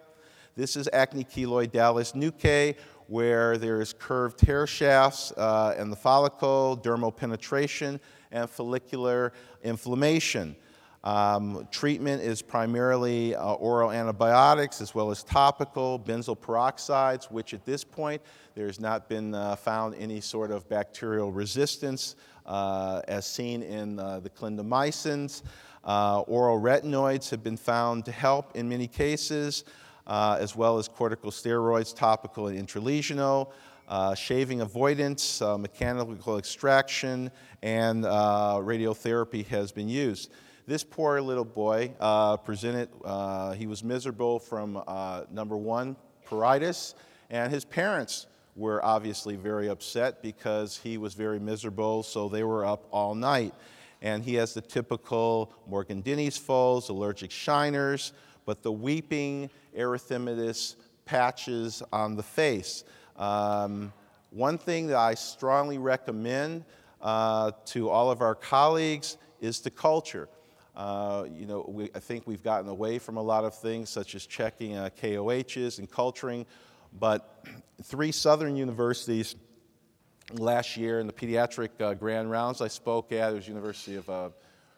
This 0.60 0.76
is 0.76 0.90
acne 0.92 1.24
keloidalis 1.24 2.14
nuchae, 2.14 2.76
where 3.08 3.58
there 3.58 3.80
is 3.80 3.94
curved 3.94 4.42
hair 4.42 4.68
shafts 4.68 5.32
uh, 5.38 5.74
and 5.78 5.90
the 5.90 5.96
follicle, 5.96 6.78
dermal 6.84 7.16
penetration, 7.16 7.98
and 8.34 8.50
follicular 8.50 9.32
inflammation. 9.64 10.58
Um, 11.06 11.66
treatment 11.72 12.22
is 12.22 12.42
primarily 12.42 13.36
uh, 13.36 13.54
oral 13.54 13.90
antibiotics 13.90 14.82
as 14.82 14.94
well 14.94 15.12
as 15.12 15.24
topical 15.24 15.98
benzoyl 15.98 16.38
peroxides, 16.38 17.32
which 17.32 17.54
at 17.54 17.64
this 17.64 17.86
point 17.86 18.22
there 18.54 18.66
has 18.66 18.82
not 18.82 19.08
been 19.08 19.34
uh, 19.34 19.56
found 19.56 19.96
any 19.96 20.20
sort 20.20 20.52
of 20.52 20.68
bacterial 20.68 21.32
resistance 21.32 22.18
uh, 22.46 23.02
as 23.08 23.26
seen 23.26 23.64
in 23.64 23.98
uh, 23.98 24.20
the 24.20 24.30
clindamycins. 24.30 25.42
Uh, 25.86 26.20
oral 26.28 26.60
retinoids 26.60 27.30
have 27.30 27.46
been 27.46 27.56
found 27.56 28.04
to 28.04 28.12
help 28.12 28.58
in 28.58 28.68
many 28.68 28.88
cases, 28.88 29.64
uh, 30.10 30.38
as 30.40 30.56
well 30.56 30.78
as 30.78 30.90
corticosteroids, 30.90 31.96
topical 31.96 32.48
and 32.48 32.68
intralesional. 32.68 33.52
Uh, 33.88 34.14
shaving 34.14 34.62
avoidance, 34.62 35.42
uh, 35.42 35.58
mechanical 35.58 36.38
extraction, 36.38 37.32
and 37.64 38.06
uh, 38.06 38.60
radiotherapy 38.62 39.44
has 39.48 39.72
been 39.72 39.90
used. 39.90 40.30
This 40.68 40.84
poor 40.84 41.20
little 41.20 41.44
boy 41.44 41.92
uh, 42.00 42.38
presented, 42.38 42.90
he 43.58 43.66
was 43.66 43.84
miserable 43.84 44.38
from 44.38 44.84
number 45.32 45.58
one, 45.58 45.96
pruritus, 46.24 46.94
and 47.32 47.52
his 47.52 47.66
parents 47.66 48.28
were 48.56 48.84
obviously 48.86 49.36
very 49.36 49.70
upset 49.70 50.22
because 50.22 50.78
he 50.78 51.00
was 51.00 51.16
very 51.16 51.40
miserable, 51.40 52.04
so 52.04 52.30
they 52.30 52.44
were 52.44 52.64
up 52.66 52.86
all 52.92 53.16
night. 53.16 53.56
And 54.04 54.24
he 54.24 54.36
has 54.36 54.54
the 54.54 54.62
typical 54.62 55.52
Morgandini's 55.68 56.38
folds, 56.38 56.90
allergic 56.90 57.32
shiners, 57.32 58.12
but 58.50 58.64
the 58.64 58.72
weeping 58.72 59.48
erythematous 59.78 60.76
patches 61.06 61.84
on 61.94 62.16
the 62.16 62.24
face. 62.24 62.84
Um, 63.16 63.94
one 64.32 64.58
thing 64.58 64.88
that 64.88 64.98
I 64.98 65.14
strongly 65.14 65.78
recommend 65.78 66.66
uh, 67.00 67.52
to 67.66 67.92
all 67.92 68.10
of 68.10 68.22
our 68.24 68.34
colleagues 68.34 69.18
is 69.40 69.60
the 69.60 69.70
culture. 69.70 70.28
Uh, 70.76 71.28
you 71.32 71.46
know, 71.46 71.64
we, 71.68 71.92
I 71.94 72.00
think 72.00 72.26
we've 72.26 72.42
gotten 72.42 72.68
away 72.68 72.98
from 72.98 73.18
a 73.18 73.22
lot 73.22 73.46
of 73.46 73.54
things, 73.54 73.92
such 73.92 74.16
as 74.16 74.26
checking 74.26 74.76
uh, 74.76 74.90
KOHs 75.00 75.78
and 75.78 75.88
culturing. 75.88 76.48
But 77.00 77.46
three 77.84 78.12
southern 78.12 78.56
universities 78.56 79.36
last 80.34 80.76
year 80.76 81.00
in 81.00 81.06
the 81.06 81.14
pediatric 81.14 81.80
uh, 81.80 81.94
grand 81.94 82.32
rounds 82.32 82.62
I 82.62 82.68
spoke 82.68 83.12
at, 83.12 83.32
it 83.32 83.36
was 83.36 83.48
University 83.48 83.96
of 83.96 84.10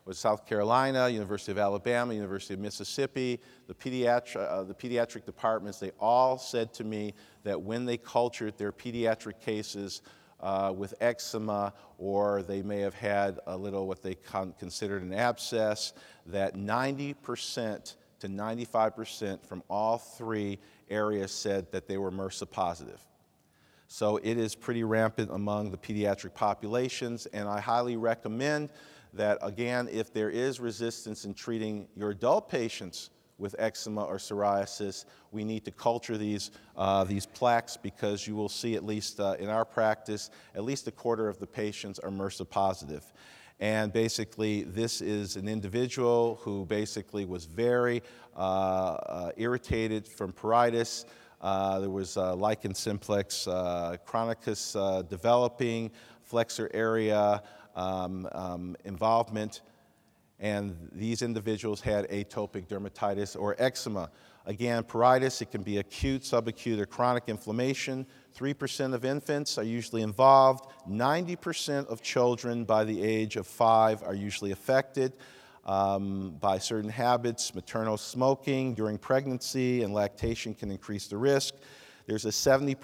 was 0.05 0.17
South 0.17 0.45
Carolina, 0.45 1.07
University 1.09 1.51
of 1.51 1.57
Alabama, 1.57 2.13
University 2.13 2.53
of 2.53 2.59
Mississippi, 2.59 3.39
the, 3.67 3.73
pediatri- 3.73 4.37
uh, 4.37 4.63
the 4.63 4.73
pediatric 4.73 5.25
departments, 5.25 5.79
they 5.79 5.91
all 5.99 6.37
said 6.37 6.73
to 6.73 6.83
me 6.83 7.13
that 7.43 7.61
when 7.61 7.85
they 7.85 7.97
cultured 7.97 8.57
their 8.57 8.71
pediatric 8.71 9.39
cases, 9.39 10.01
uh, 10.41 10.73
with 10.75 10.93
eczema, 11.01 11.73
or 11.97 12.41
they 12.43 12.61
may 12.61 12.79
have 12.79 12.95
had 12.95 13.39
a 13.47 13.55
little 13.55 13.87
what 13.87 14.01
they 14.01 14.15
con- 14.15 14.53
considered 14.57 15.03
an 15.03 15.13
abscess, 15.13 15.93
that 16.25 16.55
90% 16.55 17.95
to 18.19 18.27
95% 18.27 19.45
from 19.45 19.63
all 19.69 19.97
three 19.97 20.59
areas 20.89 21.31
said 21.31 21.71
that 21.71 21.87
they 21.87 21.97
were 21.97 22.11
MRSA 22.11 22.49
positive. 22.49 22.99
So 23.87 24.17
it 24.17 24.37
is 24.37 24.55
pretty 24.55 24.83
rampant 24.83 25.31
among 25.31 25.71
the 25.71 25.77
pediatric 25.77 26.33
populations, 26.33 27.25
and 27.27 27.47
I 27.47 27.59
highly 27.59 27.97
recommend 27.97 28.69
that, 29.13 29.37
again, 29.41 29.89
if 29.91 30.13
there 30.13 30.29
is 30.29 30.59
resistance 30.59 31.25
in 31.25 31.33
treating 31.33 31.87
your 31.95 32.11
adult 32.11 32.49
patients 32.49 33.09
with 33.37 33.55
eczema 33.57 34.03
or 34.03 34.17
psoriasis, 34.17 35.05
we 35.31 35.43
need 35.43 35.65
to 35.65 35.71
culture 35.71 36.17
these, 36.17 36.51
uh, 36.77 37.03
these 37.03 37.25
plaques 37.25 37.75
because 37.75 38.27
you 38.27 38.35
will 38.35 38.47
see, 38.47 38.75
at 38.75 38.85
least 38.85 39.19
uh, 39.19 39.35
in 39.39 39.49
our 39.49 39.65
practice, 39.65 40.29
at 40.55 40.63
least 40.63 40.87
a 40.87 40.91
quarter 40.91 41.27
of 41.27 41.39
the 41.39 41.47
patients 41.47 41.99
are 41.99 42.09
MRSA 42.09 42.49
positive. 42.49 43.11
And 43.59 43.91
basically, 43.91 44.63
this 44.63 45.01
is 45.01 45.35
an 45.35 45.47
individual 45.47 46.39
who 46.41 46.65
basically 46.65 47.25
was 47.25 47.45
very 47.45 48.01
uh, 48.35 48.39
uh 48.39 49.31
irritated 49.37 50.07
from 50.07 50.31
pruritus. 50.31 51.05
Uh, 51.41 51.79
there 51.79 51.89
was 51.89 52.17
uh, 52.17 52.35
lichen 52.35 52.73
simplex 52.73 53.47
chronicus 54.05 54.73
developing, 55.09 55.91
flexor 56.23 56.71
area 56.73 57.43
um, 57.75 58.27
um, 58.31 58.75
involvement 58.85 59.61
and 60.41 60.75
these 60.91 61.21
individuals 61.21 61.81
had 61.81 62.09
atopic 62.09 62.67
dermatitis 62.67 63.39
or 63.39 63.55
eczema. 63.59 64.09
Again, 64.47 64.81
pruritus, 64.83 65.39
it 65.43 65.51
can 65.51 65.61
be 65.61 65.77
acute, 65.77 66.23
subacute, 66.23 66.79
or 66.79 66.87
chronic 66.87 67.25
inflammation. 67.27 68.07
3% 68.35 68.95
of 68.95 69.05
infants 69.05 69.59
are 69.59 69.63
usually 69.63 70.01
involved. 70.01 70.65
90% 70.89 71.85
of 71.85 72.01
children 72.01 72.65
by 72.65 72.83
the 72.83 73.03
age 73.03 73.35
of 73.35 73.45
five 73.45 74.01
are 74.01 74.15
usually 74.15 74.51
affected 74.51 75.13
um, 75.63 76.31
by 76.39 76.57
certain 76.57 76.89
habits. 76.89 77.53
Maternal 77.53 77.97
smoking 77.97 78.73
during 78.73 78.97
pregnancy 78.97 79.83
and 79.83 79.93
lactation 79.93 80.55
can 80.55 80.71
increase 80.71 81.07
the 81.07 81.17
risk. 81.17 81.53
There's 82.07 82.25
a 82.25 82.29
70% 82.29 82.75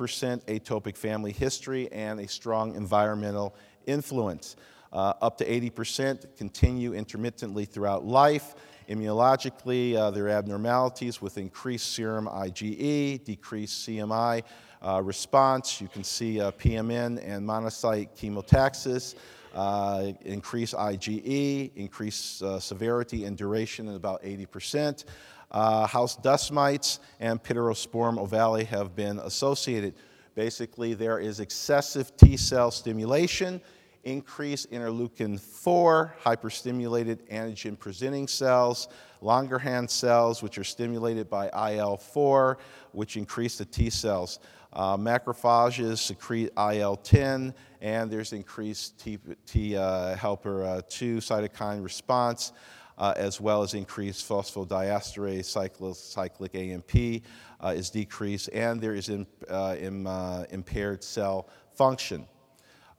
atopic 0.45 0.95
family 0.95 1.31
history 1.31 1.91
and 1.91 2.19
a 2.19 2.27
strong 2.27 2.75
environmental 2.75 3.55
influence. 3.88 4.57
Uh, 4.91 5.13
up 5.21 5.38
to 5.38 5.45
80% 5.45 6.38
continue 6.38 6.93
intermittently 6.93 7.65
throughout 7.65 8.05
life. 8.05 8.55
Immunologically, 8.89 9.95
uh, 9.95 10.11
there 10.11 10.25
are 10.25 10.29
abnormalities 10.29 11.21
with 11.21 11.38
increased 11.38 11.91
serum 11.93 12.27
IgE, 12.27 13.23
decreased 13.25 13.85
CMI 13.85 14.43
uh, 14.81 15.01
response. 15.03 15.81
You 15.81 15.89
can 15.89 16.05
see 16.05 16.39
uh, 16.39 16.51
PMN 16.51 17.21
and 17.25 17.45
monocyte 17.45 18.09
chemotaxis, 18.15 19.15
uh, 19.53 20.13
increased 20.21 20.73
IgE, 20.73 21.71
increased 21.75 22.41
uh, 22.41 22.59
severity 22.59 23.25
and 23.25 23.38
duration 23.38 23.89
in 23.89 23.95
about 23.95 24.23
80%. 24.23 25.03
house 25.51 26.15
dust 26.15 26.53
mites 26.53 27.01
and 27.19 27.43
Pityrosporum 27.43 28.17
ovale 28.25 28.65
have 28.65 28.95
been 28.95 29.19
associated. 29.19 29.95
Basically, 30.33 30.93
there 30.93 31.19
is 31.19 31.41
excessive 31.41 32.15
T 32.15 32.38
cell 32.38 32.71
stimulation 32.71 33.59
increased 34.08 34.72
interleukin 34.72 35.38
4, 35.39 36.16
hyperstimulated 36.24 37.18
antigen 37.30 37.78
presenting 37.78 38.28
cells, 38.28 38.88
Langerhans 39.22 39.89
cells, 39.89 40.41
which 40.41 40.58
are 40.58 40.64
stimulated 40.64 41.30
by 41.30 41.49
IL 41.74 41.97
4, 41.97 42.58
which 42.93 43.18
increase 43.18 43.58
the 43.58 43.66
T 43.66 43.89
cells. 43.89 44.39
Uh, 44.72 44.95
macrophages 44.95 45.97
secrete 45.97 46.51
IL 46.58 46.95
10, 46.95 47.53
and 47.82 48.10
there's 48.10 48.32
increased 48.32 48.97
T, 48.97 49.20
T 49.45 49.76
uh, 49.76 50.16
helper 50.16 50.64
uh, 50.64 50.82
2 50.88 51.18
cytokine 51.18 51.84
response. 51.84 52.53
Uh, 52.99 53.14
as 53.16 53.39
well 53.39 53.62
as 53.62 53.76
increased 53.76 54.28
phosphodiesterase 54.28 55.45
cyclic, 55.45 55.95
cyclic 55.95 56.55
AMP 56.55 57.22
uh, 57.64 57.68
is 57.68 57.91
decreased, 57.91 58.49
and 58.53 58.82
there 58.82 58.95
is 58.95 59.10
in, 59.10 59.28
uh, 59.47 59.76
in, 59.78 60.08
impaired 60.49 61.03
cell 61.03 61.47
function. 61.76 62.26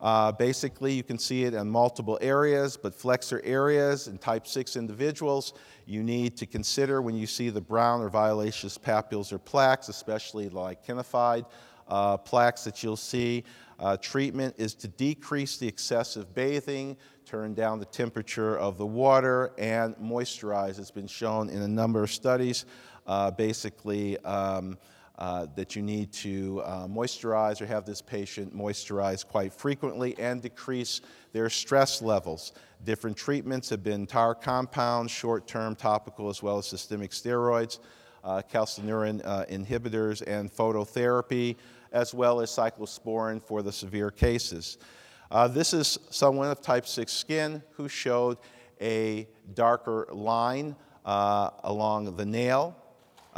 Uh, 0.01 0.30
basically, 0.30 0.92
you 0.92 1.03
can 1.03 1.18
see 1.18 1.44
it 1.44 1.55
in 1.55 1.68
multiple 1.68 2.18
areas, 2.20 2.76
but 2.76 2.94
flexor 2.94 3.40
areas 3.44 4.07
in 4.07 4.16
type 4.16 4.46
6 4.46 4.76
individuals, 4.76 5.55
you 5.86 6.05
need 6.05 6.36
to 6.36 6.46
consider 6.46 7.03
when 7.03 7.16
you 7.16 7.26
see 7.26 7.51
the 7.51 7.61
brown 7.61 8.01
or 8.01 8.09
violaceous 8.09 8.78
papules 8.78 9.32
or 9.32 9.38
plaques, 9.38 9.88
especially 9.88 10.49
lichenified 10.51 11.44
uh, 11.88 12.16
plaques 12.16 12.64
that 12.64 12.82
you'll 12.82 12.96
see. 12.96 13.44
Uh, 13.78 13.96
treatment 13.96 14.55
is 14.59 14.74
to 14.74 14.88
decrease 14.88 15.57
the 15.57 15.66
excessive 15.66 16.34
bathing, 16.34 16.96
turn 17.24 17.55
down 17.55 17.78
the 17.78 17.84
temperature 17.86 18.59
of 18.59 18.78
the 18.78 18.86
water, 18.86 19.53
and 19.59 19.94
moisturize. 19.96 20.78
It's 20.78 20.90
been 20.90 21.07
shown 21.07 21.49
in 21.49 21.62
a 21.62 21.68
number 21.68 22.03
of 22.03 22.11
studies. 22.11 22.66
Uh, 23.07 23.30
basically, 23.30 24.18
um, 24.18 24.76
uh, 25.19 25.47
that 25.57 25.75
you 25.75 25.83
need 25.83 26.12
to 26.12 26.62
uh, 26.64 26.87
moisturize 26.87 27.61
or 27.61 27.66
have 27.66 27.85
this 27.85 28.01
patient 28.01 28.57
moisturize 28.57 29.27
quite 29.27 29.53
frequently 29.53 30.16
and 30.16 30.41
decrease 30.43 31.01
their 31.33 31.51
stress 31.51 32.01
levels. 32.01 32.53
Different 32.85 33.16
treatments 33.16 33.69
have 33.71 33.83
been 33.83 34.07
tar 34.07 34.33
compounds, 34.33 35.11
short 35.11 35.49
term 35.49 35.75
topical, 35.75 36.29
as 36.29 36.41
well 36.41 36.59
as 36.59 36.66
systemic 36.66 37.11
steroids, 37.11 37.81
uh, 38.23 38.43
calcineurin 38.49 39.21
uh, 39.25 39.45
inhibitors, 39.47 40.23
and 40.25 40.53
phototherapy, 40.53 41.57
as 41.91 42.14
well 42.14 42.41
as 42.41 42.51
cyclosporin 42.51 43.43
for 43.43 43.61
the 43.61 43.73
severe 43.73 44.12
cases. 44.12 44.79
Uh, 45.33 45.49
this 45.49 45.75
is 45.75 45.99
someone 46.11 46.49
of 46.49 46.62
type 46.62 46.87
6 46.87 47.12
skin 47.12 47.61
who 47.73 47.89
showed 47.89 48.39
a 48.81 49.27
darker 49.55 50.07
line 50.12 50.77
along 51.05 52.14
the 52.16 52.25
nail 52.25 52.77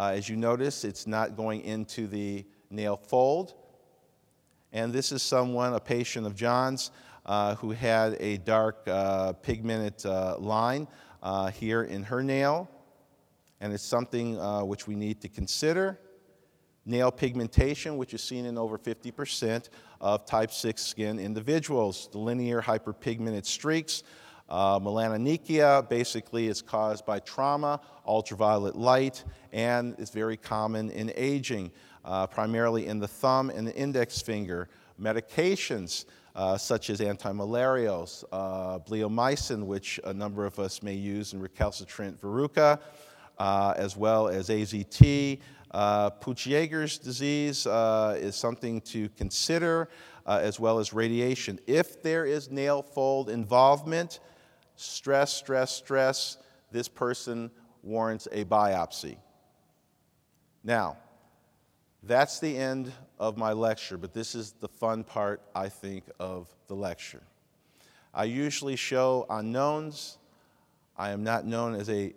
uh, 0.01 0.13
as 0.15 0.31
you 0.31 0.37
notice, 0.37 0.83
it's 0.83 1.07
not 1.07 1.37
going 1.37 1.61
into 1.61 2.07
the 2.07 2.43
nail 2.71 2.97
fold. 2.97 3.53
And 4.73 4.95
this 4.95 5.13
is 5.13 5.23
someone, 5.23 5.75
a 5.75 5.81
patient 5.81 6.27
of 6.27 6.35
John's, 6.35 6.91
uh, 7.27 7.57
who 7.57 7.73
had 7.73 8.17
a 8.19 8.39
dark 8.39 8.89
uh, 8.89 9.35
pigmented 9.35 10.07
uh, 10.07 10.39
line 10.39 10.89
uh, 11.23 11.51
here 11.51 11.83
in 11.83 12.03
her 12.05 12.23
nail. 12.23 12.71
And 13.61 13.75
it's 13.75 13.85
something 13.85 14.41
uh, 14.41 14.65
which 14.65 14.87
we 14.87 14.95
need 14.95 15.21
to 15.21 15.29
consider. 15.29 16.01
Nail 16.87 17.11
pigmentation, 17.11 17.99
which 17.99 18.15
is 18.15 18.23
seen 18.23 18.47
in 18.47 18.57
over 18.57 18.79
50% 18.79 19.69
of 20.01 20.25
type 20.25 20.51
6 20.51 20.83
skin 20.83 21.19
individuals. 21.19 22.09
The 22.11 22.19
linear 22.21 22.63
hyperpigmented 22.63 23.45
streaks 23.45 24.03
uh, 24.51 24.79
melanonychia 24.81 25.89
basically 25.89 26.49
is 26.49 26.61
caused 26.61 27.07
by 27.07 27.21
trauma, 27.21 27.81
ultraviolet 28.07 28.77
light, 28.77 29.25
and 29.53 29.99
is 29.99 30.11
very 30.11 30.37
common 30.37 30.91
in 30.91 31.13
aging, 31.15 31.71
uh, 32.05 32.27
primarily 32.27 32.87
in 32.87 32.99
the 32.99 33.09
thumb 33.09 33.51
and 33.51 33.67
the 33.67 33.75
index 33.77 34.21
finger. 34.21 34.69
Medications 35.01 36.05
uh, 36.35 36.57
such 36.57 36.91
as 36.91 37.01
antimalarials, 37.01 38.25
uh, 38.33 38.79
bleomycin, 38.81 39.65
which 39.65 39.99
a 40.05 40.13
number 40.13 40.47
of 40.47 40.59
us 40.59 40.83
may 40.83 40.95
use 40.95 41.33
in 41.33 41.41
recalcitrant 41.41 42.21
verruca, 42.21 42.79
uh, 43.39 43.75
as 43.77 43.97
well 43.97 44.29
as 44.29 44.49
AZT. 44.49 45.41
Uh, 45.71 46.11
Peutz-Jeghers 46.11 46.99
disease 46.99 47.67
uh, 47.67 48.17
is 48.19 48.35
something 48.35 48.81
to 48.83 49.09
consider, 49.11 49.89
as 50.27 50.61
well 50.61 50.79
as 50.79 50.93
radiation. 50.93 51.59
If 51.67 52.03
there 52.03 52.25
is 52.25 52.51
nail 52.51 52.83
fold 52.83 53.31
involvement, 53.31 54.21
stress, 54.81 55.33
stress, 55.33 55.77
stress, 55.77 56.39
this 56.71 56.89
person 56.89 57.51
warrants 57.83 58.27
a 58.33 58.45
biopsy. 58.45 59.17
Now, 60.65 60.97
that's 62.03 62.41
the 62.41 62.57
end 62.57 62.93
of 63.19 63.37
my 63.37 63.53
lecture, 63.53 63.99
but 63.99 64.15
this 64.15 64.35
is 64.35 64.53
the 64.53 64.69
fun 64.69 65.05
part, 65.05 65.43
I 65.55 65.69
think, 65.69 66.05
of 66.19 66.49
the 66.67 66.75
lecture. 66.75 67.23
I 68.15 68.25
usually 68.25 68.77
show 68.77 69.27
unknowns. 69.29 70.19
I 70.97 71.11
am 71.11 71.23
not 71.23 71.47
known 71.47 71.75
as 71.75 71.91
a 71.91 72.15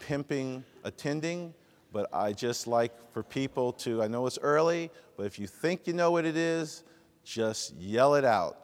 pimping 0.00 0.64
attending, 0.84 1.52
but 1.92 2.08
I 2.12 2.32
just 2.32 2.66
like 2.66 2.92
for 3.12 3.22
people 3.22 3.72
to, 3.74 4.02
I 4.02 4.08
know 4.08 4.26
it's 4.26 4.38
early, 4.40 4.90
but 5.16 5.26
if 5.26 5.38
you 5.38 5.46
think 5.46 5.86
you 5.86 5.92
know 5.92 6.10
what 6.10 6.24
it 6.24 6.36
is, 6.36 6.84
just 7.22 7.74
yell 7.76 8.14
it 8.14 8.24
out. 8.24 8.56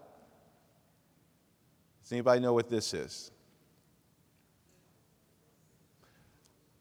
Does 2.03 2.13
anybody 2.13 2.41
know 2.41 2.53
what 2.53 2.69
this 2.69 2.93
is? 2.93 3.31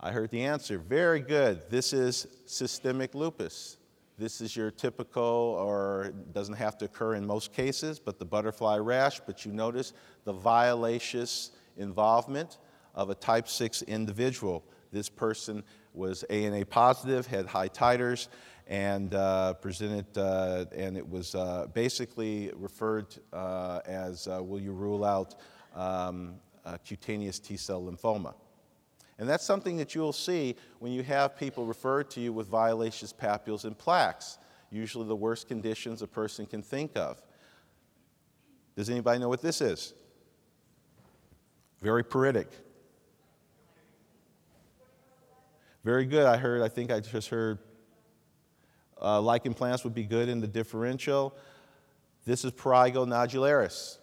I 0.06 0.12
heard 0.12 0.32
the 0.32 0.44
answer. 0.44 0.78
Very 0.80 1.22
good. 1.22 1.70
This 1.70 1.94
is 1.94 2.28
systemic 2.46 3.16
lupus. 3.16 3.78
This 4.18 4.42
is 4.42 4.54
your 4.54 4.70
typical, 4.70 5.24
or 5.24 6.14
doesn't 6.34 6.56
have 6.56 6.78
to 6.80 6.86
occur 6.86 7.16
in 7.16 7.26
most 7.26 7.54
cases, 7.54 8.00
but 8.00 8.20
the 8.20 8.26
butterfly 8.26 8.80
rash. 8.80 9.22
But 9.22 9.46
you 9.46 9.54
notice 9.54 9.94
the 10.26 10.34
violaceous 10.34 11.52
involvement 11.78 12.58
of 12.94 13.12
a 13.12 13.16
type 13.16 13.48
6 13.48 13.84
individual. 13.84 14.66
This 14.92 15.08
person 15.08 15.64
was 15.94 16.24
ANA 16.24 16.66
positive, 16.66 17.26
had 17.26 17.46
high 17.46 17.70
titers, 17.70 18.28
and 18.68 19.14
uh, 19.14 19.54
presented, 19.54 20.18
uh, 20.18 20.66
and 20.76 20.98
it 20.98 21.08
was 21.08 21.34
uh, 21.34 21.68
basically 21.74 22.52
referred 22.58 23.08
uh, 23.32 23.80
as 23.86 24.28
uh, 24.28 24.44
will 24.44 24.60
you 24.60 24.74
rule 24.74 25.06
out 25.06 25.36
um, 25.74 26.36
cutaneous 26.86 27.40
T 27.40 27.56
cell 27.56 27.84
lymphoma? 27.84 28.34
And 29.20 29.30
that's 29.30 29.46
something 29.46 29.78
that 29.78 29.94
you'll 29.94 30.14
see 30.14 30.56
when 30.80 30.92
you 30.92 31.04
have 31.04 31.38
people 31.38 31.66
referred 31.66 32.10
to 32.12 32.22
you 32.22 32.34
with 32.34 32.48
violaceous 32.48 33.14
papules 33.14 33.64
and 33.64 33.78
plaques, 33.78 34.38
usually 34.72 35.08
the 35.08 35.16
worst 35.16 35.48
conditions 35.48 36.02
a 36.02 36.08
person 36.08 36.46
can 36.46 36.62
think 36.62 36.98
of. 36.98 37.22
Does 38.76 38.90
anybody 38.90 39.20
know 39.20 39.30
what 39.30 39.42
this 39.42 39.62
is? 39.62 39.94
Very 41.82 42.04
pruritic. 42.04 42.48
Very 45.84 46.06
good. 46.06 46.26
I 46.26 46.38
heard, 46.38 46.62
I 46.62 46.70
think 46.70 46.92
I 46.92 47.00
just 47.02 47.28
heard 47.28 47.60
uh, 49.02 49.22
lichen 49.22 49.54
planus 49.54 49.84
would 49.84 49.94
be 49.94 50.06
good 50.06 50.30
in 50.30 50.40
the 50.40 50.48
differential. 50.48 51.36
This 52.26 52.46
is 52.46 52.52
prurigo 52.52 53.06
nodularis. 53.06 53.98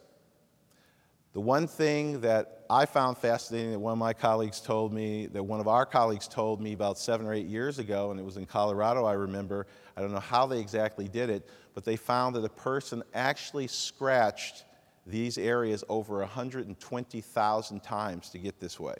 The 1.32 1.40
one 1.40 1.66
thing 1.66 2.20
that 2.20 2.59
I 2.70 2.86
found 2.86 3.18
fascinating 3.18 3.72
that 3.72 3.80
one 3.80 3.90
of 3.90 3.98
my 3.98 4.12
colleagues 4.12 4.60
told 4.60 4.92
me, 4.92 5.26
that 5.32 5.42
one 5.42 5.58
of 5.58 5.66
our 5.66 5.84
colleagues 5.84 6.28
told 6.28 6.60
me 6.60 6.72
about 6.72 6.98
seven 6.98 7.26
or 7.26 7.34
eight 7.34 7.48
years 7.48 7.80
ago, 7.80 8.12
and 8.12 8.20
it 8.20 8.22
was 8.22 8.36
in 8.36 8.46
Colorado, 8.46 9.04
I 9.04 9.14
remember. 9.14 9.66
I 9.96 10.00
don't 10.00 10.12
know 10.12 10.20
how 10.20 10.46
they 10.46 10.60
exactly 10.60 11.08
did 11.08 11.30
it, 11.30 11.48
but 11.74 11.84
they 11.84 11.96
found 11.96 12.36
that 12.36 12.44
a 12.44 12.48
person 12.48 13.02
actually 13.12 13.66
scratched 13.66 14.66
these 15.04 15.36
areas 15.36 15.82
over 15.88 16.18
120,000 16.20 17.82
times 17.82 18.28
to 18.30 18.38
get 18.38 18.60
this 18.60 18.78
way. 18.78 18.94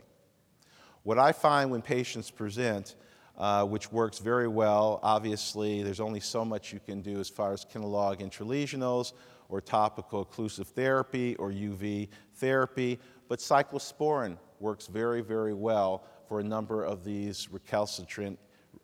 What 1.05 1.21
I 1.21 1.31
find 1.31 1.71
when 1.71 1.81
patients 1.81 2.29
present, 2.29 2.97
uh, 3.39 3.65
which 3.67 3.93
works 3.93 4.19
very 4.19 4.49
well, 4.49 4.99
obviously, 5.05 5.85
there's 5.85 6.01
only 6.01 6.19
so 6.19 6.45
much 6.45 6.73
you 6.73 6.81
can 6.85 7.03
do 7.03 7.21
as 7.21 7.29
far 7.29 7.53
as 7.53 7.65
Kenalog 7.65 8.21
intralesionals 8.21 9.13
or 9.51 9.61
topical 9.61 10.25
occlusive 10.25 10.67
therapy 10.67 11.37
or 11.37 11.51
UV 11.51 12.09
therapy, 12.35 12.99
but 13.29 13.39
cyclosporin 13.39 14.39
works 14.61 14.87
very, 14.87 15.21
very 15.21 15.55
well 15.55 16.05
for 16.29 16.41
a 16.41 16.45
number 16.45 16.85
of 16.85 17.05
these 17.05 17.49
recalcitrant 17.51 18.39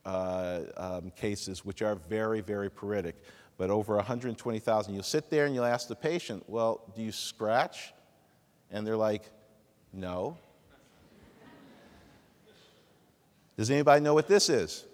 uh, 0.05 0.63
um, 0.77 1.11
cases, 1.17 1.65
which 1.65 1.83
are 1.83 1.95
very, 1.95 2.41
very 2.41 2.71
pruritic. 2.71 3.15
But 3.59 3.71
over 3.71 3.97
120,000, 3.97 4.95
you'll 4.95 5.03
sit 5.03 5.31
there 5.31 5.47
and 5.47 5.55
you'll 5.55 5.65
ask 5.65 5.89
the 5.89 5.97
patient, 5.97 6.45
Well, 6.49 6.81
do 6.95 7.03
you 7.03 7.13
scratch? 7.13 7.93
And 8.71 8.87
they're 8.87 8.97
like, 8.97 9.31
No. 9.93 10.37
Does 13.57 13.71
anybody 13.71 14.03
know 14.03 14.13
what 14.13 14.29
this 14.29 14.51
is? 14.51 14.85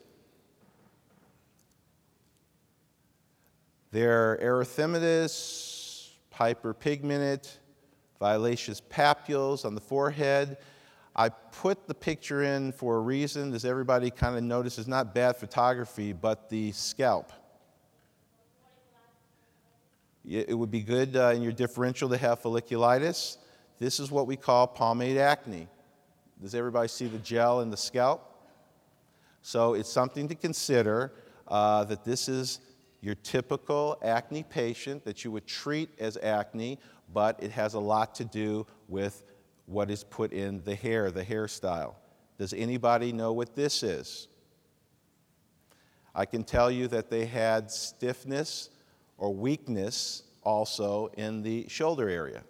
They're 3.93 4.39
erythematous, 4.43 6.09
hyperpigmented, 6.35 7.47
violaceous 8.19 8.81
papules 8.81 9.67
on 9.67 9.75
the 9.75 9.83
forehead. 9.83 10.57
I 11.15 11.29
put 11.29 11.87
the 11.87 11.93
picture 11.95 12.43
in 12.43 12.73
for 12.73 12.97
a 12.97 13.01
reason. 13.01 13.51
Does 13.51 13.67
everybody 13.67 14.11
kind 14.11 14.35
of 14.35 14.43
notice? 14.43 14.79
It's 14.79 14.89
not 14.89 15.15
bad 15.15 15.37
photography, 15.37 16.15
but 16.15 16.49
the 16.49 16.73
scalp. 16.73 17.33
it 20.27 20.57
would 20.57 20.71
be 20.71 20.81
good 20.81 21.15
uh, 21.15 21.33
in 21.35 21.43
your 21.43 21.53
differential 21.53 22.09
to 22.09 22.17
have 22.17 22.41
folliculitis. 22.41 23.37
This 23.79 24.01
is 24.01 24.11
what 24.11 24.27
we 24.27 24.37
call 24.37 24.69
pomade 24.69 25.19
acne. 25.19 25.69
Does 26.41 26.55
everybody 26.55 26.89
see 26.89 27.09
the 27.09 27.19
gel 27.19 27.61
in 27.61 27.69
the 27.69 27.77
scalp? 27.77 28.49
So 29.43 29.75
it's 29.75 29.93
something 29.93 30.29
to 30.29 30.35
consider 30.35 31.13
uh, 31.47 31.85
that 31.85 32.05
this 32.05 32.29
is 32.29 32.61
your 33.03 33.17
typical 33.17 33.99
acne 34.03 34.45
patient 34.45 35.05
that 35.05 35.25
you 35.25 35.31
would 35.33 35.47
treat 35.47 35.91
as 35.99 36.17
acne, 36.17 36.79
but 37.13 37.43
it 37.43 37.51
has 37.51 37.75
a 37.75 37.81
lot 37.81 38.15
to 38.15 38.25
do 38.25 38.65
with 38.89 39.25
what 39.67 39.91
is 39.91 40.05
put 40.05 40.33
in 40.33 40.63
the 40.65 40.75
hair, 40.75 41.11
the 41.11 41.25
hairstyle. 41.25 41.95
Does 42.39 42.53
anybody 42.53 43.13
know 43.13 43.33
what 43.33 43.55
this 43.55 43.83
is? 43.83 44.29
I 46.15 46.25
can 46.27 46.45
tell 46.45 46.71
you 46.71 46.89
that 46.89 47.11
they 47.11 47.27
had 47.27 47.71
stiffness 47.71 48.71
or 49.19 49.35
weakness 49.35 50.23
also 50.45 51.11
in 51.17 51.43
the 51.43 51.67
shoulder 51.69 52.09
area. 52.09 52.45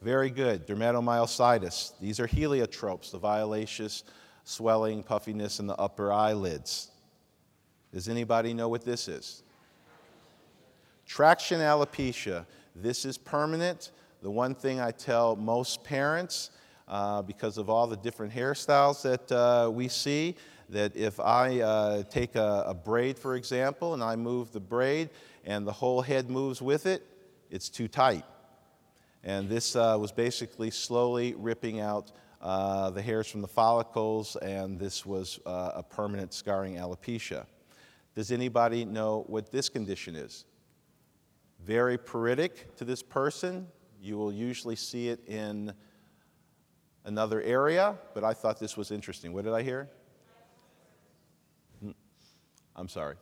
Very 0.00 0.30
good. 0.30 0.66
Dermatomyositis. 0.66 1.92
These 2.00 2.18
are 2.18 2.26
heliotropes, 2.26 3.10
the 3.10 3.18
violaceous 3.18 4.04
swelling, 4.44 5.02
puffiness 5.02 5.60
in 5.60 5.66
the 5.66 5.76
upper 5.76 6.12
eyelids. 6.12 6.91
Does 7.92 8.08
anybody 8.08 8.54
know 8.54 8.68
what 8.68 8.84
this 8.84 9.06
is? 9.06 9.42
Traction 11.06 11.60
alopecia. 11.60 12.46
This 12.74 13.04
is 13.04 13.18
permanent. 13.18 13.90
The 14.22 14.30
one 14.30 14.54
thing 14.54 14.80
I 14.80 14.92
tell 14.92 15.36
most 15.36 15.84
parents, 15.84 16.50
uh, 16.88 17.20
because 17.22 17.58
of 17.58 17.68
all 17.68 17.86
the 17.86 17.96
different 17.96 18.32
hairstyles 18.32 19.02
that 19.02 19.30
uh, 19.30 19.70
we 19.70 19.88
see, 19.88 20.36
that 20.70 20.96
if 20.96 21.20
I 21.20 21.60
uh, 21.60 22.02
take 22.04 22.34
a, 22.34 22.64
a 22.68 22.74
braid, 22.74 23.18
for 23.18 23.36
example, 23.36 23.92
and 23.92 24.02
I 24.02 24.16
move 24.16 24.52
the 24.52 24.60
braid 24.60 25.10
and 25.44 25.66
the 25.66 25.72
whole 25.72 26.00
head 26.00 26.30
moves 26.30 26.62
with 26.62 26.86
it, 26.86 27.06
it's 27.50 27.68
too 27.68 27.88
tight. 27.88 28.24
And 29.22 29.50
this 29.50 29.76
uh, 29.76 29.96
was 30.00 30.12
basically 30.12 30.70
slowly 30.70 31.34
ripping 31.34 31.80
out 31.80 32.10
uh, 32.40 32.90
the 32.90 33.02
hairs 33.02 33.28
from 33.28 33.42
the 33.42 33.48
follicles, 33.48 34.36
and 34.36 34.78
this 34.78 35.04
was 35.04 35.38
uh, 35.44 35.72
a 35.74 35.82
permanent 35.82 36.32
scarring 36.32 36.76
alopecia. 36.76 37.44
Does 38.14 38.30
anybody 38.30 38.84
know 38.84 39.24
what 39.26 39.50
this 39.50 39.68
condition 39.68 40.16
is? 40.16 40.44
Very 41.64 41.96
pruritic 41.96 42.74
to 42.76 42.84
this 42.84 43.02
person. 43.02 43.66
You 44.00 44.18
will 44.18 44.32
usually 44.32 44.76
see 44.76 45.08
it 45.08 45.26
in 45.28 45.72
another 47.04 47.40
area, 47.40 47.96
but 48.14 48.24
I 48.24 48.34
thought 48.34 48.58
this 48.58 48.76
was 48.76 48.90
interesting. 48.90 49.32
What 49.32 49.44
did 49.44 49.54
I 49.54 49.62
hear? 49.62 49.88
I'm 52.76 52.88
sorry. 52.88 53.16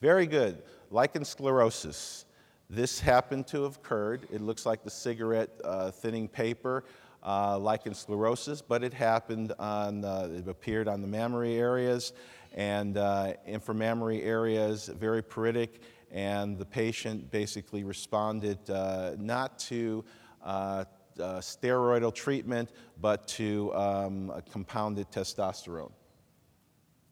Very 0.00 0.26
good. 0.26 0.62
Lichen 0.90 1.22
sclerosus. 1.22 2.24
This 2.68 3.00
happened 3.00 3.46
to 3.48 3.62
have 3.62 3.76
occurred. 3.76 4.26
It 4.32 4.40
looks 4.40 4.66
like 4.66 4.82
the 4.82 4.90
cigarette 4.90 5.50
uh, 5.64 5.90
thinning 5.90 6.28
paper, 6.28 6.84
uh, 7.22 7.58
lichen 7.58 7.92
sclerosus, 7.92 8.62
but 8.66 8.82
it 8.82 8.92
happened 8.92 9.52
on, 9.58 10.04
uh, 10.04 10.28
it 10.30 10.48
appeared 10.48 10.88
on 10.88 11.00
the 11.00 11.06
mammary 11.06 11.56
areas 11.56 12.12
and 12.56 12.96
uh, 12.96 13.34
inframammary 13.46 14.24
areas, 14.24 14.88
very 14.88 15.22
pruritic, 15.22 15.80
and 16.10 16.58
the 16.58 16.64
patient 16.64 17.30
basically 17.30 17.84
responded 17.84 18.58
uh, 18.70 19.12
not 19.18 19.58
to 19.58 20.04
uh, 20.42 20.84
uh, 21.20 21.38
steroidal 21.38 22.14
treatment, 22.14 22.70
but 23.00 23.28
to 23.28 23.74
um, 23.74 24.32
compounded 24.50 25.10
testosterone. 25.10 25.92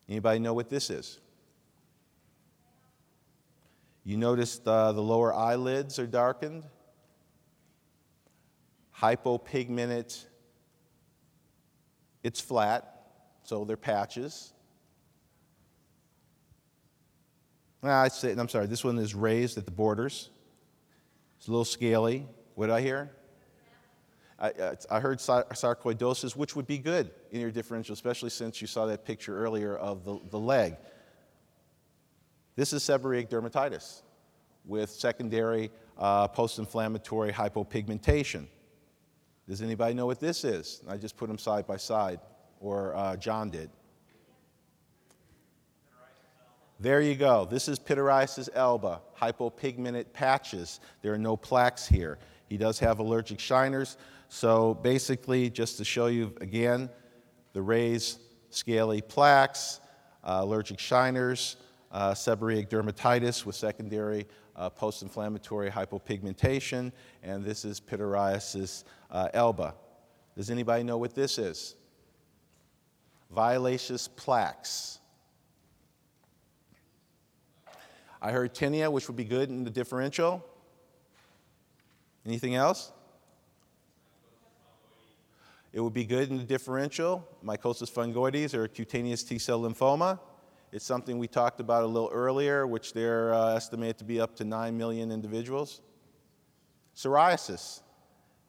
Anybody 0.08 0.38
know 0.38 0.54
what 0.54 0.70
this 0.70 0.88
is? 0.88 1.20
You 4.02 4.16
notice 4.16 4.58
the, 4.58 4.92
the 4.92 5.02
lower 5.02 5.32
eyelids 5.32 5.98
are 5.98 6.06
darkened. 6.06 6.64
Hypopigmented. 8.98 10.24
It's 12.22 12.40
flat, 12.40 13.06
so 13.42 13.64
they're 13.64 13.76
patches. 13.76 14.53
Ah, 17.86 18.02
I 18.02 18.08
say, 18.08 18.32
I'm 18.32 18.48
sorry, 18.48 18.66
this 18.66 18.82
one 18.82 18.98
is 18.98 19.14
raised 19.14 19.58
at 19.58 19.66
the 19.66 19.70
borders. 19.70 20.30
It's 21.36 21.48
a 21.48 21.50
little 21.50 21.66
scaly. 21.66 22.26
What 22.54 22.68
did 22.68 22.72
I 22.72 22.80
hear? 22.80 23.10
I, 24.40 24.52
I 24.90 25.00
heard 25.00 25.18
sarcoidosis, 25.18 26.34
which 26.34 26.56
would 26.56 26.66
be 26.66 26.78
good 26.78 27.10
in 27.30 27.40
your 27.40 27.50
differential, 27.50 27.92
especially 27.92 28.30
since 28.30 28.60
you 28.60 28.66
saw 28.66 28.86
that 28.86 29.04
picture 29.04 29.38
earlier 29.38 29.76
of 29.76 30.04
the, 30.04 30.18
the 30.30 30.38
leg. 30.38 30.76
This 32.56 32.72
is 32.72 32.82
seborrheic 32.82 33.28
dermatitis 33.28 34.02
with 34.64 34.88
secondary 34.88 35.70
uh, 35.98 36.28
post-inflammatory 36.28 37.32
hypopigmentation. 37.32 38.46
Does 39.46 39.60
anybody 39.60 39.92
know 39.92 40.06
what 40.06 40.20
this 40.20 40.44
is? 40.44 40.82
I 40.88 40.96
just 40.96 41.16
put 41.16 41.28
them 41.28 41.38
side 41.38 41.66
by 41.66 41.76
side, 41.76 42.20
or 42.60 42.96
uh, 42.96 43.16
John 43.16 43.50
did. 43.50 43.68
There 46.80 47.00
you 47.00 47.14
go. 47.14 47.46
This 47.48 47.68
is 47.68 47.78
pityriasis 47.78 48.48
alba, 48.54 49.00
hypopigmented 49.18 50.12
patches. 50.12 50.80
There 51.02 51.14
are 51.14 51.18
no 51.18 51.36
plaques 51.36 51.86
here. 51.86 52.18
He 52.48 52.56
does 52.56 52.78
have 52.80 52.98
allergic 52.98 53.38
shiners. 53.38 53.96
So 54.28 54.74
basically, 54.74 55.50
just 55.50 55.78
to 55.78 55.84
show 55.84 56.06
you 56.06 56.34
again, 56.40 56.90
the 57.52 57.62
raised 57.62 58.20
scaly 58.50 59.00
plaques, 59.00 59.80
uh, 60.24 60.40
allergic 60.42 60.78
shiners, 60.78 61.56
uh, 61.92 62.12
seborrheic 62.12 62.68
dermatitis 62.68 63.46
with 63.46 63.54
secondary 63.54 64.26
uh, 64.56 64.68
post-inflammatory 64.68 65.70
hypopigmentation, 65.70 66.92
and 67.22 67.44
this 67.44 67.64
is 67.64 67.80
pityriasis 67.80 68.84
uh, 69.10 69.28
alba. 69.34 69.74
Does 70.36 70.50
anybody 70.50 70.82
know 70.82 70.98
what 70.98 71.14
this 71.14 71.38
is? 71.38 71.76
Violaceous 73.30 74.08
plaques. 74.08 74.98
I 78.24 78.32
heard 78.32 78.54
tinea, 78.54 78.90
which 78.90 79.06
would 79.06 79.18
be 79.18 79.24
good 79.24 79.50
in 79.50 79.64
the 79.64 79.70
differential. 79.70 80.42
Anything 82.24 82.54
else? 82.54 82.90
It 85.74 85.80
would 85.80 85.92
be 85.92 86.06
good 86.06 86.30
in 86.30 86.38
the 86.38 86.44
differential, 86.44 87.28
mycosis 87.44 87.92
fungoides 87.92 88.54
or 88.54 88.66
cutaneous 88.66 89.24
T-cell 89.24 89.60
lymphoma. 89.60 90.18
It's 90.72 90.86
something 90.86 91.18
we 91.18 91.28
talked 91.28 91.60
about 91.60 91.82
a 91.82 91.86
little 91.86 92.08
earlier, 92.14 92.66
which 92.66 92.94
they're 92.94 93.34
uh, 93.34 93.56
estimated 93.56 93.98
to 93.98 94.04
be 94.04 94.22
up 94.22 94.34
to 94.36 94.44
9 94.44 94.74
million 94.74 95.12
individuals. 95.12 95.82
Psoriasis. 96.96 97.82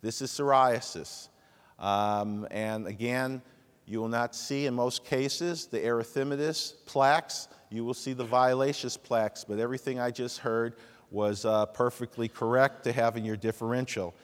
This 0.02 0.22
is 0.22 0.32
psoriasis. 0.32 1.28
Um, 1.80 2.48
and 2.50 2.88
again, 2.88 3.42
you 3.86 4.00
will 4.00 4.08
not 4.08 4.36
see 4.36 4.68
in 4.68 4.74
most 4.74 5.04
cases 5.04 5.68
the 5.68 5.80
erythematous 5.80 6.76
plaques. 6.86 7.50
You 7.76 7.84
will 7.84 7.94
see 7.94 8.14
the 8.14 8.24
violaceous 8.24 8.96
plaques, 8.96 9.44
but 9.44 9.60
everything 9.60 10.00
I 10.00 10.12
just 10.12 10.40
heard 10.40 10.76
was 11.12 11.46
uh, 11.46 11.66
perfectly 11.68 12.28
correct 12.28 12.84
to 12.86 12.92
have 12.92 13.18
in 13.18 13.26
your 13.26 13.36
differential. 13.36 14.16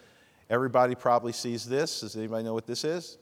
Everybody 0.50 0.96
probably 0.96 1.32
sees 1.32 1.66
this. 1.66 2.02
Does 2.02 2.16
anybody 2.16 2.44
know 2.44 2.54
what 2.54 2.66
this 2.66 2.84
is? 2.84 3.18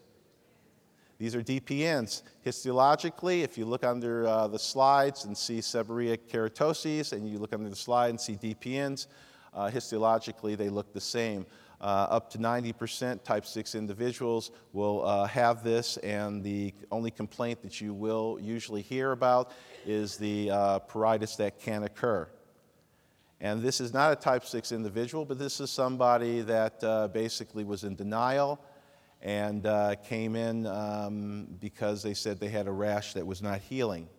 These 1.17 1.35
are 1.35 1.41
DPNs. 1.41 2.23
Histologically, 2.45 3.43
if 3.43 3.57
you 3.57 3.65
look 3.65 3.83
under 3.83 4.25
uh, 4.25 4.47
the 4.47 4.59
slides 4.59 5.25
and 5.25 5.37
see 5.37 5.59
seborrheic 5.59 6.19
keratoses, 6.31 7.11
and 7.11 7.27
you 7.27 7.37
look 7.39 7.53
under 7.53 7.69
the 7.69 7.75
slide 7.75 8.09
and 8.09 8.21
see 8.21 8.35
DPNs, 8.35 9.07
uh, 9.53 9.69
histologically 9.69 10.55
they 10.55 10.69
look 10.69 10.93
the 10.93 11.01
same. 11.01 11.45
Uh, 11.81 12.07
up 12.09 12.29
to 12.31 12.37
90% 12.37 13.23
type 13.23 13.45
6 13.45 13.73
individuals 13.73 14.51
will 14.73 15.05
uh, 15.05 15.25
have 15.27 15.63
this, 15.63 15.95
and 15.97 16.43
the 16.43 16.73
only 16.91 17.09
complaint 17.09 17.61
that 17.61 17.79
you 17.79 17.93
will 17.93 18.37
usually 18.41 18.81
hear 18.81 19.13
about 19.13 19.53
is 19.85 20.17
the 20.17 20.51
uh, 20.51 20.79
pruritus 20.79 21.37
that 21.37 21.57
can 21.59 21.83
occur. 21.83 22.27
And 23.39 23.61
this 23.61 23.79
is 23.79 23.93
not 23.93 24.11
a 24.11 24.15
type 24.17 24.43
6 24.43 24.73
individual, 24.73 25.23
but 25.23 25.39
this 25.39 25.61
is 25.61 25.71
somebody 25.71 26.41
that 26.41 26.83
uh, 26.83 27.07
basically 27.07 27.63
was 27.63 27.85
in 27.85 27.95
denial 27.95 28.59
and 29.21 29.65
uh, 29.65 29.95
came 30.03 30.35
in 30.35 30.65
um, 30.67 31.47
because 31.59 32.03
they 32.03 32.13
said 32.13 32.39
they 32.39 32.49
had 32.49 32.67
a 32.67 32.71
rash 32.71 33.13
that 33.13 33.25
was 33.25 33.41
not 33.41 33.59
healing. 33.61 34.09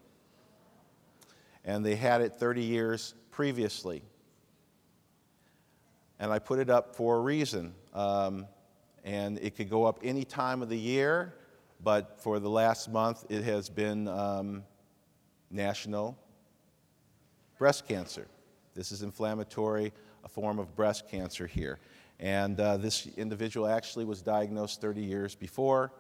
And 1.65 1.85
they 1.85 1.97
had 1.97 2.23
it 2.23 2.35
30 2.35 2.63
years 2.63 3.15
previously. 3.31 4.03
And 6.21 6.31
I 6.31 6.39
put 6.39 6.61
it 6.61 6.71
up 6.71 6.95
for 6.95 7.17
a 7.17 7.21
reason. 7.21 7.75
Um, 7.95 8.47
and 9.05 9.39
it 9.39 9.57
could 9.57 9.71
go 9.71 9.87
up 9.87 9.99
any 10.05 10.25
time 10.25 10.63
of 10.63 10.69
the 10.69 10.79
year, 10.79 11.35
but 11.83 12.21
for 12.21 12.39
the 12.39 12.51
last 12.51 12.91
month, 12.91 13.25
it 13.31 13.43
has 13.43 13.69
been 13.69 14.07
um, 14.07 14.63
national 15.51 16.17
breast 17.59 17.89
cancer. 17.89 18.29
This 18.75 18.93
is 18.93 19.03
inflammatory, 19.03 19.93
a 20.23 20.29
form 20.29 20.59
of 20.59 20.77
breast 20.77 21.09
cancer 21.09 21.47
here. 21.47 21.79
And 22.19 22.61
uh, 22.61 22.77
this 22.77 23.09
individual 23.17 23.67
actually 23.67 24.05
was 24.05 24.21
diagnosed 24.21 24.83
30 24.83 25.01
years 25.01 25.35
before, 25.35 25.91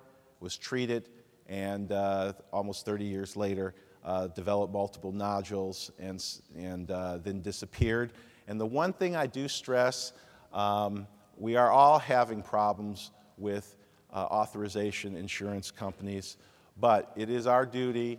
was 0.41 0.57
treated, 0.59 1.09
and 1.49 1.93
uh, 1.93 2.35
almost 2.53 2.85
30 2.85 3.07
years 3.07 3.37
later 3.37 3.75
uh, 4.05 4.29
developed 4.29 4.73
multiple 4.73 5.12
nodules 5.12 5.91
and, 5.99 6.23
and 6.57 6.91
uh, 6.91 7.18
then 7.18 7.41
disappeared. 7.41 8.12
And 8.51 8.61
the 8.61 8.66
one 8.66 8.92
thing 8.92 9.14
I 9.14 9.28
do 9.28 9.46
stress 9.46 10.12
um, 10.53 11.07
we 11.36 11.55
are 11.55 11.70
all 11.70 12.01
having 12.01 12.42
problems 12.42 13.12
with 13.38 13.76
uh, 14.12 14.16
authorization 14.16 15.14
insurance 15.14 15.70
companies, 15.70 16.36
but 16.76 17.12
it 17.14 17.30
is 17.30 17.46
our 17.46 17.64
duty 17.64 18.18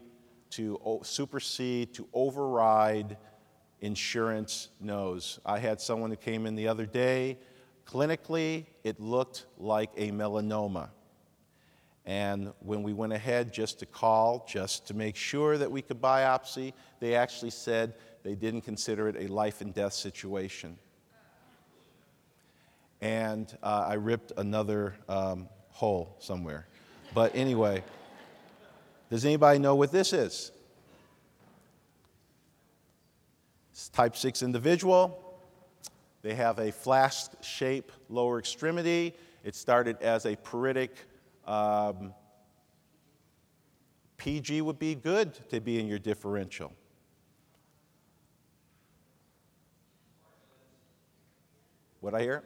to 0.51 0.79
supersede, 1.03 1.93
to 1.95 2.07
override 2.13 3.17
insurance 3.81 4.69
knows. 4.79 5.41
I 5.45 5.59
had 5.59 5.81
someone 5.81 6.11
who 6.11 6.15
came 6.15 6.45
in 6.45 6.55
the 6.55 6.69
other 6.69 6.85
day. 6.85 7.37
Clinically, 7.85 8.67
it 8.85 9.01
looked 9.01 9.47
like 9.57 9.89
a 9.97 10.11
melanoma. 10.11 10.91
And 12.05 12.53
when 12.59 12.83
we 12.83 12.93
went 12.93 13.11
ahead 13.11 13.53
just 13.53 13.79
to 13.79 13.85
call, 13.85 14.45
just 14.47 14.87
to 14.87 14.93
make 14.93 15.17
sure 15.17 15.57
that 15.57 15.69
we 15.69 15.81
could 15.81 16.01
biopsy, 16.01 16.71
they 17.01 17.15
actually 17.15 17.51
said 17.51 17.95
they 18.23 18.35
didn't 18.35 18.61
consider 18.61 19.07
it 19.07 19.15
a 19.17 19.27
life 19.27 19.61
and 19.61 19.73
death 19.73 19.93
situation 19.93 20.77
and 23.01 23.57
uh, 23.63 23.85
I 23.87 23.93
ripped 23.95 24.31
another 24.37 24.95
um, 25.09 25.49
hole 25.69 26.15
somewhere. 26.19 26.67
But 27.13 27.35
anyway, 27.35 27.83
does 29.09 29.25
anybody 29.25 29.59
know 29.59 29.75
what 29.75 29.91
this 29.91 30.13
is? 30.13 30.51
It's 33.71 33.89
type 33.89 34.15
6 34.15 34.43
individual. 34.43 35.17
They 36.21 36.35
have 36.35 36.59
a 36.59 36.71
flask 36.71 37.31
shape 37.41 37.91
lower 38.07 38.37
extremity. 38.37 39.15
It 39.43 39.55
started 39.55 39.97
as 40.01 40.25
a 40.25 40.35
peritic. 40.35 40.91
Um, 41.47 42.13
PG 44.17 44.61
would 44.61 44.77
be 44.77 44.93
good 44.93 45.33
to 45.49 45.59
be 45.59 45.79
in 45.79 45.87
your 45.87 45.97
differential. 45.97 46.71
What 52.01 52.15
I 52.15 52.21
hear? 52.23 52.43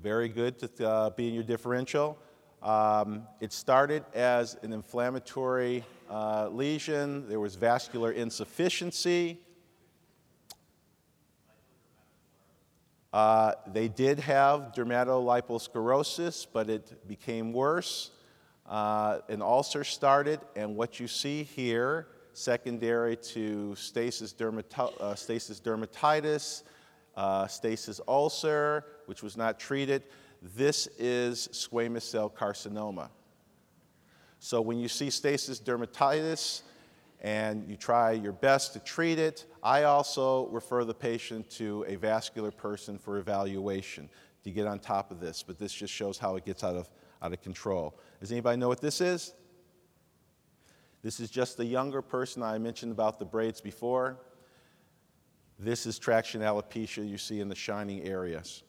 very 0.00 0.28
good 0.28 0.56
to 0.60 0.88
uh, 0.88 1.10
be 1.10 1.26
in 1.26 1.34
your 1.34 1.42
differential. 1.42 2.16
Um, 2.62 3.24
it 3.40 3.52
started 3.52 4.04
as 4.14 4.56
an 4.62 4.72
inflammatory 4.72 5.84
uh, 6.08 6.48
lesion. 6.50 7.28
There 7.28 7.40
was 7.40 7.56
vascular 7.56 8.12
insufficiency. 8.12 9.40
Uh, 13.12 13.54
they 13.66 13.88
did 13.88 14.20
have 14.20 14.72
dermatoliposclerosis, 14.72 16.46
but 16.52 16.70
it 16.70 17.08
became 17.08 17.52
worse. 17.52 18.12
Uh, 18.66 19.18
an 19.28 19.42
ulcer 19.42 19.82
started, 19.82 20.38
and 20.54 20.76
what 20.76 21.00
you 21.00 21.08
see 21.08 21.42
here, 21.42 22.06
secondary 22.34 23.16
to 23.16 23.74
stasis, 23.74 24.32
uh, 24.78 25.14
stasis 25.16 25.60
dermatitis, 25.60 26.62
uh, 27.16 27.46
stasis 27.46 28.00
ulcer, 28.06 28.84
which 29.06 29.22
was 29.22 29.36
not 29.36 29.58
treated. 29.58 30.02
This 30.42 30.86
is 30.98 31.48
squamous 31.52 32.02
cell 32.02 32.30
carcinoma. 32.30 33.10
So 34.38 34.60
when 34.62 34.78
you 34.78 34.88
see 34.88 35.10
stasis 35.10 35.60
dermatitis 35.60 36.62
and 37.20 37.68
you 37.68 37.76
try 37.76 38.12
your 38.12 38.32
best 38.32 38.72
to 38.72 38.78
treat 38.78 39.18
it, 39.18 39.44
I 39.62 39.82
also 39.82 40.46
refer 40.48 40.84
the 40.84 40.94
patient 40.94 41.50
to 41.50 41.84
a 41.86 41.96
vascular 41.96 42.50
person 42.50 42.98
for 42.98 43.18
evaluation 43.18 44.08
to 44.44 44.50
get 44.50 44.66
on 44.66 44.78
top 44.78 45.10
of 45.10 45.20
this. 45.20 45.42
But 45.42 45.58
this 45.58 45.72
just 45.72 45.92
shows 45.92 46.16
how 46.16 46.36
it 46.36 46.46
gets 46.46 46.64
out 46.64 46.76
of, 46.76 46.88
out 47.20 47.34
of 47.34 47.42
control. 47.42 47.98
Does 48.20 48.32
anybody 48.32 48.56
know 48.56 48.68
what 48.68 48.80
this 48.80 49.02
is? 49.02 49.34
This 51.02 51.20
is 51.20 51.30
just 51.30 51.56
the 51.56 51.64
younger 51.64 52.00
person 52.00 52.42
I 52.42 52.56
mentioned 52.58 52.92
about 52.92 53.18
the 53.18 53.24
braids 53.24 53.60
before. 53.60 54.18
This 55.62 55.84
is 55.84 55.98
traction 55.98 56.40
alopecia 56.40 57.06
you 57.06 57.18
see 57.18 57.40
in 57.40 57.50
the 57.50 57.54
shining 57.54 58.02
areas. 58.04 58.62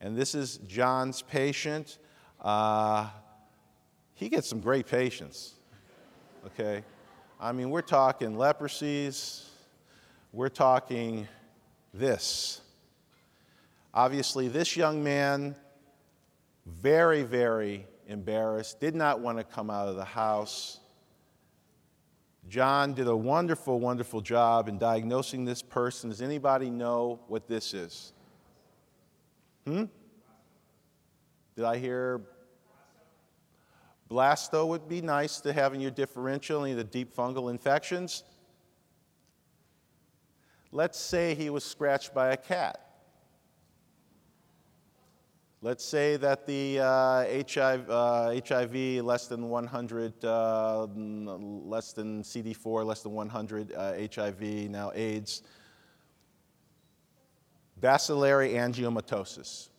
And 0.00 0.16
this 0.16 0.34
is 0.34 0.58
John's 0.66 1.20
patient. 1.20 1.98
Uh, 2.40 3.08
he 4.14 4.30
gets 4.30 4.48
some 4.48 4.60
great 4.60 4.86
patients, 4.86 5.54
okay? 6.46 6.82
I 7.38 7.52
mean, 7.52 7.68
we're 7.68 7.82
talking 7.82 8.34
leprosies, 8.34 9.44
we're 10.32 10.48
talking 10.48 11.28
this. 11.92 12.62
Obviously, 13.92 14.48
this 14.48 14.74
young 14.74 15.04
man, 15.04 15.54
very, 16.66 17.22
very 17.22 17.86
embarrassed, 18.08 18.80
did 18.80 18.94
not 18.94 19.20
want 19.20 19.36
to 19.36 19.44
come 19.44 19.68
out 19.68 19.86
of 19.86 19.96
the 19.96 20.04
house. 20.04 20.80
John 22.48 22.94
did 22.94 23.08
a 23.08 23.16
wonderful, 23.16 23.80
wonderful 23.80 24.20
job 24.20 24.68
in 24.68 24.78
diagnosing 24.78 25.44
this 25.44 25.62
person. 25.62 26.10
Does 26.10 26.22
anybody 26.22 26.70
know 26.70 27.20
what 27.28 27.48
this 27.48 27.74
is? 27.74 28.12
Hmm? 29.66 29.84
Did 31.56 31.64
I 31.64 31.78
hear? 31.78 32.20
Blasto 34.10 34.66
would 34.68 34.88
be 34.88 35.00
nice 35.00 35.40
to 35.40 35.52
have 35.52 35.74
in 35.74 35.80
your 35.80 35.90
differential, 35.90 36.64
of 36.64 36.76
the 36.76 36.84
deep 36.84 37.14
fungal 37.14 37.50
infections. 37.50 38.24
Let's 40.70 40.98
say 40.98 41.34
he 41.34 41.50
was 41.50 41.64
scratched 41.64 42.12
by 42.12 42.32
a 42.32 42.36
cat. 42.36 42.83
Let's 45.64 45.82
say 45.82 46.18
that 46.18 46.44
the 46.44 46.78
uh, 46.80 47.24
HIV, 47.50 47.88
uh, 47.88 48.34
HIV, 48.46 49.02
less 49.02 49.28
than 49.28 49.48
100, 49.48 50.22
uh, 50.22 50.84
less 50.84 51.94
than 51.94 52.22
CD4, 52.22 52.84
less 52.84 53.00
than 53.00 53.12
100, 53.12 53.72
HIV, 54.14 54.42
uh, 54.42 54.70
now 54.70 54.92
AIDS, 54.94 55.40
bacillary 57.80 58.50
angiomatosis. 58.50 59.70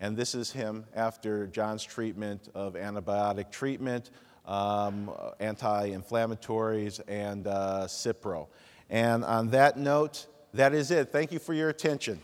And 0.00 0.16
this 0.16 0.34
is 0.34 0.50
him 0.50 0.84
after 0.92 1.46
John's 1.46 1.84
treatment 1.84 2.48
of 2.52 2.74
antibiotic 2.74 3.52
treatment, 3.52 4.10
um, 4.44 5.12
anti 5.38 5.90
inflammatories, 5.90 7.00
and 7.06 7.46
uh, 7.46 7.84
Cipro. 7.86 8.48
And 8.90 9.24
on 9.24 9.50
that 9.50 9.78
note, 9.78 10.26
that 10.54 10.74
is 10.74 10.90
it. 10.90 11.10
Thank 11.10 11.30
you 11.30 11.38
for 11.38 11.54
your 11.54 11.68
attention. 11.68 12.18